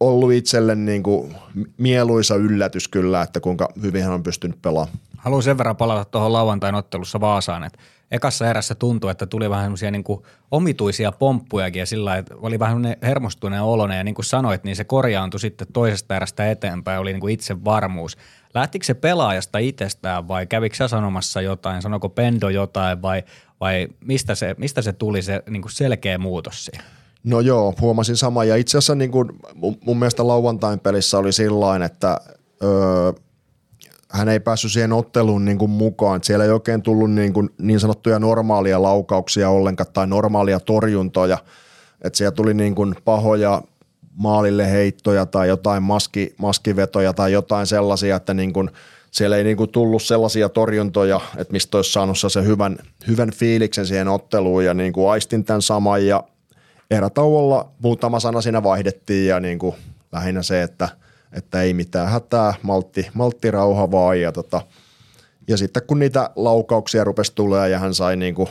[0.00, 1.34] ollut itselle niin kuin
[1.78, 4.98] mieluisa yllätys kyllä, että kuinka hyvin hän on pystynyt pelaamaan.
[5.18, 7.78] Haluan sen verran palata tuohon lauantain ottelussa Vaasaan, että
[8.10, 10.04] ekassa erässä tuntui, että tuli vähän semmoisia niin
[10.50, 14.84] omituisia pomppujakin ja sillä että oli vähän hermostuneen oloinen ja niin kuin sanoit, niin se
[14.84, 18.16] korjaantui sitten toisesta erästä eteenpäin, oli niin kuin itse varmuus.
[18.54, 23.22] Lähtikö se pelaajasta itsestään vai kävikö sä sanomassa jotain, sanoko Pendo jotain vai,
[23.60, 26.84] vai mistä, se, mistä se tuli se niin kuin selkeä muutos siihen?
[27.24, 31.32] No joo, huomasin sama ja itse asiassa niin kuin mun, mun mielestä lauantain pelissä oli
[31.32, 32.20] sillä että
[32.62, 33.12] öö,
[34.12, 36.20] hän ei päässyt siihen otteluun niin kuin mukaan.
[36.24, 41.38] Siellä ei oikein tullut niin, kuin niin sanottuja normaalia laukauksia ollenkaan tai normaalia torjuntoja.
[42.02, 43.62] Että siellä tuli niin kuin pahoja
[44.12, 48.70] maalille heittoja tai jotain maski, maskivetoja tai jotain sellaisia, että niin kuin
[49.10, 53.86] siellä ei niin kuin tullut sellaisia torjuntoja, että mistä olisi saanut se hyvän, hyvän fiiliksen
[53.86, 56.24] siihen otteluun ja niin kuin aistin tämän saman ja
[56.90, 59.74] erätauolla muutama sana siinä vaihdettiin ja niin kuin
[60.12, 60.88] lähinnä se, että–
[61.32, 64.60] että ei mitään hätää, maltti, maltti rauha vaan ja, tota,
[65.48, 68.48] ja sitten kun niitä laukauksia rupesi tulee ja hän sai niin kuin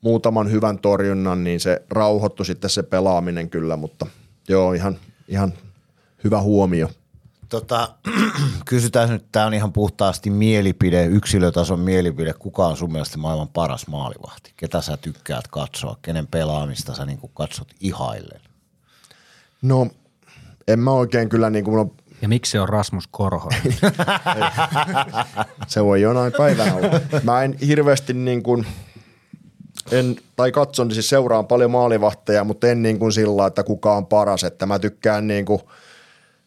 [0.00, 4.06] muutaman hyvän torjunnan, niin se rauhoittui sitten se pelaaminen kyllä, mutta
[4.48, 4.98] joo, ihan,
[5.28, 5.52] ihan
[6.24, 6.90] hyvä huomio.
[7.48, 7.88] Tota,
[8.64, 12.32] kysytään nyt, tämä on ihan puhtaasti mielipide, yksilötason mielipide.
[12.32, 14.52] Kuka on sun mielestä maailman paras maalivahti?
[14.56, 15.96] Ketä sä tykkäät katsoa?
[16.02, 18.40] Kenen pelaamista sä niin katsot ihaillen?
[19.62, 19.86] No
[20.68, 21.92] en mä oikein kyllä, niin kuin,
[22.22, 23.50] ja miksi se on Rasmus Korho?
[25.66, 27.00] se voi jonain päivänä olla.
[27.22, 28.66] Mä en hirveästi niin kuin,
[29.92, 34.06] en, tai katson, siis seuraan paljon maalivahteja, mutta en niin kuin sillä, että kuka on
[34.06, 34.44] paras.
[34.44, 35.60] Että mä tykkään, niin kuin,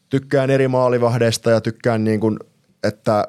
[0.10, 2.40] tykkään eri maalivahdeista ja tykkään, niin kuin,
[2.84, 3.28] että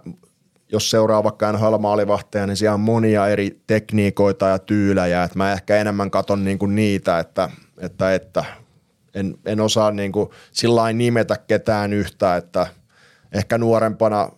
[0.72, 5.24] jos seuraa vaikka NHL-maalivahteja, niin siellä on monia eri tekniikoita ja tyylejä.
[5.24, 8.44] Että mä ehkä enemmän katon niin kuin niitä, että, että, että
[9.14, 12.66] en, en osaa niin kuin sillä nimetä ketään yhtä, että
[13.32, 14.30] ehkä nuorempana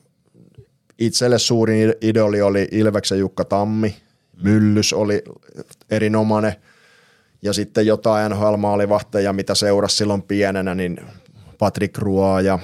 [0.99, 3.97] itselle suurin idoli oli Ilveksen Jukka Tammi,
[4.43, 5.23] Myllys oli
[5.91, 6.55] erinomainen.
[7.43, 11.01] Ja sitten jotain NHL-maalivahteja, mitä seurasi silloin pienenä, niin
[11.59, 12.59] Patrick Ruoa ja,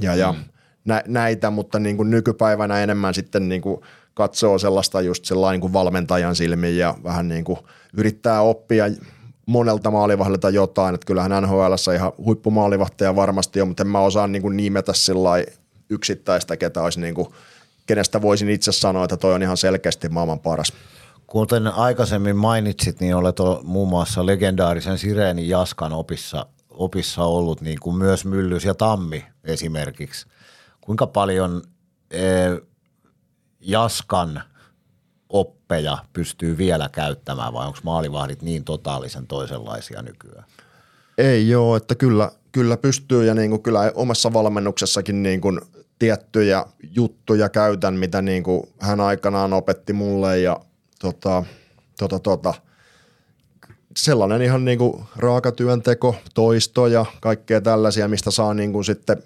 [0.00, 0.38] ja, ja mm.
[0.84, 3.80] nä, näitä, mutta niin kuin nykypäivänä enemmän sitten niin kuin
[4.14, 7.58] katsoo sellaista just sellainen niin kuin valmentajan silmiin ja vähän niin kuin
[7.96, 8.84] yrittää oppia
[9.46, 14.42] monelta maalivahdilta jotain, että kyllähän NHL ihan huippumaalivahteja varmasti on, mutta en mä osaa niin
[14.42, 15.30] kuin nimetä sillä
[15.90, 17.28] yksittäistä, ketä olisi niin kuin,
[17.86, 20.72] kenestä voisin itse sanoa, että toi on ihan selkeästi maailman paras.
[21.26, 27.96] Kuten aikaisemmin mainitsit, niin olet muun muassa legendaarisen Sireeni Jaskan opissa, opissa ollut, niin kuin
[27.96, 30.26] myös Myllys ja Tammi esimerkiksi.
[30.80, 31.62] Kuinka paljon
[32.10, 32.60] eh,
[33.60, 34.42] Jaskan
[35.32, 40.44] oppeja pystyy vielä käyttämään vai onko maalivahdit niin totaalisen toisenlaisia nykyään?
[41.18, 45.60] Ei joo, että kyllä, kyllä pystyy ja niin kuin kyllä omassa valmennuksessakin niin kuin
[45.98, 50.60] tiettyjä juttuja käytän, mitä niin kuin hän aikanaan opetti mulle ja
[51.00, 51.44] tota,
[51.98, 52.54] tota, tota,
[53.96, 59.22] sellainen ihan niin kuin raaka työnteko, toisto ja kaikkea tällaisia, mistä saa niin kuin sitten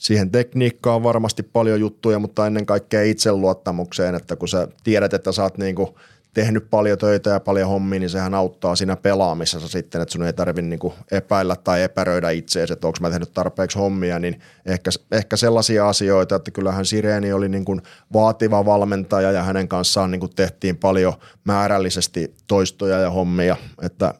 [0.00, 5.42] siihen tekniikkaan varmasti paljon juttuja, mutta ennen kaikkea itseluottamukseen, että kun sä tiedät, että sä
[5.42, 5.98] oot niinku
[6.36, 10.32] tehnyt paljon töitä ja paljon hommia, niin sehän auttaa siinä pelaamisessa sitten, että sun ei
[10.32, 15.36] tarvitse niinku epäillä tai epäröidä itseäsi, että onko mä tehnyt tarpeeksi hommia, niin ehkä, ehkä
[15.36, 17.80] sellaisia asioita, että kyllähän Sireeni oli niinku
[18.12, 24.14] vaativa valmentaja ja hänen kanssaan niinku tehtiin paljon määrällisesti toistoja ja hommia, että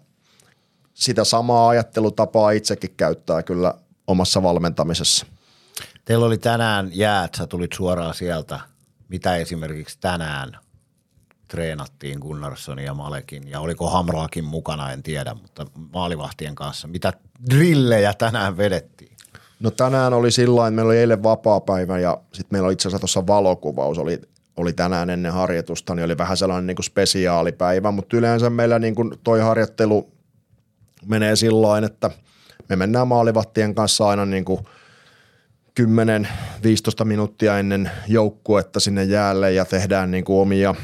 [0.95, 3.75] sitä samaa ajattelutapaa itsekin käyttää kyllä
[4.07, 5.27] omassa valmentamisessa.
[6.07, 8.61] Teillä oli tänään jäät, sä tulit suoraan sieltä.
[9.09, 10.59] Mitä esimerkiksi tänään
[11.49, 16.89] treenattiin Gunnarsson ja Malekin ja oliko Hamraakin mukana, en tiedä, mutta maalivahtien kanssa.
[16.89, 17.13] Mitä
[17.51, 19.17] drillejä tänään vedettiin?
[19.61, 23.27] No tänään oli sillä meillä oli eilen vapaa-päivä ja sitten meillä oli itse asiassa tuossa
[23.27, 24.21] valokuvaus, oli,
[24.57, 28.95] oli tänään ennen harjoitusta, niin oli vähän sellainen niin kuin spesiaalipäivä, mutta yleensä meillä niin
[28.95, 30.13] kuin toi harjoittelu
[31.07, 32.11] menee sillä että
[32.69, 34.61] me mennään maalivahtien kanssa aina niin kuin–
[35.81, 40.75] 10-15 minuuttia ennen joukkuetta sinne jäälle ja tehdään niin kuin omia,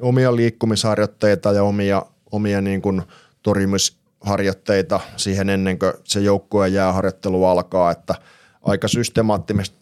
[0.00, 3.02] omia liikkumisharjoitteita ja omia, omia niin kuin
[3.42, 8.14] torjumisharjoitteita siihen ennen kuin se joukkueen jääharjoittelu alkaa, että
[8.62, 8.86] aika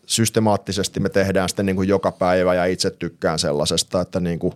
[0.06, 4.54] systemaattisesti me tehdään sitten niin kuin joka päivä ja itse tykkään sellaisesta, että niin kuin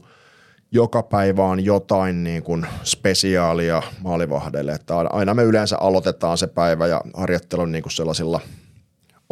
[0.72, 6.86] joka päivä on jotain niin kuin spesiaalia maalivahdeille, että aina me yleensä aloitetaan se päivä
[6.86, 8.40] ja harjoittelun niin kuin sellaisilla–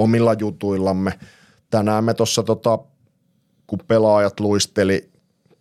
[0.00, 1.18] omilla jutuillamme.
[1.70, 2.78] Tänään me tuossa, tota,
[3.66, 5.10] kun pelaajat luisteli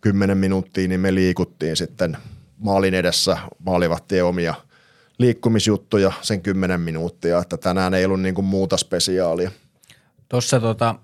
[0.00, 2.16] 10 minuuttia, niin me liikuttiin sitten
[2.58, 4.54] maalin edessä maalivahtien omia
[5.18, 9.50] liikkumisjuttuja sen 10 minuuttia, että tänään ei ollut niin kuin muuta spesiaalia.
[10.28, 10.94] Tuossa tota,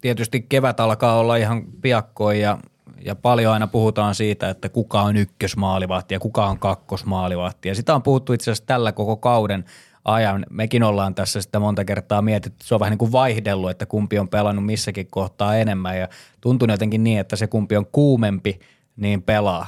[0.00, 2.58] tietysti kevät alkaa olla ihan piakkoin ja,
[3.04, 7.68] ja paljon aina puhutaan siitä, että kuka on ykkösmaalivahti ja kuka on kakkosmaalivahti.
[7.68, 9.64] Ja sitä on puhuttu itse asiassa tällä koko kauden–
[10.04, 10.46] ajan.
[10.50, 14.18] Mekin ollaan tässä sitä monta kertaa mietitty, se on vähän niin kuin vaihdellut, että kumpi
[14.18, 16.08] on pelannut missäkin kohtaa enemmän ja
[16.40, 18.60] tuntuu jotenkin niin, että se kumpi on kuumempi,
[18.96, 19.66] niin pelaa.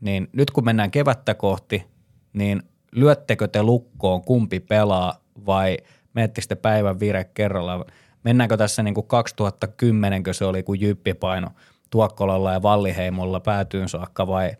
[0.00, 1.86] Niin nyt kun mennään kevättä kohti,
[2.32, 2.62] niin
[2.92, 5.76] lyöttekö te lukkoon kumpi pelaa vai
[6.14, 7.84] menettekö te päivän vire kerralla?
[8.24, 11.48] Mennäänkö tässä niin kuin 2010, kun se oli, kun Jyppi paino
[11.90, 14.56] Tuokkolalla ja Valliheimolla päätyyn saakka vai,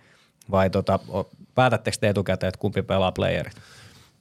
[0.51, 0.99] vai tota,
[1.55, 3.53] päätättekö te etukäteen, että kumpi pelaa playerit?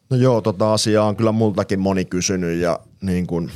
[0.10, 3.52] No joo, tota asiaa on kyllä multakin moni kysynyt ja niin kuin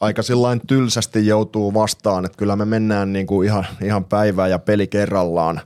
[0.00, 4.58] aika sillain tylsästi joutuu vastaan, että kyllä me mennään niin kuin ihan, ihan päivää ja
[4.58, 5.60] peli kerrallaan.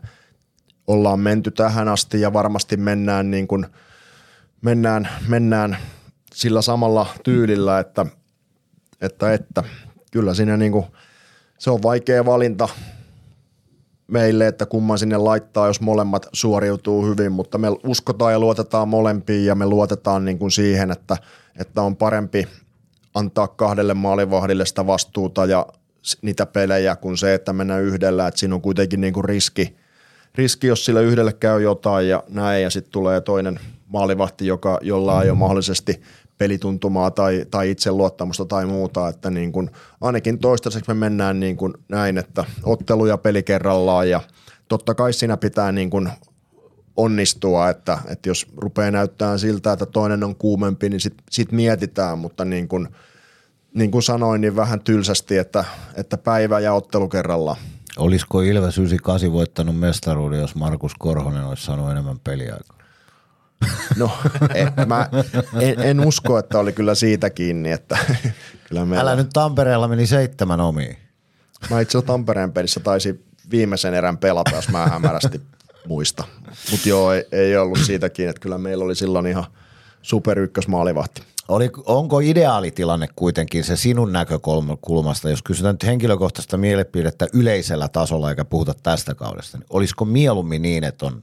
[0.87, 3.67] Ollaan menty tähän asti ja varmasti mennään, niin kuin,
[4.61, 5.77] mennään, mennään
[6.35, 8.07] sillä samalla tyylillä, että,
[9.01, 9.65] että, että
[10.11, 10.87] kyllä siinä niin kuin,
[11.59, 12.69] se on vaikea valinta
[14.07, 19.47] meille, että kumman sinne laittaa, jos molemmat suoriutuu hyvin, mutta me uskotaan ja luotetaan molempiin
[19.47, 21.17] ja me luotetaan niin kuin siihen, että,
[21.61, 22.49] että on parempi
[23.15, 25.67] antaa kahdelle maalivahdille sitä vastuuta ja
[26.23, 29.77] niitä pelejä kuin se, että mennään yhdellä, että siinä on kuitenkin niin kuin riski,
[30.35, 35.23] riski, jos sille yhdelle käy jotain ja näin ja sitten tulee toinen maalivahti, joka, jolla
[35.23, 36.03] ei ole mahdollisesti
[36.45, 39.71] pelituntumaa tai, tai itseluottamusta tai muuta, että niin kuin,
[40.01, 44.21] ainakin toistaiseksi me mennään niin kuin näin, että ottelu ja peli kerrallaan ja
[44.69, 46.09] totta kai siinä pitää niin kuin
[46.97, 52.19] onnistua, että, että jos rupeaa näyttämään siltä, että toinen on kuumempi, niin sitten sit mietitään,
[52.19, 52.89] mutta niin kuin,
[53.75, 55.65] niin kuin sanoin, niin vähän tylsästi, että,
[55.95, 57.57] että päivä ja ottelu kerrallaan.
[57.97, 62.84] Olisiko Ilves 98 voittanut mestaruuden, jos Markus Korhonen olisi saanut enemmän peliaikaa?
[63.97, 64.11] No,
[64.55, 65.09] en, mä
[65.61, 67.99] en, en, usko, että oli kyllä siitä kiinni, että
[68.69, 69.01] kyllä meillä...
[69.01, 70.97] Älä nyt Tampereella meni seitsemän omiin.
[71.71, 75.41] Mä itse Tampereen pelissä taisi viimeisen erän pelata, jos mä hämärästi
[75.89, 76.25] muista.
[76.71, 79.45] Mutta joo, ei, ei ollut siitäkin, että kyllä meillä oli silloin ihan
[80.03, 81.23] super ykkösmaalivahti.
[81.49, 88.45] Oli, onko ideaalitilanne kuitenkin se sinun näkökulmasta, jos kysytään nyt henkilökohtaista mielipidettä yleisellä tasolla eikä
[88.45, 91.23] puhuta tästä kaudesta, niin olisiko mieluummin niin, että on,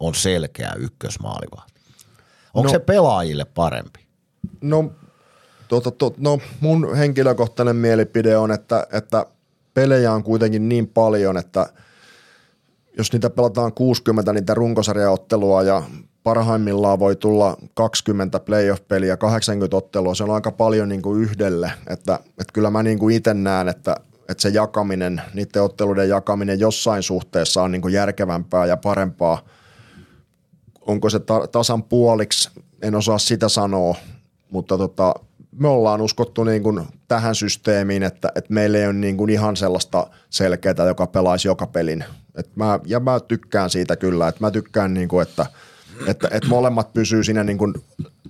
[0.00, 1.71] on selkeä ykkösmaalivahti?
[2.54, 4.00] Onko no, se pelaajille parempi?
[4.60, 4.92] No,
[5.68, 9.26] to, to, no mun henkilökohtainen mielipide on, että, että
[9.74, 11.66] pelejä on kuitenkin niin paljon, että
[12.98, 15.82] jos niitä pelataan 60 niitä runkosarjaottelua ja
[16.22, 22.14] parhaimmillaan voi tulla 20 playoff-peliä, 80 ottelua, se on aika paljon niin kuin yhdelle, että,
[22.24, 23.96] että kyllä mä niin kuin itse näen, että,
[24.28, 29.38] että se jakaminen, niiden otteluiden jakaminen jossain suhteessa on niin kuin järkevämpää ja parempaa–
[30.86, 32.50] onko se ta- tasan puoliksi,
[32.82, 33.94] en osaa sitä sanoa,
[34.50, 35.14] mutta tota,
[35.58, 39.56] me ollaan uskottu niin kuin tähän systeemiin, että, että meillä ei ole niin kuin ihan
[39.56, 42.04] sellaista selkeää, joka pelaisi joka pelin.
[42.34, 45.46] Et mä, ja mä tykkään siitä kyllä, että mä tykkään, niin kuin, että,
[46.06, 47.74] että, että molemmat pysyy siinä niin kuin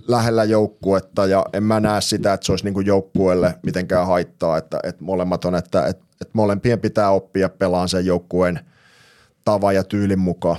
[0.07, 4.57] lähellä joukkuetta ja en mä näe sitä, että se olisi niin kuin joukkueelle mitenkään haittaa,
[4.57, 8.59] että, että molemmat on, että, että, että molempien pitää oppia pelaan sen joukkueen
[9.45, 10.57] tavan ja tyylin mukaan.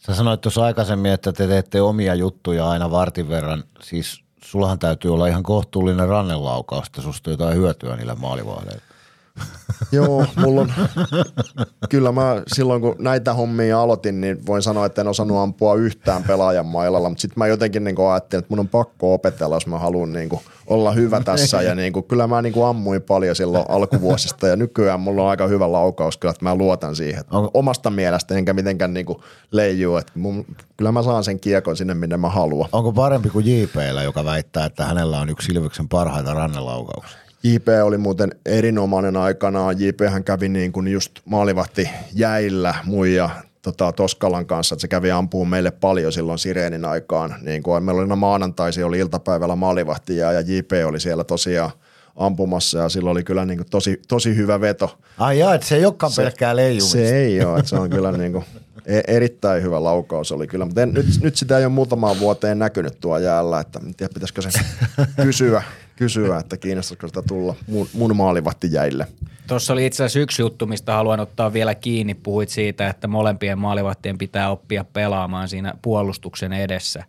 [0.00, 3.64] Sä sanoit tuossa aikaisemmin, että te teette omia juttuja aina vartin verran.
[3.82, 8.82] Siis sullahan täytyy olla ihan kohtuullinen rannelaukaus, että susta jotain hyötyä niillä maalivahdeilla.
[9.92, 10.72] Joo, mulla on,
[11.88, 16.24] kyllä mä silloin kun näitä hommia aloitin, niin voin sanoa, että en osannut ampua yhtään
[16.24, 19.78] pelaajan mailalla, mutta sitten mä jotenkin niin ajattelin, että mun on pakko opetella, jos mä
[19.78, 20.30] haluan niin
[20.66, 24.56] olla hyvä tässä ja niin kuin, kyllä mä niin kuin ammuin paljon silloin alkuvuosista ja
[24.56, 27.24] nykyään mulla on aika hyvä laukaus kyllä, että mä luotan siihen.
[27.30, 27.50] Onko?
[27.54, 29.18] Omasta mielestä enkä mitenkään niin kuin
[29.50, 30.44] leijuu, että mun,
[30.76, 32.68] kyllä mä saan sen kiekon sinne, minne mä haluan.
[32.72, 37.29] Onko parempi kuin JPllä, joka väittää, että hänellä on yksi Ilveksen parhaita rannelaukauksia?
[37.42, 39.80] JP oli muuten erinomainen aikanaan.
[39.80, 43.30] JP hän kävi niin kuin just maalivahti jäillä muija
[43.62, 47.34] tota, Toskalan kanssa, että se kävi ampuun meille paljon silloin Sireenin aikaan.
[47.42, 51.70] Niin kuin meillä oli maanantaisi, oli iltapäivällä maalivahtia ja JP oli siellä tosiaan
[52.16, 54.98] ampumassa ja silloin oli kyllä niin kuin tosi, tosi hyvä veto.
[55.18, 56.92] Ai jaa, että se ei olekaan se, pelkkää leijumista.
[56.92, 58.44] Se ei ole, että se on kyllä niin kuin
[58.86, 62.58] e- erittäin hyvä laukaus oli kyllä, mutta en, nyt, nyt sitä ei ole muutamaan vuoteen
[62.58, 64.50] näkynyt tuo jäällä, että en tiedä pitäisikö se
[65.24, 65.62] kysyä,
[66.00, 68.12] kysyä, että kiinnostaisiko sitä tulla mun, mun
[68.70, 69.06] jäille.
[69.46, 72.14] Tuossa oli itse asiassa yksi juttu, mistä haluan ottaa vielä kiinni.
[72.14, 77.04] Puhuit siitä, että molempien maalivahtien pitää oppia pelaamaan siinä puolustuksen edessä.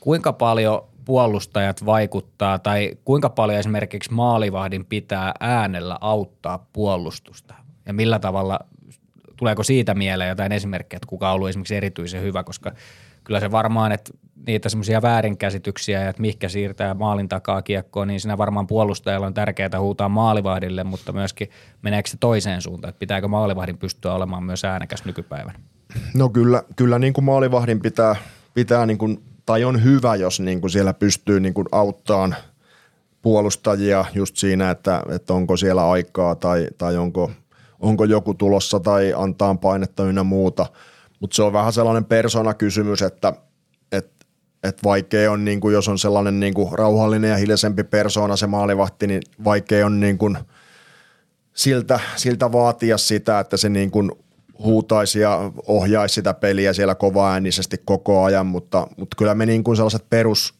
[0.00, 7.54] Kuinka paljon puolustajat vaikuttaa tai kuinka paljon esimerkiksi maalivahdin pitää äänellä auttaa puolustusta?
[7.86, 8.60] Ja millä tavalla,
[9.36, 12.72] tuleeko siitä mieleen jotain esimerkkejä, että kuka on ollut esimerkiksi erityisen hyvä, koska
[13.24, 14.12] kyllä se varmaan, että
[14.46, 19.80] niitä semmoisia väärinkäsityksiä että mihinkä siirtää maalin takaa kiekkoon, niin siinä varmaan puolustajalla on tärkeää
[19.80, 21.50] huutaa maalivahdille, mutta myöskin
[21.82, 25.60] meneekö se toiseen suuntaan, että pitääkö maalivahdin pystyä olemaan myös äänekäs nykypäivänä?
[26.14, 28.16] No kyllä, kyllä niin kuin maalivahdin pitää,
[28.54, 32.34] pitää niin kuin, tai on hyvä, jos niin kuin siellä pystyy niin kuin auttamaan
[33.22, 37.30] puolustajia just siinä, että, että onko siellä aikaa tai, tai onko,
[37.80, 40.66] onko joku tulossa tai antaa painetta ynnä muuta.
[41.22, 43.32] Mutta se on vähän sellainen persona-kysymys, että–
[44.62, 48.46] et vaikea on, niin kuin, jos on sellainen niin kuin, rauhallinen ja hiljaisempi persoona se
[48.46, 50.38] maalivahti, niin vaikea on niin kuin,
[51.54, 54.12] siltä, siltä vaatia sitä, että se niin kuin,
[54.58, 59.76] huutaisi ja ohjaisi sitä peliä siellä kovaäänisesti koko ajan, mutta, mutta kyllä me niin kuin
[59.76, 60.54] sellaiset perus,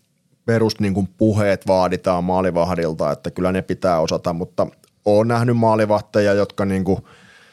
[0.44, 4.66] perus niin kuin puheet vaaditaan maalivahdilta, että kyllä ne pitää osata, mutta
[5.04, 6.98] olen nähnyt maalivahteja, jotka niin kuin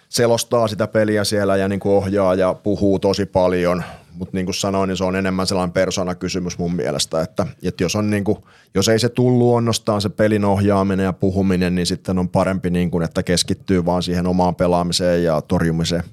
[0.09, 3.83] selostaa sitä peliä siellä ja niin kuin ohjaa ja puhuu tosi paljon–
[4.19, 7.95] mutta niin kuin sanoin, niin se on enemmän sellainen persona-kysymys mun mielestä, että, että jos,
[7.95, 8.37] on niin kuin,
[8.75, 12.91] jos ei se tullut luonnostaan se pelin ohjaaminen ja puhuminen, niin sitten on parempi, niin
[12.91, 16.03] kuin, että keskittyy vaan siihen omaan pelaamiseen ja torjumiseen.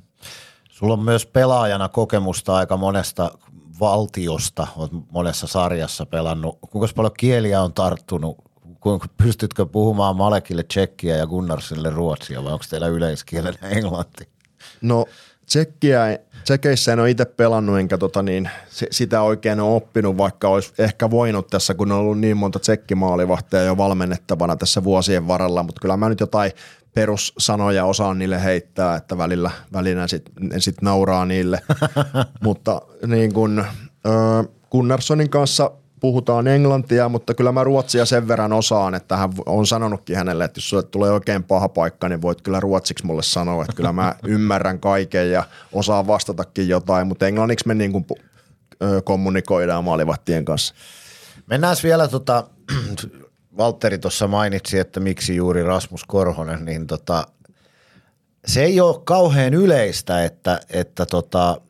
[0.71, 3.31] Sulla on myös pelaajana kokemusta aika monesta
[3.81, 6.59] valtiosta, olet monessa sarjassa pelannut.
[6.71, 8.37] Kuinka paljon kieliä on tarttunut?
[9.17, 14.29] Pystytkö puhumaan Malekille tsekkiä ja Gunnarsille ruotsia vai onko teillä yleiskielen englanti?
[14.81, 15.07] No
[15.47, 18.51] tsekkiä Tsekeissä en ole itse pelannut, enkä tota niin,
[18.91, 23.63] sitä oikein ole oppinut, vaikka olisi ehkä voinut tässä, kun on ollut niin monta tsekkimaalivahteja
[23.63, 26.53] jo valmennettavana tässä vuosien varrella, mutta kyllä mä nyt jotain
[26.95, 31.61] perussanoja osaan niille heittää, että välillä, välillä sitten sit nauraa niille.
[32.45, 33.65] mutta niin kun,
[34.71, 40.17] Gunnarssonin kanssa– puhutaan englantia, mutta kyllä mä ruotsia sen verran osaan, että hän on sanonutkin
[40.17, 43.77] hänelle, että jos sulle tulee oikein paha paikka, niin voit kyllä ruotsiksi mulle sanoa, että
[43.77, 48.07] kyllä mä ymmärrän kaiken ja osaan vastatakin jotain, mutta englanniksi me niin kuin
[49.05, 50.75] kommunikoidaan maalivahtien kanssa.
[51.47, 52.45] Mennään vielä tota,
[53.59, 57.27] Valtteri tuossa mainitsi, että miksi juuri Rasmus Korhonen, niin tota,
[58.47, 61.61] se ei ole kauhean yleistä, että, että tota,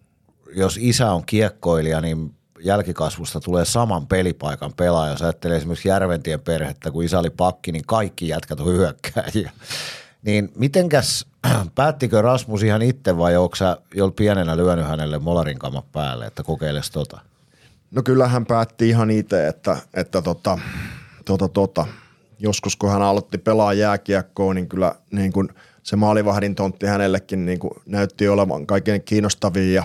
[0.55, 5.13] jos isä on kiekkoilija, niin jälkikasvusta tulee saman pelipaikan pelaaja.
[5.13, 9.51] Jos ajattelee esimerkiksi Järventien perhettä, kun isä oli pakki, niin kaikki jätkät on hyökkääjiä.
[10.23, 11.27] Niin mitenkäs,
[11.75, 15.59] päättikö Rasmus ihan itse vai onko sä jo pienenä lyönyt hänelle molarin
[15.93, 17.21] päälle, että kokeiles tota?
[17.91, 20.59] No kyllä hän päätti ihan itse, että, että tota,
[21.25, 21.87] tota, tota.
[22.39, 25.49] joskus kun hän aloitti pelaa jääkiekkoa, niin kyllä niin kun
[25.83, 29.85] se maalivahdin tontti hänellekin niin näytti olevan kaiken kiinnostavia ja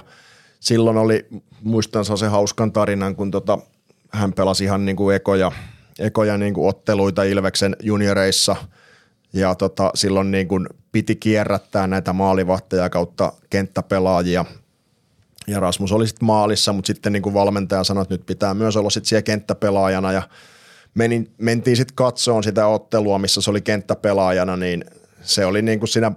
[0.59, 1.27] silloin oli
[1.63, 3.57] muistan se hauskan tarinan, kun tota,
[4.09, 5.51] hän pelasi ihan niin kuin ekoja,
[5.99, 8.55] ekoja niin kuin otteluita Ilveksen junioreissa.
[9.33, 14.45] Ja tota, silloin niin kuin piti kierrättää näitä maalivahteja kautta kenttäpelaajia.
[15.47, 18.77] Ja Rasmus oli sitten maalissa, mutta sitten niin kuin valmentaja sanoi, että nyt pitää myös
[18.77, 20.11] olla sitten siellä kenttäpelaajana.
[20.11, 20.21] Ja
[20.93, 24.85] menin, mentiin sitten katsoon sitä ottelua, missä se oli kenttäpelaajana, niin
[25.21, 26.11] se oli niin kuin siinä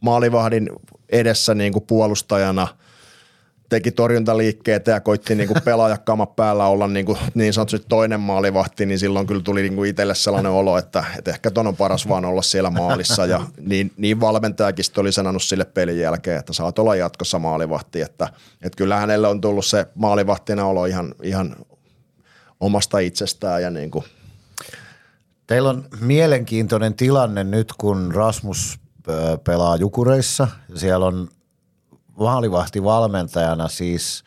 [0.00, 0.68] maalivahdin
[1.08, 2.68] edessä niin kuin puolustajana–
[3.68, 9.26] teki torjuntaliikkeitä ja koitti niinku pelaajakkaama päällä olla niinku niin sanotusti toinen maalivahti, niin silloin
[9.26, 12.70] kyllä tuli niinku itselle sellainen olo, että, että ehkä ton on paras vaan olla siellä
[12.70, 13.26] maalissa.
[13.26, 18.00] Ja niin, niin valmentajakin oli sanonut sille pelin jälkeen, että saat olla jatkossa maalivahti.
[18.00, 18.28] Että,
[18.62, 21.56] että kyllä hänelle on tullut se maalivahtina olo ihan, ihan
[22.60, 24.04] omasta itsestään ja niin kuin
[25.48, 28.78] Teillä on mielenkiintoinen tilanne nyt, kun Rasmus
[29.44, 30.48] pelaa Jukureissa.
[30.74, 31.28] Siellä on
[32.18, 34.24] maalivahti valmentajana siis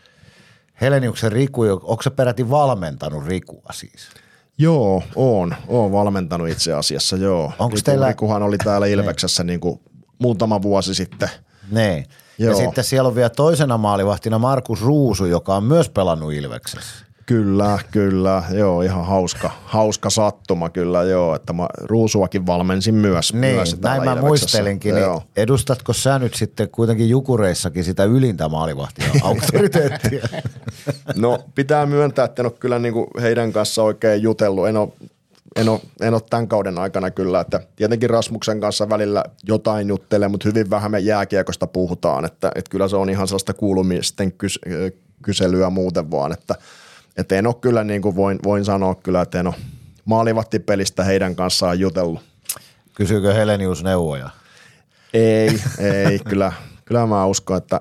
[0.81, 4.09] Heleniuksen Riku, onko se peräti valmentanut Rikua siis?
[4.57, 5.55] Joo, on.
[5.67, 7.53] Oon valmentanut itse asiassa, joo.
[7.59, 8.07] Onko teillä...
[8.07, 8.99] Rikuhan oli täällä niin.
[8.99, 9.79] Ilveksessä niin kuin
[10.19, 11.29] muutama vuosi sitten.
[11.71, 12.05] Niin.
[12.37, 17.05] Ja sitten siellä on vielä toisena maalivahtina Markus Ruusu, joka on myös pelannut Ilveksessä.
[17.31, 18.43] Kyllä, kyllä.
[18.53, 21.35] Joo, ihan hauska, hauska sattuma kyllä, joo.
[21.35, 23.33] Että mä Ruusuakin valmensin myös.
[23.33, 24.95] Niin, myös näin mä muistelinkin.
[24.95, 30.27] Niin edustatko sä nyt sitten kuitenkin Jukureissakin sitä ylintä maalivahtia auktoriteettia?
[31.15, 34.67] no pitää myöntää, että en ole kyllä niinku heidän kanssa oikein jutellut.
[34.67, 34.89] En ole
[35.55, 40.27] en ole, en ole tämän kauden aikana kyllä, että tietenkin Rasmuksen kanssa välillä jotain juttelee,
[40.27, 44.59] mutta hyvin vähän me jääkiekosta puhutaan, että, että kyllä se on ihan sellaista kuulumisten kys,
[45.23, 46.55] kyselyä muuten vaan, että–
[47.17, 49.55] että en ole kyllä, niin kuin voin, voin sanoa kyllä, että en ole
[50.05, 52.21] maalivattipelistä heidän kanssaan jutellut.
[52.95, 54.29] Kysyykö Helenius neuvoja?
[55.13, 56.19] Ei, ei.
[56.19, 56.53] kyllä,
[56.85, 57.79] kyllä mä uskon, että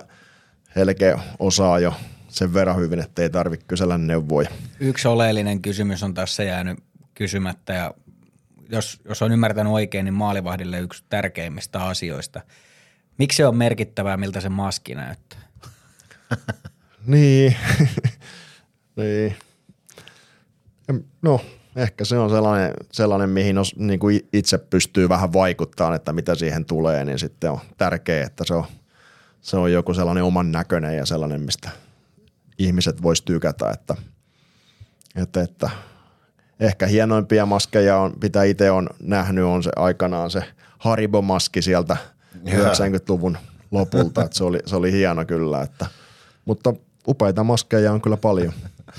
[0.77, 1.95] Helke osaa jo
[2.29, 4.49] sen verran hyvin, että ei tarvitse kysellä neuvoja.
[4.81, 6.79] Yksi oleellinen kysymys on tässä jäänyt
[7.15, 7.95] kysymättä ja
[8.69, 12.41] jos, jos on ymmärtänyt oikein, niin maalivahdille yksi tärkeimmistä asioista.
[13.19, 15.41] Miksi se on merkittävää, miltä se maski näyttää?
[17.07, 17.57] niin,
[19.01, 19.37] niin.
[21.23, 21.41] No,
[21.77, 26.35] ehkä se on sellainen, sellainen mihin os, niin kuin itse pystyy vähän vaikuttamaan, että mitä
[26.35, 28.65] siihen tulee, niin sitten on tärkeää, että se on,
[29.41, 31.71] se on joku sellainen oman näköinen ja sellainen, mistä
[32.59, 33.97] ihmiset vois tykätä, että,
[35.17, 35.71] että, että
[36.61, 40.45] ehkä hienoimpia maskeja on, mitä itse on nähnyt, on se aikanaan se
[40.79, 41.97] Haribo-maski sieltä
[42.37, 43.39] 90-luvun
[43.71, 45.87] lopulta, että se oli, se oli hieno kyllä, että,
[46.45, 46.75] mutta
[47.09, 48.53] upeita maskeja on kyllä paljon.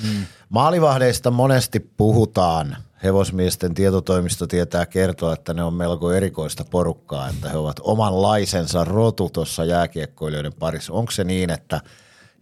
[0.03, 0.25] Mm.
[0.49, 2.77] Maalivahdeista monesti puhutaan.
[3.03, 9.29] Hevosmiesten tietotoimisto tietää kertoa, että ne on melko erikoista porukkaa, että he ovat omanlaisensa rotu
[9.29, 10.93] tuossa jääkiekkoilijoiden parissa.
[10.93, 11.81] Onko se niin, että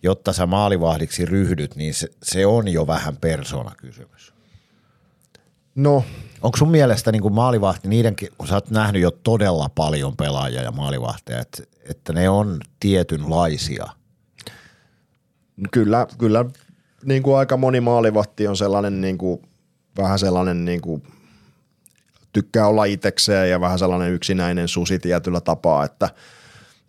[0.03, 4.33] jotta sä maalivahdiksi ryhdyt, niin se, se on jo vähän persoonakysymys?
[5.75, 6.03] No.
[6.41, 10.61] Onko sun mielestä niin kuin maalivahti, niidenkin, kun sä oot nähnyt jo todella paljon pelaajia
[10.61, 13.87] ja maalivahteja, että, että ne on tietynlaisia–
[15.71, 16.45] Kyllä, kyllä
[17.05, 19.41] niin kuin aika moni maalivahti on sellainen niin kuin,
[19.97, 21.03] vähän sellainen niin kuin,
[22.33, 26.09] tykkää olla itsekseen ja vähän sellainen yksinäinen susi tietyllä tapaa, että,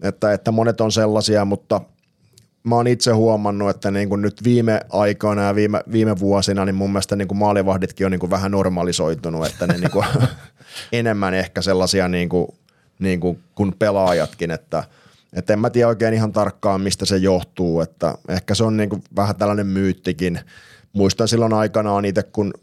[0.02, 1.80] että, että monet on sellaisia, mutta
[2.64, 6.74] mä oon itse huomannut, että niin kuin nyt viime aikoina ja viime, viime vuosina, niin
[6.74, 10.06] mun mielestä niin kuin maalivahditkin on niin kuin vähän normalisoitunut, että ne niin kuin
[10.92, 12.48] enemmän ehkä sellaisia niin kuin,
[12.98, 14.84] niin kuin, kuin pelaajatkin, että–
[15.32, 19.02] et en mä tiedä oikein ihan tarkkaan, mistä se johtuu, että ehkä se on niinku
[19.16, 20.40] vähän tällainen myyttikin.
[20.92, 22.54] Muistan silloin aikanaan itse, kun,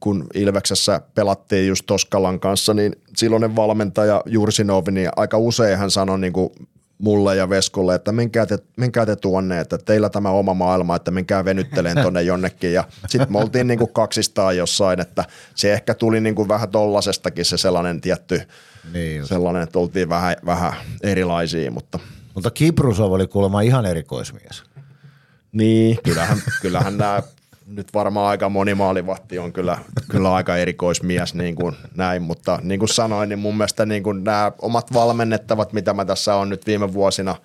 [0.00, 6.18] kun Ilveksessä pelattiin just Toskalan kanssa, niin silloinen valmentaja Jursinov, niin aika usein hän sanoi
[6.18, 6.52] niinku
[6.98, 11.10] mulle ja Veskulle, että menkää te, menkää te tuonne, että teillä tämä oma maailma, että
[11.10, 12.72] menkää venytteleen tuonne jonnekin.
[12.72, 15.24] Ja sitten me oltiin niinku kaksistaan jossain, että
[15.54, 18.42] se ehkä tuli niinku vähän tollasestakin se sellainen tietty–
[18.92, 20.72] niin sellainen, että oltiin vähän, vähän
[21.02, 21.98] erilaisia, mutta...
[22.34, 24.62] Mutta Kiprusov oli kuulemma ihan erikoismies.
[25.52, 27.22] Niin, kyllähän, kyllähän nämä
[27.66, 29.78] nyt varmaan aika moni maalivahti on kyllä,
[30.08, 34.24] kyllä aika erikoismies niin kuin näin, mutta niin kuin sanoin, niin mun mielestä niin kuin
[34.24, 37.36] nämä omat valmennettavat, mitä mä tässä on nyt viime vuosina,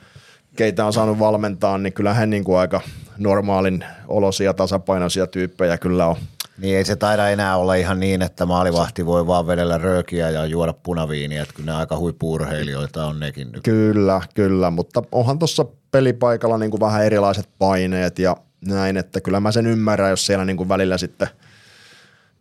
[0.55, 2.81] keitä on saanut valmentaa, niin kyllä he niin kuin aika
[3.17, 6.15] normaalin olosia, tasapainoisia tyyppejä kyllä on
[6.57, 10.45] niin ei se taida enää olla ihan niin, että maalivahti voi vaan vedellä röökiä ja
[10.45, 13.63] juoda punaviiniä, että kyllä ne aika huippuurheilijoita on nekin nyt.
[13.63, 19.39] Kyllä, kyllä, mutta onhan tuossa pelipaikalla niin kuin vähän erilaiset paineet ja näin, että kyllä
[19.39, 21.27] mä sen ymmärrän, jos siellä niin kuin välillä sitten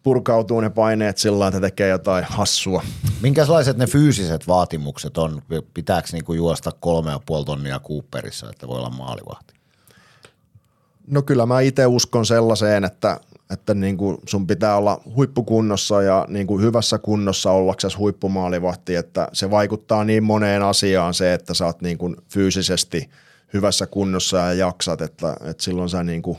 [0.03, 2.83] purkautuu ne paineet sillä että tekee jotain hassua.
[3.23, 5.43] Minkälaiset ne fyysiset vaatimukset on?
[5.75, 9.55] Pitääkö niin kuin juosta kolme ja puoli tonnia Cooperissa, että voi olla maalivahti?
[11.07, 13.21] No kyllä mä itse uskon sellaiseen, että
[13.51, 19.29] että niin kuin sun pitää olla huippukunnossa ja niin kuin hyvässä kunnossa ollaksesi huippumaalivahti, että
[19.33, 23.11] se vaikuttaa niin moneen asiaan se, että sä oot niin kuin fyysisesti
[23.53, 26.39] hyvässä kunnossa ja jaksat, että, että silloin sä niin kuin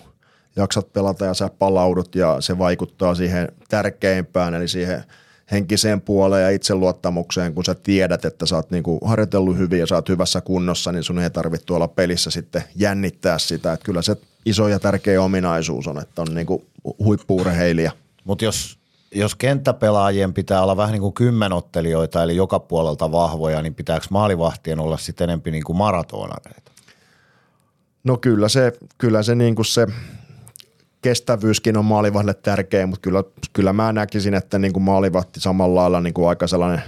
[0.55, 5.03] jaksat pelata ja sä palaudut ja se vaikuttaa siihen tärkeimpään, eli siihen
[5.51, 9.95] henkiseen puoleen ja itseluottamukseen, kun sä tiedät, että sä oot niinku harjoitellut hyvin ja sä
[9.95, 13.73] oot hyvässä kunnossa, niin sun ei tarvitse tuolla pelissä sitten jännittää sitä.
[13.73, 14.15] Että kyllä se
[14.45, 16.65] iso ja tärkeä ominaisuus on, että on niinku
[16.99, 17.91] huippuurheilija.
[18.23, 18.79] Mutta jos,
[19.15, 24.79] jos kenttäpelaajien pitää olla vähän niin kuin kymmenottelijoita, eli joka puolelta vahvoja, niin pitääkö maalivahtien
[24.79, 26.71] olla sitten enempi niin kuin maratonareita?
[28.03, 29.87] No kyllä se, kyllä se, niin kuin se
[31.01, 33.23] kestävyyskin on maalivahdille tärkeä, mutta kyllä,
[33.53, 36.81] kyllä mä näkisin, että niin kuin maalivahti samalla lailla niin kuin aika sellainen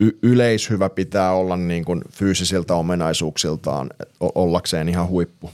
[0.00, 3.90] y- yleishyvä pitää olla niin kuin fyysisiltä ominaisuuksiltaan
[4.20, 5.50] ollakseen ihan huippu.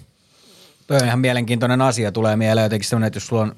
[0.86, 2.12] Tuo on ihan mielenkiintoinen asia.
[2.12, 3.56] Tulee mieleen jotenkin sellainen, että jos sulla on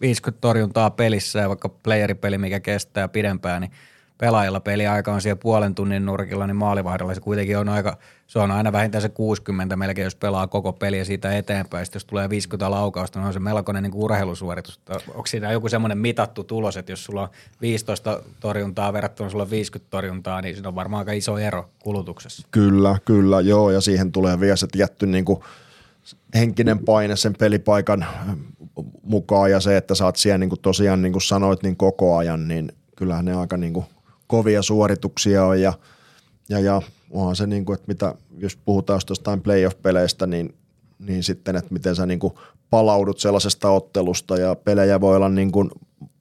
[0.00, 3.72] 50 torjuntaa pelissä ja vaikka playeripeli, mikä kestää pidempään, niin
[4.20, 7.96] pelaajalla peliaika on siellä puolen tunnin nurkilla, niin maalivahdella se kuitenkin on aika,
[8.26, 11.86] se on aina vähintään se 60 melkein, jos pelaa koko peliä siitä eteenpäin.
[11.86, 14.80] Sitten jos tulee 50 laukausta, niin on se melkoinen niin urheilusuoritus.
[15.08, 17.28] Onko siinä joku semmoinen mitattu tulos, että jos sulla on
[17.60, 22.48] 15 torjuntaa verrattuna sulla on 50 torjuntaa, niin siinä on varmaan aika iso ero kulutuksessa.
[22.50, 25.40] Kyllä, kyllä, joo, ja siihen tulee vielä se tietty niin kuin
[26.34, 28.06] henkinen paine sen pelipaikan
[29.02, 32.16] mukaan ja se, että sä oot siellä niin kuin tosiaan niin kuin sanoit niin koko
[32.16, 33.86] ajan, niin kyllähän ne aika niin kuin
[34.26, 35.72] kovia suorituksia on ja,
[36.48, 40.54] ja, ja onhan se niin kuin, että mitä, jos puhutaan jostain playoff-peleistä, niin,
[40.98, 42.34] niin sitten, että miten sä niin kuin
[42.70, 45.70] palaudut sellaisesta ottelusta ja pelejä voi olla niin kuin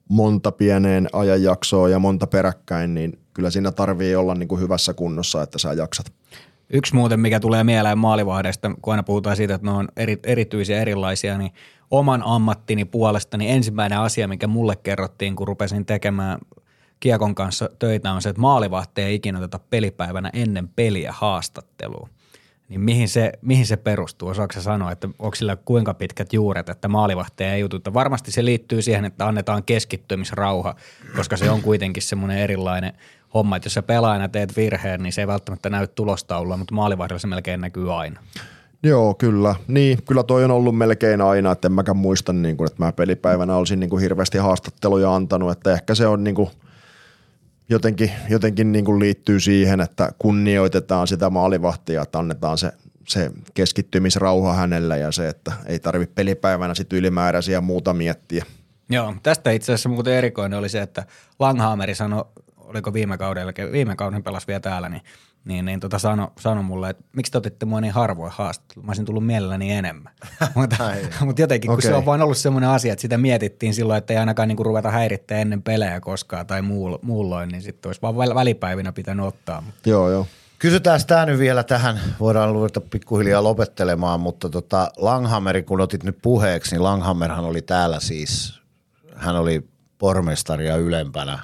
[0.10, 5.44] monta pieneen ajanjaksoa ja monta peräkkäin, niin kyllä siinä tarvii olla niin kuin hyvässä kunnossa,
[5.44, 6.12] että sä jaksat.
[6.74, 10.82] Yksi muuten, mikä tulee mieleen maalivahdeista, kun aina puhutaan siitä, että ne on eri, erityisiä
[10.82, 11.52] erilaisia, niin
[11.92, 16.40] oman ammattini puolesta niin ensimmäinen asia, mikä mulle kerrottiin, kun rupesin tekemään
[17.00, 22.10] Kiekon kanssa töitä, on se, että maalivahteja ei ikinä oteta pelipäivänä ennen peliä haastattelua.
[22.70, 24.30] Niin mihin se, mihin se perustuu?
[24.30, 27.94] Osaatko sä sanoa, että onko sillä kuinka pitkät juuret, että maalivahteja ei jututa?
[27.94, 30.76] Varmasti se liittyy siihen, että annetaan keskittymisrauha,
[31.16, 32.94] koska se on kuitenkin semmoinen erilainen
[33.34, 37.20] homma, että jos sä pelaajana teet virheen, niin se ei välttämättä näy tulostaululla, mutta maalivahdella
[37.20, 38.20] se melkein näkyy aina.
[38.84, 39.56] Joo, kyllä.
[39.68, 42.92] Niin, kyllä toi on ollut melkein aina, että en mäkään muista, niin kuin, että mä
[42.92, 46.50] pelipäivänä olisin niin kuin hirveästi haastatteluja antanut, että ehkä se on niin kuin–
[47.70, 52.72] jotenkin, jotenkin niin kuin liittyy siihen, että kunnioitetaan sitä maalivahtia, että annetaan se,
[53.08, 58.46] se keskittymisrauha hänelle ja se, että ei tarvitse pelipäivänä sitten ylimääräisiä muuta miettiä.
[58.90, 61.04] Joo, tästä itse asiassa muuten erikoinen oli se, että
[61.40, 62.26] Langhammeri sanoi,
[62.70, 65.02] oliko viime kaudella, viime kauden pelas vielä täällä, niin
[65.46, 68.86] niin, niin tota sano, sano mulle, että miksi te otitte mua niin harvoin haastattelua?
[68.86, 70.14] Mä olisin tullut mielelläni enemmän.
[70.56, 70.78] mutta,
[71.26, 71.90] mutta jotenkin, kun okay.
[71.92, 74.66] se on vain ollut semmoinen asia, että sitä mietittiin silloin, että ei ainakaan niin kuin
[74.66, 76.62] ruveta häirittää ennen pelejä koskaan tai
[77.02, 79.64] muulloin, niin sitten olisi vaan välipäivinä pitänyt ottaa.
[79.86, 80.28] Joo, joo.
[80.60, 86.18] Kysytään sitä nyt vielä tähän, voidaan ruveta pikkuhiljaa lopettelemaan, mutta tota Langhammeri, kun otit nyt
[86.22, 88.62] puheeksi, niin Langhammerhan oli täällä siis,
[89.16, 89.68] hän oli
[90.00, 91.40] pormestaria ylempänä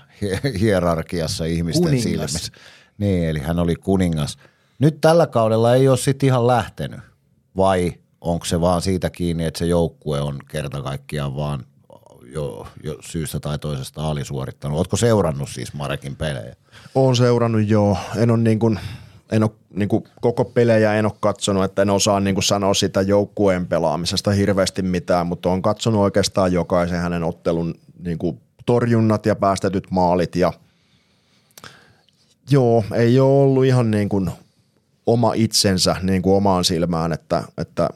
[0.60, 2.04] hierarkiassa ihmisten Kuningas.
[2.04, 2.52] silmissä.
[2.98, 4.38] Niin, eli hän oli kuningas.
[4.80, 7.00] Nyt tällä kaudella ei ole sitten ihan lähtenyt,
[7.58, 11.66] vai onko se vaan siitä kiinni, että se joukkue on kerta kaikkiaan vaan
[12.34, 14.78] jo, jo syystä tai toisesta alisuorittanut.
[14.78, 16.56] Oletko seurannut siis Marekin pelejä?
[16.96, 17.98] Olen seurannut joo.
[18.16, 18.80] En ole niin kuin,
[19.32, 22.74] en ole niin kuin koko pelejä en ole katsonut, että en osaa niin kuin sanoa
[22.74, 29.26] sitä joukkueen pelaamisesta hirveästi mitään, mutta olen katsonut oikeastaan jokaisen hänen ottelun niin kuin torjunnat
[29.26, 30.54] ja päästetyt maalit ja–
[32.50, 34.30] Joo, ei ole ollut ihan niin kuin
[35.06, 37.90] oma itsensä niin kuin omaan silmään, että, että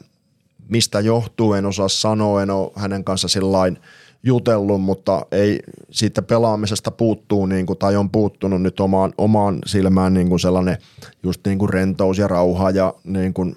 [0.68, 3.78] mistä johtuu, en osaa sanoa, en ole hänen kanssa sillain
[4.22, 5.60] jutellut, mutta ei
[5.90, 10.78] siitä pelaamisesta puuttuu niin kuin, tai on puuttunut nyt omaan, omaan silmään niin kuin sellainen
[11.22, 13.56] just niin kuin rentous ja rauha ja niin kuin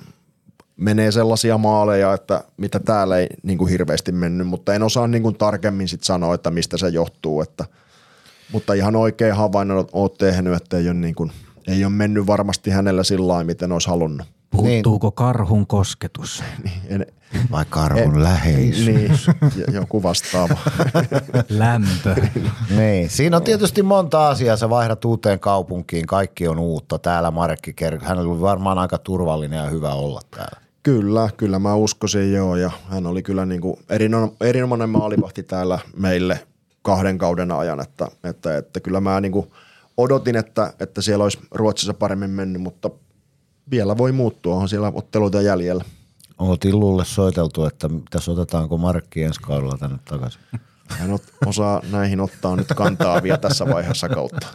[0.78, 5.24] menee sellaisia maaleja, että mitä täällä ei niin kuin hirveästi mennyt, mutta en osaa niin
[5.24, 7.66] kuin tarkemmin sit sanoa, että mistä se johtuu, että–
[8.54, 11.32] mutta ihan oikein havainnon olet tehnyt, että ei ole, niin kuin,
[11.68, 14.28] ei ole mennyt varmasti hänellä sillä lailla, miten olisi halunnut.
[14.52, 15.16] Puuttuuko niin.
[15.16, 16.44] karhun kosketus?
[16.64, 17.06] Niin, en,
[17.52, 19.28] Vai karhun en, läheisyys?
[19.38, 20.58] Niin, joku vastaava.
[21.50, 22.16] Lämpö.
[22.78, 24.58] niin, siinä on tietysti monta asiaa.
[24.58, 27.00] Sä vaihdat uuteen kaupunkiin, kaikki on uutta.
[27.00, 30.63] Täällä Marekki Kerk, hän oli varmaan aika turvallinen ja hyvä olla täällä.
[30.84, 33.78] Kyllä, kyllä mä uskoisin joo ja hän oli kyllä niin kuin
[34.42, 36.48] erinomainen maalivahti täällä meille
[36.82, 39.52] kahden kauden ajan, että, että, että kyllä mä niin kuin
[39.98, 42.90] odotin, että, että siellä olisi Ruotsissa paremmin mennyt, mutta
[43.72, 45.84] vielä voi muuttua, on siellä otteluita jäljellä.
[46.38, 50.42] Onko Tillulle soiteltu, että tässä otetaanko Markki ensi kaudella tänne takaisin?
[50.88, 54.48] Hän osaa näihin ottaa nyt kantaa vielä tässä vaiheessa kautta.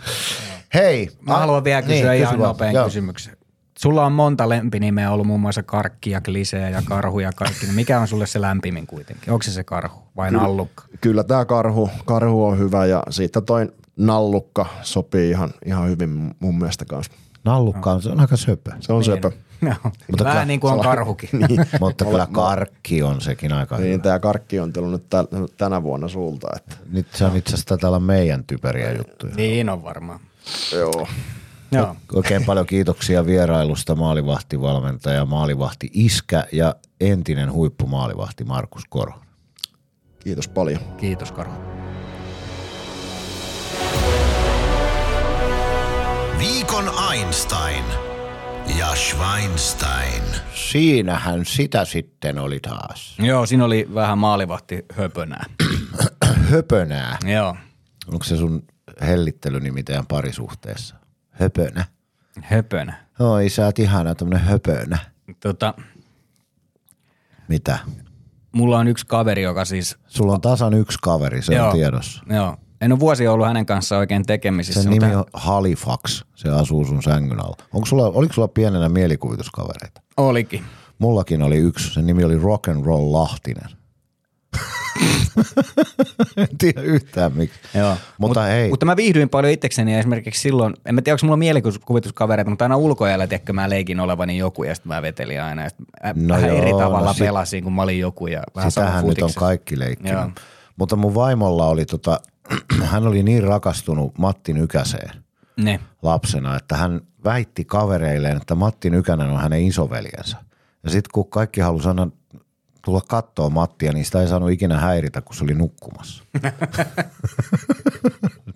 [0.74, 1.10] Hei!
[1.20, 3.37] Mä a- haluan vielä kysyä niin, ihan nopean kysymyksen.
[3.78, 7.66] Sulla on monta lempinimeä ollut, muun muassa karkki ja klisee ja karhu ja kaikki.
[7.66, 9.32] No mikä on sulle se lämpimin kuitenkin?
[9.32, 10.84] Onko se se karhu vai kyllä, nallukka?
[11.00, 16.58] Kyllä tämä karhu, karhu on hyvä ja siitä toin nallukka sopii ihan, ihan hyvin mun
[16.58, 17.12] mielestä kanssa.
[17.44, 18.70] Nallukka on, se on aika söpö.
[18.80, 19.30] Se on söpö.
[19.60, 21.28] No, Mutta vähän kyllä- niin kuin on karhukin.
[21.48, 21.66] niin.
[21.80, 24.02] Mutta kyllä karkki on sekin aika Niin, hyvä.
[24.02, 25.24] tämä karkki on tullut nyt tä,
[25.56, 26.48] tänä vuonna sulta.
[26.56, 26.76] Että.
[26.90, 29.34] Nyt se on itse asiassa täällä meidän typeriä juttuja.
[29.36, 30.20] niin on varmaan.
[30.72, 31.06] Joo.
[31.72, 31.96] Joo.
[32.12, 39.14] Oikein paljon kiitoksia vierailusta maalivahtivalmentaja, maalivahti Iskä ja entinen huippumaalivahti Markus Koro.
[40.20, 40.80] Kiitos paljon.
[40.96, 41.54] Kiitos Karhu.
[46.38, 47.84] Viikon Einstein
[48.78, 50.22] ja Schweinstein.
[50.54, 53.16] Siinähän sitä sitten oli taas.
[53.18, 55.44] Joo, siinä oli vähän maalivahti höpönää.
[56.50, 57.18] Höpönää.
[57.34, 57.56] Joo.
[58.12, 58.62] Onko se sun
[59.00, 60.96] hellittelynimi teidän parisuhteessa?
[61.40, 61.84] Höpönä.
[62.42, 62.94] Höpönä.
[63.20, 64.98] Oi, sä oot ihana tämmönen höpönä.
[65.40, 65.74] Tota,
[67.48, 67.78] Mitä?
[68.52, 69.96] mulla on yksi kaveri, joka siis...
[70.06, 72.22] Sulla on tasan yksi kaveri, se on tiedossa.
[72.30, 72.56] Joo.
[72.80, 74.82] En ole vuosia ollut hänen kanssaan oikein tekemisissä.
[74.82, 76.24] Sen mutta- nimi on Halifax.
[76.34, 77.56] Se asuu sun sängyn alla.
[77.72, 80.00] Onko sulla, oliko sulla pienenä mielikuvituskavereita?
[80.16, 80.64] Olikin.
[80.98, 81.94] Mullakin oli yksi.
[81.94, 83.68] Sen nimi oli Rock and Roll Lahtinen.
[86.36, 87.58] en tiedä yhtään miksi.
[87.74, 87.96] Joo.
[88.18, 91.26] Mutta Mut- hei, Mutta mä viihdyin paljon itsekseni ja esimerkiksi silloin, en mä tiedä onko
[91.26, 95.62] mulla mielikuvituskavereita, mutta aina ulkoajalla tiedätkö mä leikin olevani joku ja sitten mä vetelin aina.
[95.62, 95.68] Ja
[96.04, 98.70] mä No vähän eri joo, tavalla no sit- pelasin, kun mä olin joku ja vähän
[98.70, 100.12] sitähän nyt on kaikki leikkinyt.
[100.12, 100.30] Joo.
[100.76, 102.20] Mutta mun vaimolla oli tota,
[102.90, 105.10] hän oli niin rakastunut Matti Nykäseen
[105.56, 105.80] Ne.
[106.02, 110.36] lapsena, että hän väitti kavereilleen, että Matti Nykänen on hänen isoveljensä.
[110.84, 112.08] Ja sitten kun kaikki halusi aina
[112.88, 116.24] tulla kattoon Mattia, niin sitä ei saanut ikinä häiritä, kun se oli nukkumassa.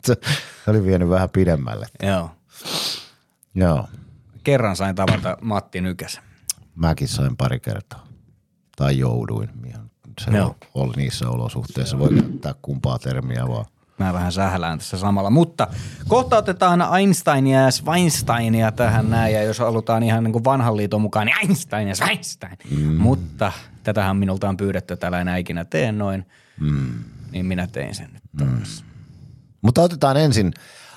[0.04, 0.16] se
[0.66, 1.86] oli vienyt vähän pidemmälle.
[2.02, 2.30] Joo.
[3.54, 3.88] Joo,
[4.44, 6.22] Kerran sain tavata Matti Nykäsen.
[6.74, 8.06] mäkin sain pari kertaa.
[8.76, 9.50] Tai jouduin.
[9.66, 9.90] Ihan
[10.20, 10.56] Se Joo.
[10.74, 11.98] oli niissä olosuhteissa.
[11.98, 13.64] Voi käyttää kumpaa termiä vaan.
[14.02, 15.30] Mä vähän sählään tässä samalla.
[15.30, 15.68] Mutta
[16.08, 19.34] kohta otetaan Einsteinia ja Schweinsteinia tähän näin.
[19.34, 22.56] Ja jos halutaan ihan niin kuin vanhan liiton mukaan, niin Einstein ja Schweinstein.
[22.70, 22.94] Mm.
[22.94, 23.52] Mutta
[23.82, 26.26] tätähän minulta on pyydetty, että älä enää ikinä tee noin.
[26.60, 26.92] Mm.
[27.32, 28.84] Niin minä tein sen nyt taas.
[29.62, 30.52] Mutta otetaan ensin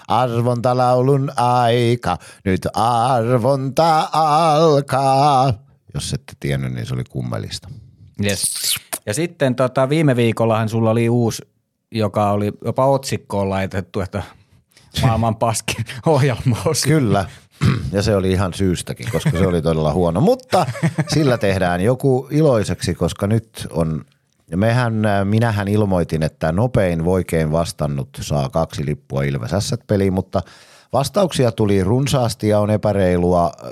[0.08, 2.18] arvontalaulun aika.
[2.46, 5.54] Nyt arvonta alkaa.
[5.94, 7.70] Jos ette tiennyt, niin se oli kummelista.
[8.24, 8.76] Yes.
[9.06, 11.42] Ja sitten tota, viime viikollahan sulla oli uusi,
[11.92, 14.24] joka oli jopa otsikkoon laitettu, että
[15.02, 16.84] maailman paskin ohjelmaus.
[16.84, 17.26] Kyllä.
[17.92, 20.22] Ja se oli ihan syystäkin, koska se oli todella huono.
[20.22, 20.66] Mutta
[21.08, 24.06] sillä tehdään joku iloiseksi, koska nyt on,
[24.52, 30.42] ja mehän, äh, minähän ilmoitin, että nopein voikein vastannut saa kaksi lippua Ilves peliin, mutta
[30.94, 33.72] vastauksia tuli runsaasti ja on epäreilua äh,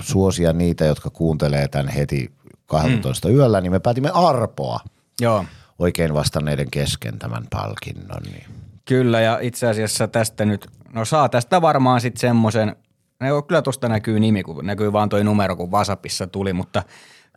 [0.00, 2.30] suosia niitä, jotka kuuntelee tämän heti
[2.66, 3.34] 12 mm.
[3.34, 4.80] yöllä, niin me päätimme arpoa
[5.20, 5.44] Joo.
[5.78, 8.22] Oikein vastanneiden kesken tämän palkinnon.
[8.22, 8.44] Niin.
[8.84, 12.76] Kyllä, ja itse asiassa tästä nyt, no saa tästä varmaan sitten semmoisen,
[13.20, 16.82] no kyllä tuosta näkyy nimi, kun näkyy vaan toi numero, kun Vasapissa tuli, mutta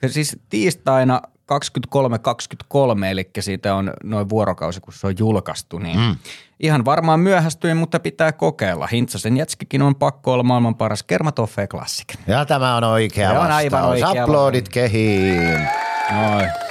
[0.07, 6.15] siis tiistaina 23.23, eli siitä on noin vuorokausi, kun se on julkaistu, niin mm.
[6.59, 8.87] ihan varmaan myöhästyin, mutta pitää kokeilla.
[8.87, 12.07] Hintsasen jätskikin on pakko olla maailman paras Kermatoffe Classic.
[12.27, 13.55] Ja tämä on oikea on vastaus.
[13.55, 15.67] aivan oikea Aplodit kehiin.
[16.11, 16.70] Noin.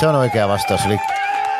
[0.00, 0.98] Se on oikea vastaus, eli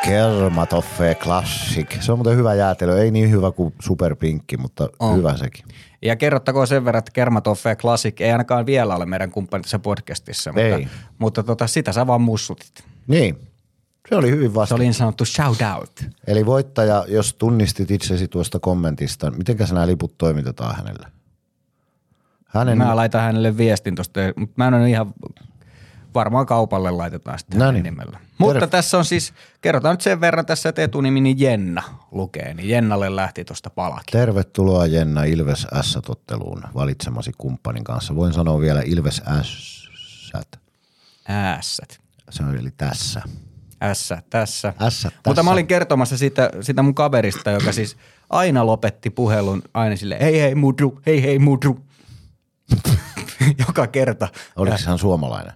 [0.05, 2.01] Kermatoffe Classic.
[2.01, 5.17] Se on muuten hyvä jäätelö, ei niin hyvä kuin superpinkki, mutta On.
[5.17, 5.65] hyvä sekin.
[6.01, 10.51] Ja kerrottakoon sen verran, että Kermatoffe Classic ei ainakaan vielä ole meidän kumppani tässä podcastissa,
[10.51, 10.87] mutta, Ei.
[11.17, 12.83] mutta tota, sitä sä vaan mussutit.
[13.07, 13.39] Niin,
[14.09, 14.75] se oli hyvin Se vastattu.
[14.75, 16.05] oli niin sanottu shout out.
[16.27, 21.07] Eli voittaja, jos tunnistit itsesi tuosta kommentista, mitenkäs nämä liput toimitetaan hänelle?
[22.45, 25.13] Hänen, Mä laitan hänelle viestin tosta, mutta mä en ole ihan
[26.13, 27.83] varmaan kaupalle laitetaan sitten niin.
[27.83, 28.19] nimellä.
[28.37, 28.67] Mutta Terve.
[28.67, 33.45] tässä on siis, kerrotaan nyt sen verran tässä, että etunimini Jenna lukee, niin Jennalle lähti
[33.45, 34.11] tuosta palakin.
[34.11, 38.15] Tervetuloa Jenna Ilves S-totteluun valitsemasi kumppanin kanssa.
[38.15, 39.79] Voin sanoa vielä Ilves S.
[41.29, 41.99] Ässät.
[42.29, 43.21] Se on eli tässä.
[43.81, 44.73] Ässä tässä.
[44.77, 45.43] Mutta tässä.
[45.43, 47.97] mä olin kertomassa sitä, sitä mun kaverista, joka siis
[48.29, 51.79] aina lopetti puhelun aina sille hei hei mudru, hei hei mudru.
[53.67, 54.27] Joka kerta.
[54.55, 55.53] Oliko hän suomalainen?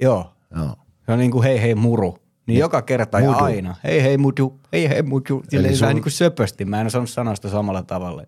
[0.00, 0.32] Joo.
[0.56, 0.76] Joo.
[1.06, 2.18] Se on niin kuin hei hei muru.
[2.46, 3.44] Niin joka kerta ja Mudu.
[3.44, 3.74] aina.
[3.84, 5.42] Hei hei mudu, hei hei mudu.
[5.48, 6.64] Silleen sun- vähän niin kuin söpösti.
[6.64, 8.22] Mä en osannut sanoa sitä samalla tavalla.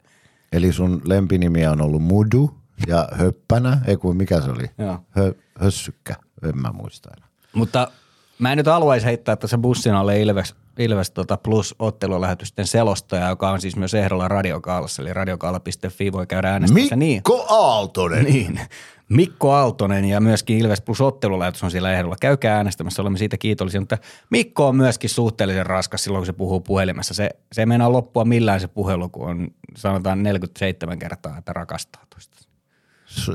[0.53, 2.51] Eli sun lempinimiä on ollut Mudu
[2.87, 4.65] ja Höppänä, ei kun mikä se oli?
[4.79, 4.99] Joo.
[5.11, 7.29] Hö, hössykkä, en mä muista enää.
[7.53, 7.91] Mutta
[8.39, 13.51] mä en nyt haluaisi heittää tässä bussin alle Ilves, Ilves tota plus ottelulähetysten selostaja, joka
[13.51, 16.97] on siis myös ehdolla Radiokaalassa, eli radiokaala.fi voi käydä äänestämässä.
[16.97, 18.25] Niin, Mikko Aaltonen.
[18.25, 18.61] niin.
[19.09, 22.17] Mikko Aaltonen ja myöskin Ilves Plus ottelulaitos on siellä ehdolla.
[22.21, 23.99] Käykää äänestämässä, olemme siitä kiitollisia, mutta
[24.31, 27.15] Mikko on myöskin suhteellisen raskas silloin, kun se puhuu puhelimessa.
[27.15, 32.03] Se, se ei meinaa loppua millään se puhelu, kun on sanotaan 47 kertaa, että rakastaa
[32.11, 32.39] toista.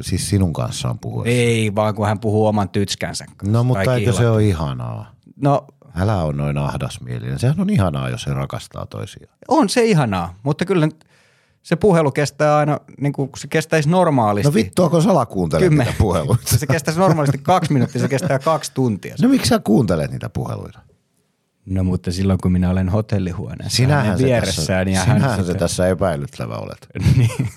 [0.01, 1.23] Siis sinun kanssa on puhua.
[1.25, 3.51] Ei, vaan kun hän puhuu oman tytskänsä kanssa.
[3.51, 5.11] No mutta eikö se ole ihanaa?
[5.41, 7.39] No Älä on noin ahdasmielinen.
[7.39, 9.37] Sehän on ihanaa, jos se rakastaa toisiaan.
[9.47, 10.89] On se ihanaa, mutta kyllä
[11.63, 14.47] se puhelu kestää aina, niin kuin se kestäisi normaalisti.
[14.47, 15.85] No vittua, kun sä kuuntelet Kymmen.
[15.85, 16.57] niitä puheluita.
[16.57, 19.15] se kestäisi normaalisti kaksi minuuttia, se kestää kaksi tuntia.
[19.21, 20.79] No miksi sä kuuntelet niitä puheluita?
[21.65, 24.87] No mutta silloin kun minä olen hotellihuoneessa sinähän hänen vieressään.
[24.87, 26.87] Tässä, ja sinähän hän se tässä epäilyttävä olet.
[27.17, 27.29] niin.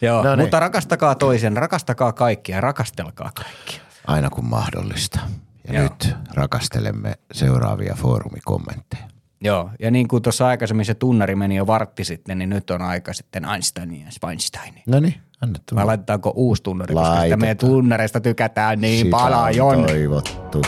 [0.00, 0.44] Joo, no niin.
[0.44, 3.80] mutta rakastakaa toisen, rakastakaa kaikkia, rakastelkaa kaikkia.
[4.06, 5.20] Aina kun mahdollista.
[5.68, 5.82] Ja Joo.
[5.82, 9.17] nyt rakastelemme seuraavia foorumikommentteja.
[9.40, 12.82] Joo, ja niin kuin tuossa aikaisemmin se tunnari meni jo vartti sitten, niin nyt on
[12.82, 14.82] aika sitten Einsteinia ja Weinsteinia.
[14.86, 15.74] No niin, annettu.
[15.74, 17.16] Vai laitetaanko uusi tunnari, Laitetaan.
[17.16, 19.66] koska sitä meidän tunnareista tykätään niin Sitä paljon.
[19.76, 20.62] on toivottu.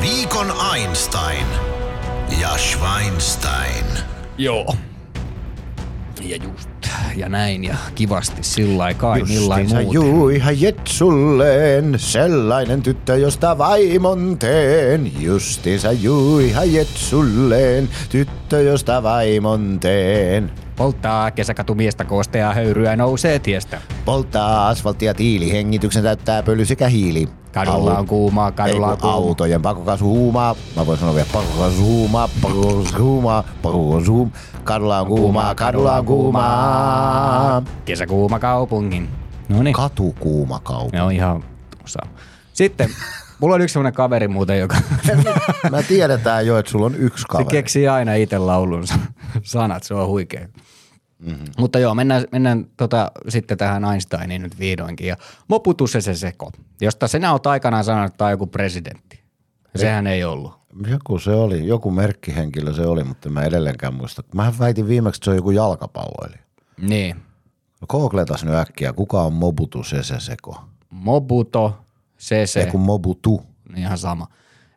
[0.00, 1.46] Viikon Einstein
[2.40, 3.84] ja Schweinstein.
[4.38, 4.74] Joo.
[6.22, 6.67] Ja just
[7.16, 9.92] ja näin ja kivasti sillä kai millain muuten.
[9.92, 15.12] juu ihan jetsulleen, sellainen tyttö, josta vaimon teen.
[15.20, 20.50] Justiinsa juu ihan jetsulleen, tyttö, josta vaimon teen.
[20.78, 23.80] Polttaa kesäkatumiestä koostea höyryä nousee tiestä.
[24.04, 27.28] Polttaa asfalttia tiili, hengityksen täyttää pöly sekä hiili.
[27.52, 29.16] Kadulla on kuumaa, kadulla on kuumaa.
[29.16, 29.60] Autojen
[30.00, 30.54] huumaa.
[30.76, 31.28] Mä voin sanoa vielä
[31.80, 32.28] huumaa,
[32.98, 34.32] huumaa, huumaa.
[34.64, 37.62] Kadulla on kuumaa, kadulla on kuumaa.
[37.84, 39.08] Kesäkuuma kaupungin.
[39.48, 39.74] No niin.
[39.74, 40.96] Katukuuma kaupunki.
[40.96, 41.44] Joo, ihan
[41.78, 42.00] tuossa.
[42.52, 42.90] Sitten
[43.40, 44.76] Mulla on yksi sellainen kaveri muuten, joka...
[45.70, 47.44] Mä tiedetään jo, että sulla on yksi kaveri.
[47.44, 48.94] Se keksii aina itse laulunsa
[49.42, 50.48] sanat, se on huikea.
[51.18, 51.46] Mm-hmm.
[51.58, 55.06] Mutta joo, mennään, mennään tota, sitten tähän Einsteiniin nyt vihdoinkin.
[55.06, 55.16] Ja
[55.48, 59.20] Moputu se se seko, josta sinä olet aikanaan sanonut, että tämä on joku presidentti.
[59.76, 60.58] Sehän ei ollut.
[60.86, 64.22] Joku se oli, joku merkkihenkilö se oli, mutta mä edelleenkään muista.
[64.34, 66.42] Mä väitin viimeksi, että se on joku jalkapalloilija.
[66.80, 67.16] Niin.
[67.80, 70.64] No googletas nyt äkkiä, kuka on Mobutu Sese Seko?
[70.90, 71.78] Mobuto
[72.18, 72.60] Sese.
[72.60, 73.42] Ei kun Mobutu.
[73.68, 74.26] Niin ihan sama.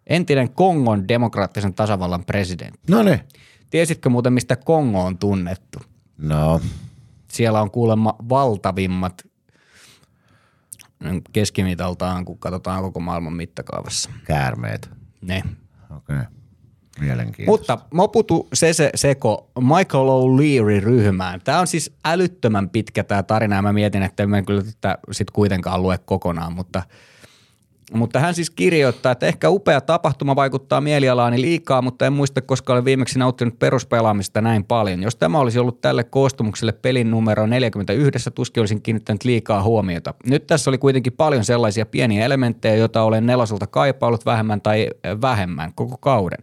[0.07, 2.79] Entinen Kongon demokraattisen tasavallan presidentti.
[2.91, 3.19] No niin.
[3.69, 5.79] Tiesitkö muuten, mistä Kongo on tunnettu?
[6.21, 6.61] No.
[7.27, 9.27] Siellä on kuulemma valtavimmat
[11.33, 14.09] keskimitaltaan, kun katsotaan koko maailman mittakaavassa.
[14.25, 14.89] Käärmeet.
[15.21, 15.43] Ne.
[15.97, 16.15] Okei.
[16.15, 16.25] Okay.
[16.99, 17.73] Mielenkiintoista.
[17.75, 21.41] Mutta Moputu Sese Seko Michael O'Leary-ryhmään.
[21.43, 25.31] Tämä on siis älyttömän pitkä tämä tarina ja mä mietin, että en kyllä tätä sit
[25.31, 26.83] kuitenkaan lue kokonaan, mutta–
[27.93, 32.73] mutta hän siis kirjoittaa, että ehkä upea tapahtuma vaikuttaa mielialaani liikaa, mutta en muista, koska
[32.73, 35.03] olen viimeksi nauttinut peruspelaamista näin paljon.
[35.03, 40.13] Jos tämä olisi ollut tälle koostumukselle pelin numero 41, tuskin olisin kiinnittänyt liikaa huomiota.
[40.25, 44.87] Nyt tässä oli kuitenkin paljon sellaisia pieniä elementtejä, joita olen neloselta kaipaillut vähemmän tai
[45.21, 46.39] vähemmän koko kauden.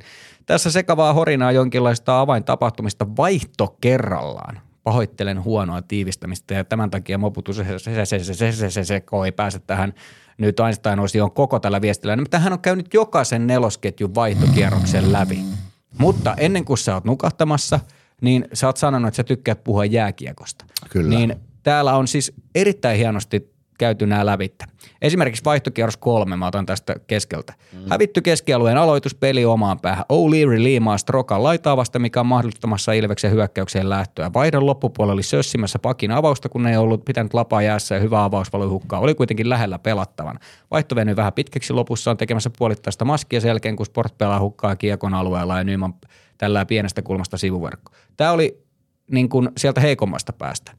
[0.47, 7.65] Tässä sekavaa horinaa jonkinlaista avaintapahtumista vaihto kerrallaan pahoittelen huonoa tiivistämistä ja tämän takia moputus se,
[7.79, 9.95] se, se, se, se, se, se, se ei pääse tähän
[10.39, 12.16] nyt Einstein-osioon koko tällä viestillä.
[12.16, 15.39] Nimittäin hän on käynyt jokaisen nelosketjun vaihtokierroksen läpi.
[15.98, 17.81] Mutta ennen kuin sä oot nukahtamassa,
[18.20, 20.65] niin sä oot sanonut, että sä tykkäät puhua jääkiekosta.
[20.90, 21.16] Kyllä.
[21.16, 24.66] Niin täällä on siis erittäin hienosti käyty nämä lävittä.
[25.02, 27.55] Esimerkiksi vaihtokierros kolme, mä otan tästä keskeltä.
[27.72, 27.78] Mm.
[27.90, 30.05] Hävitty keskialueen aloituspeli omaan päähän.
[30.12, 34.30] O'Leary liimaa Strokan laitaa vasta, mikä on mahdollistamassa Ilveksen hyökkäykseen lähtöä.
[34.34, 38.52] Vaihdon loppupuolella oli sössimässä pakin avausta, kun ei ollut pitänyt lapaa jäässä ja hyvä avaus
[38.52, 39.02] valui hukkaan.
[39.02, 40.38] Oli kuitenkin lähellä pelattavan.
[40.70, 44.76] Vaihto venyi vähän pitkäksi lopussa on tekemässä puolittaista maskia sen jälkeen, kun Sport pelaa hukkaa
[44.76, 45.94] kiekon alueella ja Nyman
[46.38, 47.92] tällä pienestä kulmasta sivuverkko.
[48.16, 48.62] Tämä oli
[49.10, 50.72] niin kuin sieltä heikommasta päästä.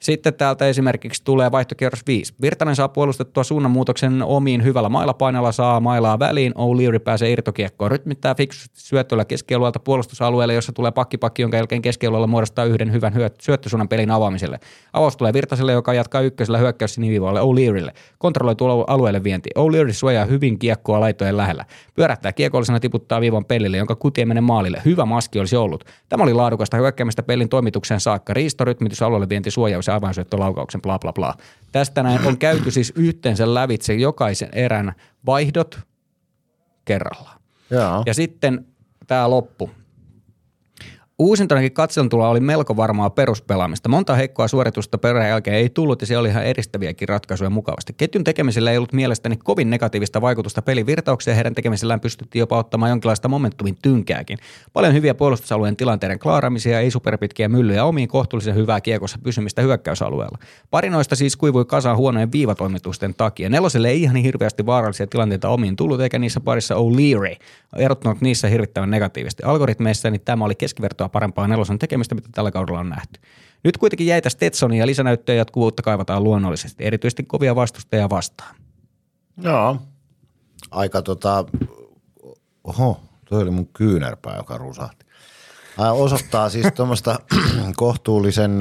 [0.00, 2.34] Sitten täältä esimerkiksi tulee vaihtokierros 5.
[2.42, 6.52] Virtanen saa puolustettua suunnanmuutoksen omiin hyvällä mailapainalla, saa mailaa väliin.
[6.52, 7.90] O'Leary pääsee irtokiekkoon.
[7.90, 13.88] Rytmittää fiksusti syöttöllä keskialueelta puolustusalueelle, jossa tulee pakkipakki, jonka jälkeen keskialueella muodostaa yhden hyvän syöttösuunnan
[13.88, 14.60] pelin avaamiselle.
[14.92, 17.92] Avaus tulee Virtaselle, joka jatkaa ykkösellä hyökkäys siniviivalle O'Learylle.
[18.18, 19.50] Kontrolloi tuolla alueelle vienti.
[19.58, 21.64] O'Leary suojaa hyvin kiekkoa laitojen lähellä.
[21.94, 24.82] Pyörähtää kiekollisena tiputtaa viivan pelille, jonka kutie menee maalille.
[24.84, 25.84] Hyvä maski olisi ollut.
[26.08, 28.34] Tämä oli laadukasta hyökkäämistä pelin toimitukseen saakka.
[28.34, 31.34] Riisto, rytmitys, alueelle vienti, suojaus se avainsyöttölaukauksen, bla bla bla.
[31.72, 34.92] Tästä näin on käyty siis yhteensä lävitse jokaisen erän
[35.26, 35.78] vaihdot
[36.84, 37.40] kerrallaan.
[37.70, 38.02] Jaa.
[38.06, 38.66] Ja sitten
[39.06, 39.70] tämä loppu.
[41.20, 43.88] Uusintonakin katseltulla oli melko varmaa peruspelaamista.
[43.88, 47.92] Monta heikkoa suoritusta perään jälkeen ei tullut ja se oli ihan eristäviäkin ratkaisuja mukavasti.
[47.96, 52.58] Ketjun tekemisellä ei ollut mielestäni kovin negatiivista vaikutusta pelin virtaukseen ja heidän tekemisellään pystyttiin jopa
[52.58, 54.38] ottamaan jonkinlaista momentumin tynkääkin.
[54.72, 60.38] Paljon hyviä puolustusalueen tilanteiden klaaraamisia, ei superpitkiä myllyjä omiin kohtuullisen hyvää kiekossa pysymistä hyökkäysalueella.
[60.70, 63.48] Pari noista siis kuivui kasaan huonojen viivatoimitusten takia.
[63.48, 67.36] Neloselle ei ihan niin hirveästi vaarallisia tilanteita omiin tullut eikä niissä parissa O'Leary
[67.76, 69.42] erottunut niissä hirvittävän negatiivisesti.
[69.42, 73.20] Algoritmeissa niin tämä oli keskivertoa parempaa nelosen tekemistä, mitä tällä kaudella on nähty.
[73.64, 78.54] Nyt kuitenkin jäitä Stetsonia ja lisänäyttöä jatkuvuutta kaivataan luonnollisesti, erityisesti kovia vastustajia vastaan.
[79.42, 79.76] Joo.
[80.70, 81.44] Aika tota,
[82.64, 85.06] oho, toi oli mun kyynärpää, joka rusahti.
[85.78, 87.18] Ää, osoittaa siis tuommoista
[87.76, 88.58] kohtuullisen,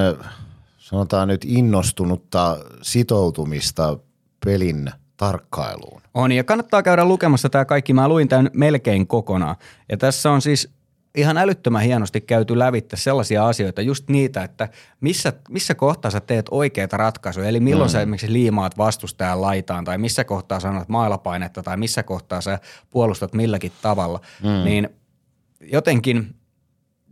[0.78, 3.98] sanotaan nyt innostunutta sitoutumista
[4.46, 6.02] pelin tarkkailuun.
[6.14, 7.94] On, ja kannattaa käydä lukemassa tämä kaikki.
[7.94, 9.56] Mä luin tämän melkein kokonaan.
[9.90, 10.79] Ja tässä on siis
[11.16, 14.70] ihan älyttömän hienosti käyty lävittä sellaisia asioita, just niitä, että
[15.02, 17.92] missä, missä kohtaa sä teet oikeita ratkaisuja, eli milloin mm.
[17.92, 22.60] sä esimerkiksi liimaat vastustajan laitaan, tai missä kohtaa sanot mailapainetta, tai missä kohtaa sä
[22.90, 24.66] puolustat milläkin tavalla, mm.
[24.66, 24.90] niin
[25.62, 26.36] jotenkin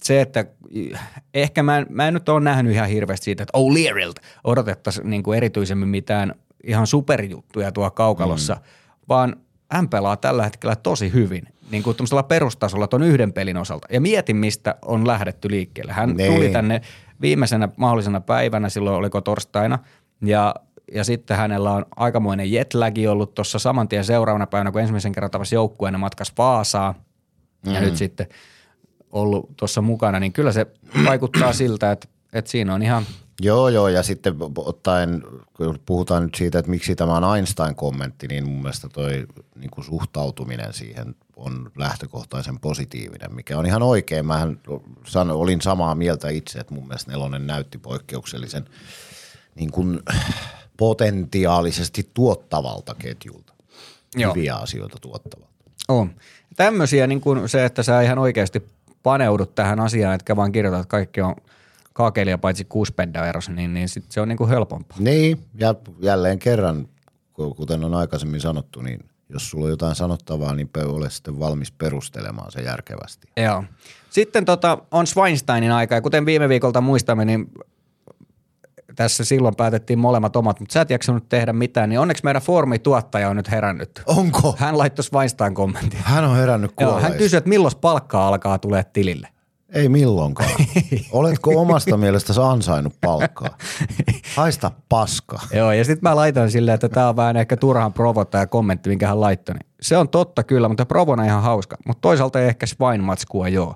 [0.03, 0.45] se, että
[1.33, 5.23] ehkä mä en, mä en nyt ole nähnyt ihan hirveästi siitä, että O'Learyltä odotettaisiin niin
[5.23, 8.61] kuin erityisemmin mitään ihan superjuttuja tuo kaukalossa, mm.
[9.09, 9.35] vaan
[9.71, 13.87] hän pelaa tällä hetkellä tosi hyvin niin kuin perustasolla tuon yhden pelin osalta.
[13.91, 15.93] Ja mietin, mistä on lähdetty liikkeelle.
[15.93, 16.33] Hän niin.
[16.33, 16.81] tuli tänne
[17.21, 19.79] viimeisenä mahdollisena päivänä, silloin oliko torstaina,
[20.21, 20.55] ja,
[20.93, 25.31] ja sitten hänellä on aikamoinen jetlagi ollut tuossa saman tien seuraavana päivänä, kun ensimmäisen kerran
[25.31, 26.95] tavasi joukkueen matkas Vaasaa,
[27.65, 27.73] mm.
[27.73, 28.27] ja nyt sitten
[29.11, 30.67] ollut tuossa mukana, niin kyllä se
[31.05, 33.03] vaikuttaa siltä, että, että siinä on ihan–
[33.41, 35.23] Joo, joo, ja sitten ottaen,
[35.53, 39.85] kun puhutaan nyt siitä, että miksi tämä on Einstein-kommentti, niin mun mielestä toi niin kuin
[39.85, 44.25] suhtautuminen siihen on lähtökohtaisen positiivinen, mikä on ihan oikein.
[44.25, 44.59] Mähän
[45.05, 48.69] san, olin samaa mieltä itse, että mun mielestä Nelonen näytti poikkeuksellisen
[49.55, 49.99] niin kuin
[50.77, 53.53] potentiaalisesti tuottavalta ketjulta.
[54.15, 54.33] Joo.
[54.33, 55.53] Hyviä asioita tuottavalta.
[55.87, 56.15] On.
[56.55, 58.67] Tämmöisiä niin kuin se, että sä ihan oikeasti
[59.03, 61.35] paneudut tähän asiaan, etkä vaan kirjoitat, että kaikki on–
[61.97, 62.93] kaakelia paitsi kuusi
[63.29, 64.97] erossa, niin, niin sit se on niin kuin helpompaa.
[64.99, 66.87] Niin, ja jälleen kerran,
[67.33, 72.51] kuten on aikaisemmin sanottu, niin jos sulla on jotain sanottavaa, niin ole sitten valmis perustelemaan
[72.51, 73.27] se järkevästi.
[73.37, 73.63] Joo.
[74.09, 77.51] Sitten tota, on Schweinsteinin aika, ja kuten viime viikolta muistamme, niin
[78.95, 83.29] tässä silloin päätettiin molemmat omat, mutta sä et jaksanut tehdä mitään, niin onneksi meidän foorumituottaja
[83.29, 84.01] on nyt herännyt.
[84.05, 84.55] Onko?
[84.57, 85.99] Hän laittoi Weinstein kommentin.
[86.03, 89.27] Hän on herännyt Joo, Hän kysyi, että milloin palkkaa alkaa tulee tilille.
[89.73, 90.49] Ei milloinkaan.
[91.11, 93.57] Oletko omasta mielestäsi ansainnut palkkaa?
[94.35, 95.39] Haista paska.
[95.53, 98.89] Joo, ja sitten mä laitan silleen, että tämä on vähän ehkä turhan provota ja kommentti,
[98.89, 99.55] minkä hän laittoi.
[99.55, 101.77] Niin se on totta kyllä, mutta provona ihan hauska.
[101.87, 103.75] Mutta toisaalta ei ehkä Swine-matskua joo.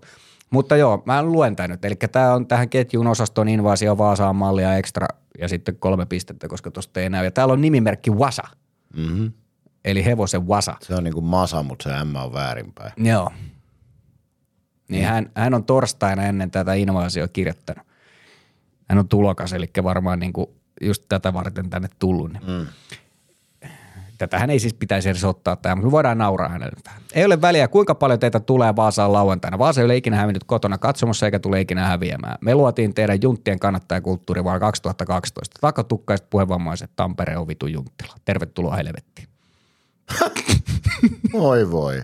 [0.50, 1.86] Mutta joo, mä luen tämän nyt.
[1.86, 5.08] Eli tämä on tähän ketjun osaston invaasio Vaasaan mallia ekstra
[5.40, 7.26] ja sitten kolme pistettä, koska tuosta ei näy.
[7.26, 8.44] Ja täällä on nimimerkki Wasa.
[8.96, 9.32] Mm-hmm.
[9.86, 10.76] Eli hevosen Wasa.
[10.82, 12.92] Se on niin kuin masa, mutta se M on väärinpäin.
[12.98, 13.32] Joo.
[14.92, 17.88] Niin hän, hän on torstaina ennen tätä invaasio kirjoittanut.
[18.90, 20.50] Hän on tulokas, eli varmaan niin kuin
[20.82, 22.34] just tätä varten tänne tullut.
[22.34, 22.44] Niin.
[22.48, 22.68] Mm.
[24.18, 27.02] Tätähän ei siis pitäisi edes ottaa tämä, mutta me voidaan nauraa hänelle tähän.
[27.14, 29.58] Ei ole väliä, kuinka paljon teitä tulee Vaasaan lauantaina.
[29.58, 32.38] Vaasa ei ole ikinä hävinnyt kotona katsomossa eikä tule ikinä häviämään.
[32.42, 35.58] Me luotiin teidän junttien kannattajakulttuuri vuonna 2012.
[35.62, 38.14] Takatukkaiset puhevammaiset Tampere on vitu junttila.
[38.26, 39.28] Tervetuloa helvettiin.
[41.34, 42.04] voi voi.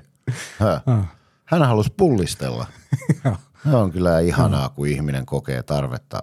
[0.60, 1.18] Häh.
[1.48, 2.66] Hän halusi pullistella.
[3.64, 6.20] Se on kyllä ihanaa, kun ihminen kokee tarvetta,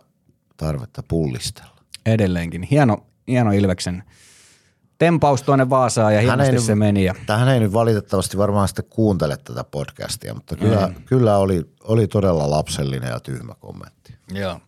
[0.56, 1.76] tarvetta pullistella.
[2.06, 2.62] Edelleenkin.
[2.62, 4.02] Hieno, hieno Ilveksen
[4.98, 7.04] tempaus tuonne Vaasaan ja hienosti se meni.
[7.04, 7.14] Ja...
[7.26, 10.94] Tähän ei nyt valitettavasti varmaan sitten kuuntele tätä podcastia, mutta kyllä, mm.
[11.04, 14.14] kyllä oli, oli todella lapsellinen ja tyhmä kommentti.
[14.32, 14.60] Joo.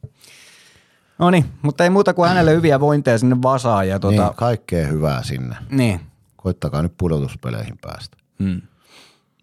[1.19, 3.89] No niin, mutta ei muuta kuin hänelle hyviä vointeja sinne Vasaan.
[3.89, 4.23] Ja tuota...
[4.23, 5.57] Niin, kaikkea hyvää sinne.
[5.71, 6.01] Niin.
[6.37, 8.17] Koittakaa nyt pudotuspeleihin päästä.
[8.43, 8.63] Hmm.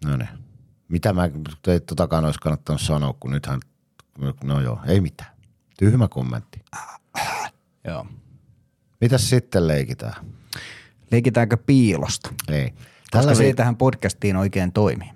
[0.04, 0.43] No niin.
[0.88, 1.24] Mitä mä
[1.66, 3.60] ei totakaan olisi kannattanut sanoa, kun nythän,
[4.44, 5.30] no joo, ei mitään.
[5.78, 6.60] Tyhmä kommentti.
[7.88, 8.06] joo.
[9.00, 10.14] Mitäs sitten leikitään?
[11.10, 12.30] Leikitäänkö piilosta?
[12.48, 12.74] Ei.
[13.10, 15.12] Tällä Koska vi- se ei tähän podcastiin oikein toimi.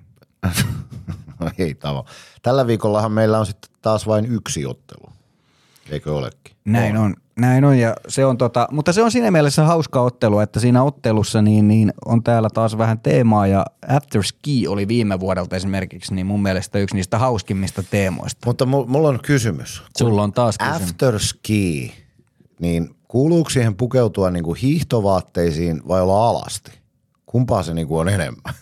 [1.40, 2.06] no ei tavo.
[2.42, 5.12] Tällä viikollahan meillä on sitten taas vain yksi ottelu.
[5.90, 6.56] Eikö olekin?
[6.72, 7.04] Näin on.
[7.04, 7.14] on.
[7.38, 10.82] Näin on, ja se on tota, mutta se on siinä mielessä hauska ottelu, että siinä
[10.82, 16.14] ottelussa niin, niin on täällä taas vähän teemaa ja After Ski oli viime vuodelta esimerkiksi
[16.14, 18.46] niin mun mielestä yksi niistä hauskimmista teemoista.
[18.46, 19.82] Mutta mulla on kysymys.
[19.98, 20.82] Sulla on taas kysymys.
[20.82, 21.94] After Ski,
[22.60, 26.72] niin kuuluuko siihen pukeutua niin kuin hiihtovaatteisiin vai olla alasti?
[27.26, 28.54] Kumpaa se niin kuin on enemmän?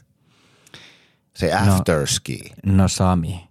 [1.37, 2.39] Se no- after no, ski.
[2.66, 3.47] No Sami,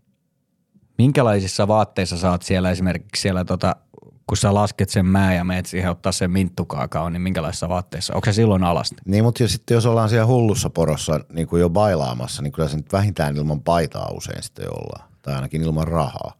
[0.98, 3.76] Minkälaisissa vaatteissa saat siellä esimerkiksi siellä tota,
[4.28, 8.14] kun sä lasket sen mää ja meet siihen ottaa sen minttukaakaon, niin minkälaisissa vaatteissa?
[8.14, 8.96] Onko se silloin alasti?
[9.06, 12.70] Niin, mutta jo sitten jos ollaan siellä hullussa porossa niin kuin jo bailaamassa, niin kyllä
[12.70, 15.10] se nyt vähintään ilman paitaa usein sitten ollaan.
[15.22, 16.34] Tai ainakin ilman rahaa.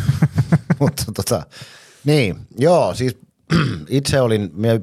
[0.80, 1.46] mutta tota,
[2.04, 3.18] niin, joo, siis
[3.88, 4.80] itse olin, minä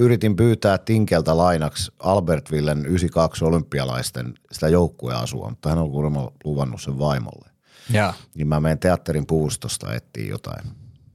[0.00, 6.98] yritin pyytää Tinkeltä lainaksi Albertvillen 92 olympialaisten sitä joukkueasua, mutta hän on kuulemma luvannut sen
[6.98, 7.48] vaimolle.
[7.90, 8.14] Ja.
[8.34, 10.64] Niin mä menen teatterin puustosta etsiä jotain.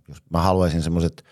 [0.08, 1.24] Jos mä haluaisin semmoiset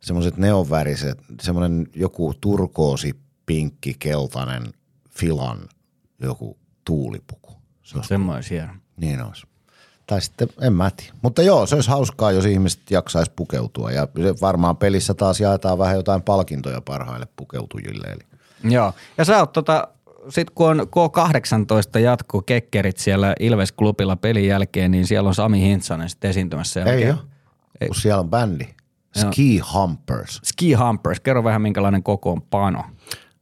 [0.00, 3.16] semmoiset neonväriset, semmoinen joku turkoosi,
[3.46, 4.62] pinkki, keltainen,
[5.10, 5.58] filan
[6.22, 7.52] joku tuulipuku.
[7.82, 8.72] Se olisi, Semmoinen hieno.
[8.96, 9.46] niin olisi.
[10.06, 11.12] Tai sitten, en mä tiedä.
[11.22, 13.90] Mutta joo, se olisi hauskaa, jos ihmiset jaksaisi pukeutua.
[13.90, 14.08] Ja
[14.40, 18.06] varmaan pelissä taas jaetaan vähän jotain palkintoja parhaille pukeutujille.
[18.06, 18.22] Eli
[18.74, 19.88] Joo, ja sä oot tota,
[20.28, 26.08] sit kun on K18 jatko kekkerit siellä Ilves-klubilla pelin jälkeen, niin siellä on Sami Hintsanen
[26.08, 26.82] sitten esiintymässä.
[26.84, 27.18] ei ole,
[27.86, 28.68] kun siellä on bändi.
[29.16, 30.40] Ski Humpers.
[30.44, 32.84] Ski Humpers, kerro vähän minkälainen koko on pano.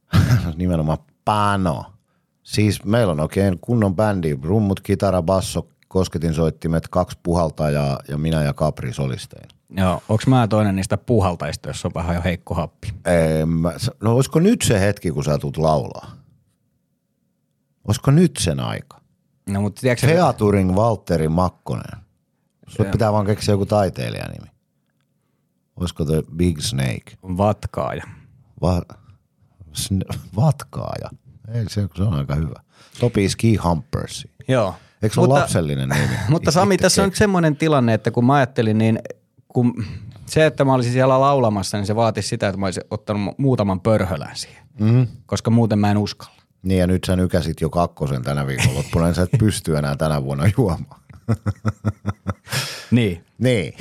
[0.55, 1.85] Nimenomaan Pano.
[2.43, 4.39] Siis meillä on oikein kunnon bändi.
[4.43, 9.47] Rummut, kitara, basso, kosketinsoittimet, kaksi puhaltajaa ja minä ja Capri solisteina.
[9.69, 12.93] Joo, onks mä toinen niistä puhaltajista, jos on vähän jo heikko happi?
[13.05, 16.11] En mä, no olisiko nyt se hetki, kun sä tulet laulaa?
[17.87, 19.01] Olisiko nyt sen aika?
[19.49, 21.98] No mutta tiedätkö, Featuring Valtteri Makkonen.
[22.69, 24.47] Sulle pitää vaan keksiä joku taiteilijanimi.
[25.75, 27.17] Olisiko The Big Snake?
[27.23, 28.03] vatkaaja.
[28.61, 28.81] Va,
[29.73, 31.09] sn- vatkaaja.
[31.53, 32.55] Ei se, se on aika hyvä.
[32.91, 34.31] Sopii Ski Humpersi.
[34.47, 34.75] Joo.
[35.03, 36.13] Eikö se ole lapsellinen nimi?
[36.29, 38.99] Mutta Sami, Itse tässä on nyt semmoinen tilanne, että kun mä ajattelin, niin
[39.47, 39.85] kun
[40.25, 43.35] se, että mä olisin siellä laulamassa, niin se vaatisi sitä, että mä olisin ottanut mu-
[43.37, 45.07] muutaman pörhölän siihen, mm.
[45.25, 46.39] koska muuten mä en uskalla.
[46.63, 50.23] Niin ja nyt sä nykäsit jo kakkosen tänä viikonloppuna, niin sä et pysty enää tänä
[50.23, 50.98] vuonna juomaan.
[52.91, 53.25] Niin.
[53.37, 53.73] Niin.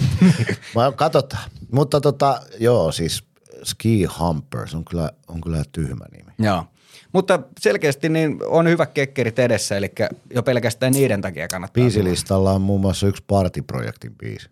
[0.74, 1.50] Mä katsotaan.
[1.72, 3.24] Mutta tota, joo, siis
[3.64, 6.32] Ski Humpers on kyllä, on kyllä tyhmä nimi.
[6.38, 6.64] Joo.
[7.12, 9.92] Mutta selkeästi niin on hyvä kekkerit edessä, eli
[10.34, 11.82] jo pelkästään niiden takia kannattaa.
[11.82, 14.50] Biisilistalla on muun muassa yksi partiprojektin biisi.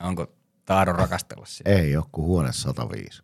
[0.00, 0.26] Onko
[0.64, 1.70] tahdon rakastella sitä?
[1.70, 3.22] Ei ole kuin huone 105.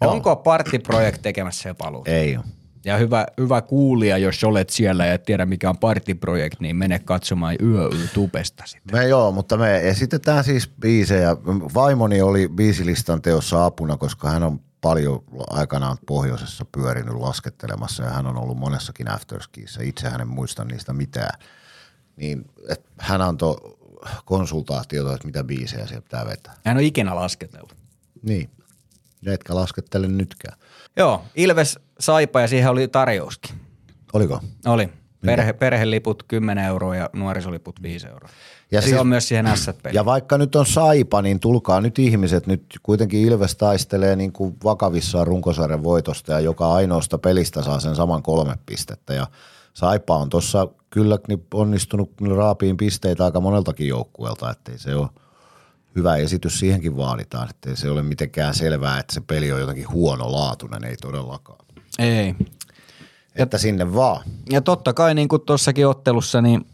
[0.00, 2.10] Ja Onko Party Project tekemässä jo paluuta?
[2.10, 2.44] Ei ole.
[2.84, 6.76] Ja hyvä, hyvä kuulija, jos olet siellä ja et tiedä mikä on Party Project, niin
[6.76, 9.00] mene katsomaan YöYtubesta sitten.
[9.00, 11.36] Me joo, mutta me esitetään siis biisejä.
[11.74, 18.26] Vaimoni oli biisilistan teossa apuna, koska hän on paljon aikanaan pohjoisessa pyörinyt laskettelemassa ja hän
[18.26, 19.82] on ollut monessakin afterskiissa.
[19.82, 21.38] Itse hän en muista niistä mitään.
[22.16, 23.56] Niin, et hän antoi
[24.24, 26.54] konsultaatiota, että mitä biisejä siellä pitää vetää.
[26.64, 27.76] Hän on ikinä lasketellut.
[28.22, 28.50] Niin,
[29.22, 30.58] ne etkä laskettele nytkään.
[30.96, 33.56] Joo, Ilves Saipa ja siihen oli tarjouskin.
[34.12, 34.40] Oliko?
[34.66, 34.88] Oli.
[35.26, 38.28] Perhe, perheliput 10 euroa ja nuorisoliput 5 euroa.
[38.70, 39.94] Ja, ja siis- se on myös siihen S-peliin.
[39.94, 42.46] Ja vaikka nyt on saipa, niin tulkaa nyt ihmiset.
[42.46, 47.96] Nyt kuitenkin Ilves taistelee niin kuin vakavissaan runkosarjan voitosta ja joka ainoasta pelistä saa sen
[47.96, 49.14] saman kolme pistettä.
[49.14, 49.26] Ja
[49.74, 55.08] saipa on tuossa kyllä niin onnistunut raapiin pisteitä aika moneltakin joukkueelta, ettei se ole
[55.96, 57.50] hyvä esitys siihenkin vaaditaan.
[57.50, 61.58] Ettei se ole mitenkään selvää, että se peli on jotenkin huonolaatuinen, ei todellakaan.
[62.00, 62.34] Ei.
[63.36, 64.22] Että sinne vaan.
[64.50, 66.66] Ja totta kai niin kuin tuossakin ottelussa, niin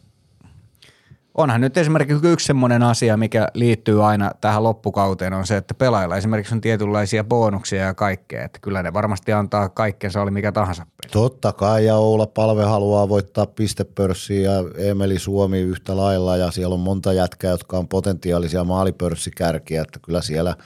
[1.35, 6.17] onhan nyt esimerkiksi yksi semmoinen asia, mikä liittyy aina tähän loppukauteen, on se, että pelaajilla
[6.17, 10.83] esimerkiksi on tietynlaisia bonuksia ja kaikkea, että kyllä ne varmasti antaa kaikkensa, oli mikä tahansa
[10.83, 11.13] peli.
[11.13, 16.75] Totta kai, ja Oula Palve haluaa voittaa pistepörssiä ja Emeli Suomi yhtä lailla, ja siellä
[16.75, 20.57] on monta jätkää, jotka on potentiaalisia maalipörssikärkiä, että kyllä siellä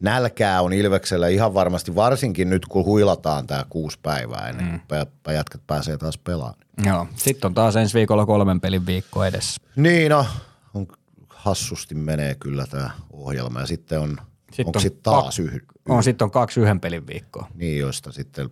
[0.00, 5.34] nälkää on Ilveksellä ihan varmasti, varsinkin nyt kun huilataan tämä kuusi päivää ennen kuin mm.
[5.34, 6.58] jätkät pääsee taas pelaamaan.
[6.84, 7.06] Joo.
[7.16, 9.60] Sitten on taas ensi viikolla kolmen pelin viikko edessä.
[9.76, 10.26] Niin no,
[10.74, 10.86] on,
[11.28, 14.16] hassusti menee kyllä tämä ohjelma, ja sitten on,
[14.46, 17.48] Sitten onko on sitten taas kak- yh, On, sitten on kaksi yhden pelin viikkoa.
[17.54, 18.50] niin joista sitten,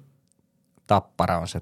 [0.86, 1.60] Tappara on se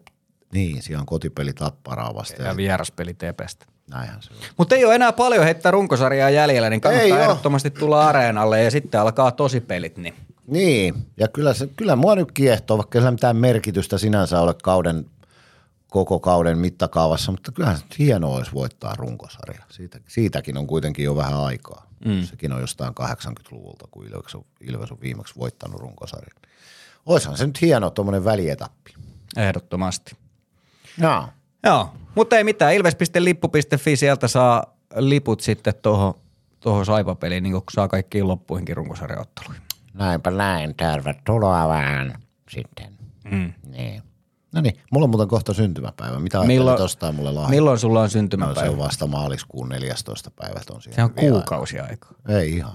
[0.53, 3.67] niin siellä on kotipeli Tapparaa vasta, ja ja vieraspeli Tepestä.
[3.93, 4.39] Näinhän se on.
[4.57, 8.71] Mutta ei ole enää paljon heittää runkosarjaa jäljellä, niin kannattaa Ei ehdottomasti tulla areenalle ja
[8.71, 9.97] sitten alkaa tosi pelit.
[9.97, 10.15] Niin.
[10.47, 14.55] Niin, ja kyllä, se, kyllä mua nyt kiehtoo, vaikka ei sillä mitään merkitystä sinänsä ole
[14.63, 15.07] kauden,
[15.89, 19.63] koko kauden mittakaavassa, mutta kyllähän se hienoa olisi voittaa runkosarja.
[19.69, 21.87] Siitä, siitäkin on kuitenkin jo vähän aikaa.
[22.05, 22.23] Mm.
[22.23, 26.43] Sekin on jostain 80-luvulta, kun Ilves on, Ilves on viimeksi voittanut runkosarjan.
[27.07, 28.95] Oishan se nyt hieno tuommoinen välietappi.
[29.37, 30.17] Ehdottomasti.
[30.99, 31.29] Joo.
[31.65, 32.75] Joo, mutta ei mitään.
[32.75, 36.15] Ilves.lippu.fi, sieltä saa liput sitten tuohon
[36.61, 39.63] toho saipapeliin, niin kun saa kaikkiin loppuihinkin runkosarjaotteluihin.
[39.95, 42.15] Näinpä näin, tervetuloa vähän
[42.51, 42.87] sitten.
[43.31, 43.53] Mm.
[43.67, 44.03] Niin.
[44.55, 46.19] No niin, mulla on muuten kohta syntymäpäivä.
[46.19, 47.49] Mitä Milloin- ostaa mulle lahja?
[47.51, 48.71] Milloin sulla on No, se syntymäpäivä?
[48.71, 50.31] on vasta maaliskuun 14.
[50.31, 50.83] päivät on.
[50.83, 52.13] Se on kuukausi aikaa.
[52.29, 52.73] Ei ihan.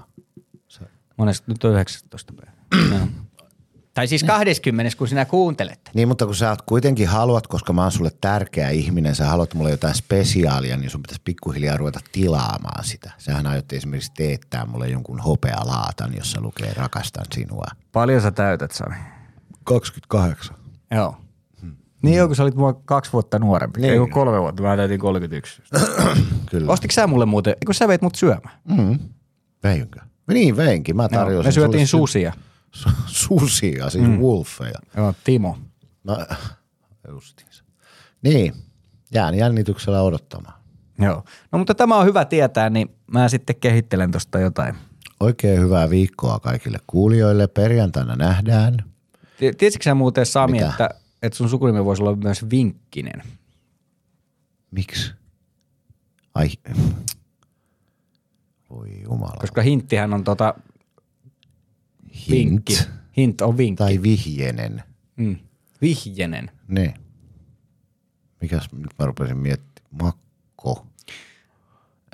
[1.16, 2.52] Monesti nyt on 19 päivä.
[3.98, 5.90] Tai siis 20, kun sinä kuuntelet.
[5.94, 9.54] Niin, mutta kun sä oot kuitenkin haluat, koska mä oon sulle tärkeä ihminen, sä haluat
[9.54, 13.12] mulle jotain spesiaalia, niin sun pitäisi pikkuhiljaa ruveta tilaamaan sitä.
[13.18, 17.64] Sähän aiot esimerkiksi teettää mulle jonkun hopealaatan, jossa lukee rakastan sinua.
[17.92, 18.94] Paljon sä täytät, Sami?
[19.64, 20.56] 28.
[20.90, 21.16] Joo.
[22.02, 23.80] Niin joo, kun sä olit mua kaksi vuotta nuorempi.
[23.80, 23.92] Niin.
[23.92, 25.62] Ei kun kolme vuotta, mä täytin 31.
[26.50, 26.72] Kyllä.
[26.72, 28.58] Ostitko sä mulle muuten, kun sä veit mut syömään?
[28.64, 28.98] Mm.
[29.62, 30.00] Veinkö?
[30.28, 30.96] Niin, veinkin.
[30.96, 32.32] Mä tarjosin me syötiin sulle susia.
[33.06, 34.18] Susia, siis mm.
[34.18, 34.78] wolfeja.
[34.96, 35.58] Joo, Timo.
[36.04, 36.26] No,
[37.08, 37.64] justiinsa.
[38.22, 38.54] Niin,
[39.14, 40.54] jään jännityksellä odottamaan.
[40.98, 41.24] Joo.
[41.52, 44.74] No mutta tämä on hyvä tietää, niin mä sitten kehittelen tosta jotain.
[45.20, 47.46] Oikein hyvää viikkoa kaikille kuulijoille.
[47.46, 48.76] Perjantaina nähdään.
[49.38, 50.70] Ti- Tiesitkö sä muuten Sami, Mitä?
[50.70, 50.90] että,
[51.22, 53.22] että sun sukunimi voisi olla myös Vinkkinen?
[54.70, 55.12] Miksi?
[56.34, 56.48] Ai,
[58.70, 59.36] voi jumala.
[59.40, 60.54] Koska hinttihän on tota
[62.18, 62.78] Hint vinkki.
[63.16, 63.78] Hint on vinkki.
[63.78, 64.82] tai vihjenen.
[65.16, 65.36] Mm.
[65.82, 66.50] Vihjenen.
[66.68, 66.94] Niin.
[68.40, 69.78] Mikäs nyt mä rupesin miettimään?
[70.02, 70.86] Makko.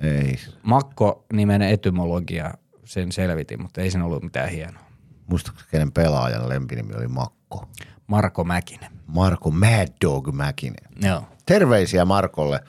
[0.03, 0.39] Ei.
[0.63, 2.55] Makko-nimen etymologia,
[2.85, 4.85] sen selvitin, mutta ei sen ollut mitään hienoa.
[5.27, 7.69] Muistatko kenen pelaajan lempinimi oli Makko?
[8.07, 8.93] Marko Mäkinen.
[9.07, 10.91] Marko Mad Dog Mäkinen.
[11.03, 11.23] Joo.
[11.47, 12.61] Terveisiä Markolle.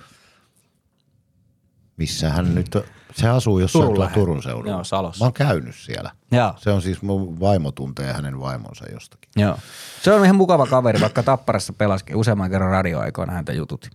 [1.98, 2.78] Missä hän nyt,
[3.16, 4.10] se asuu jossain Turun.
[4.14, 4.70] Turun seudulla.
[4.72, 5.24] Joo, Salossa.
[5.24, 6.12] Mä oon käynyt siellä.
[6.32, 6.54] Joo.
[6.58, 9.30] Se on siis mun vaimo tuntee hänen vaimonsa jostakin.
[9.36, 9.58] Joo.
[10.02, 13.92] Se on ihan mukava kaveri, vaikka Tapparassa pelaskin useamman kerran radioaikoina häntä jututin.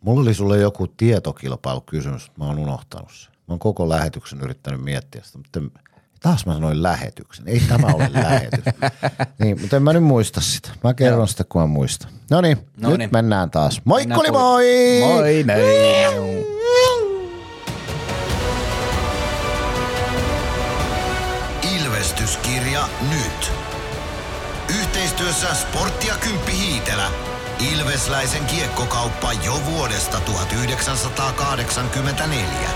[0.00, 3.32] Mulla oli sulle joku tietokilpailukysymys, mutta mä oon unohtanut sen.
[3.32, 5.60] Mä oon koko lähetyksen yrittänyt miettiä sitä, mutta
[6.20, 7.48] taas mä sanoin lähetyksen.
[7.48, 8.64] Ei tämä ole lähetys.
[9.38, 10.68] niin, mutta en mä nyt muista sitä.
[10.84, 12.10] Mä kerron sitä, kun mä muistan.
[12.30, 13.80] No niin, nyt mennään taas.
[13.84, 14.64] Moikkuli moi!
[15.00, 16.55] Moi, moi.
[25.26, 27.10] Yhteistyössä Sporttia Kymppi Hiitelä.
[27.72, 32.70] Ilvesläisen kiekkokauppa jo vuodesta 1984.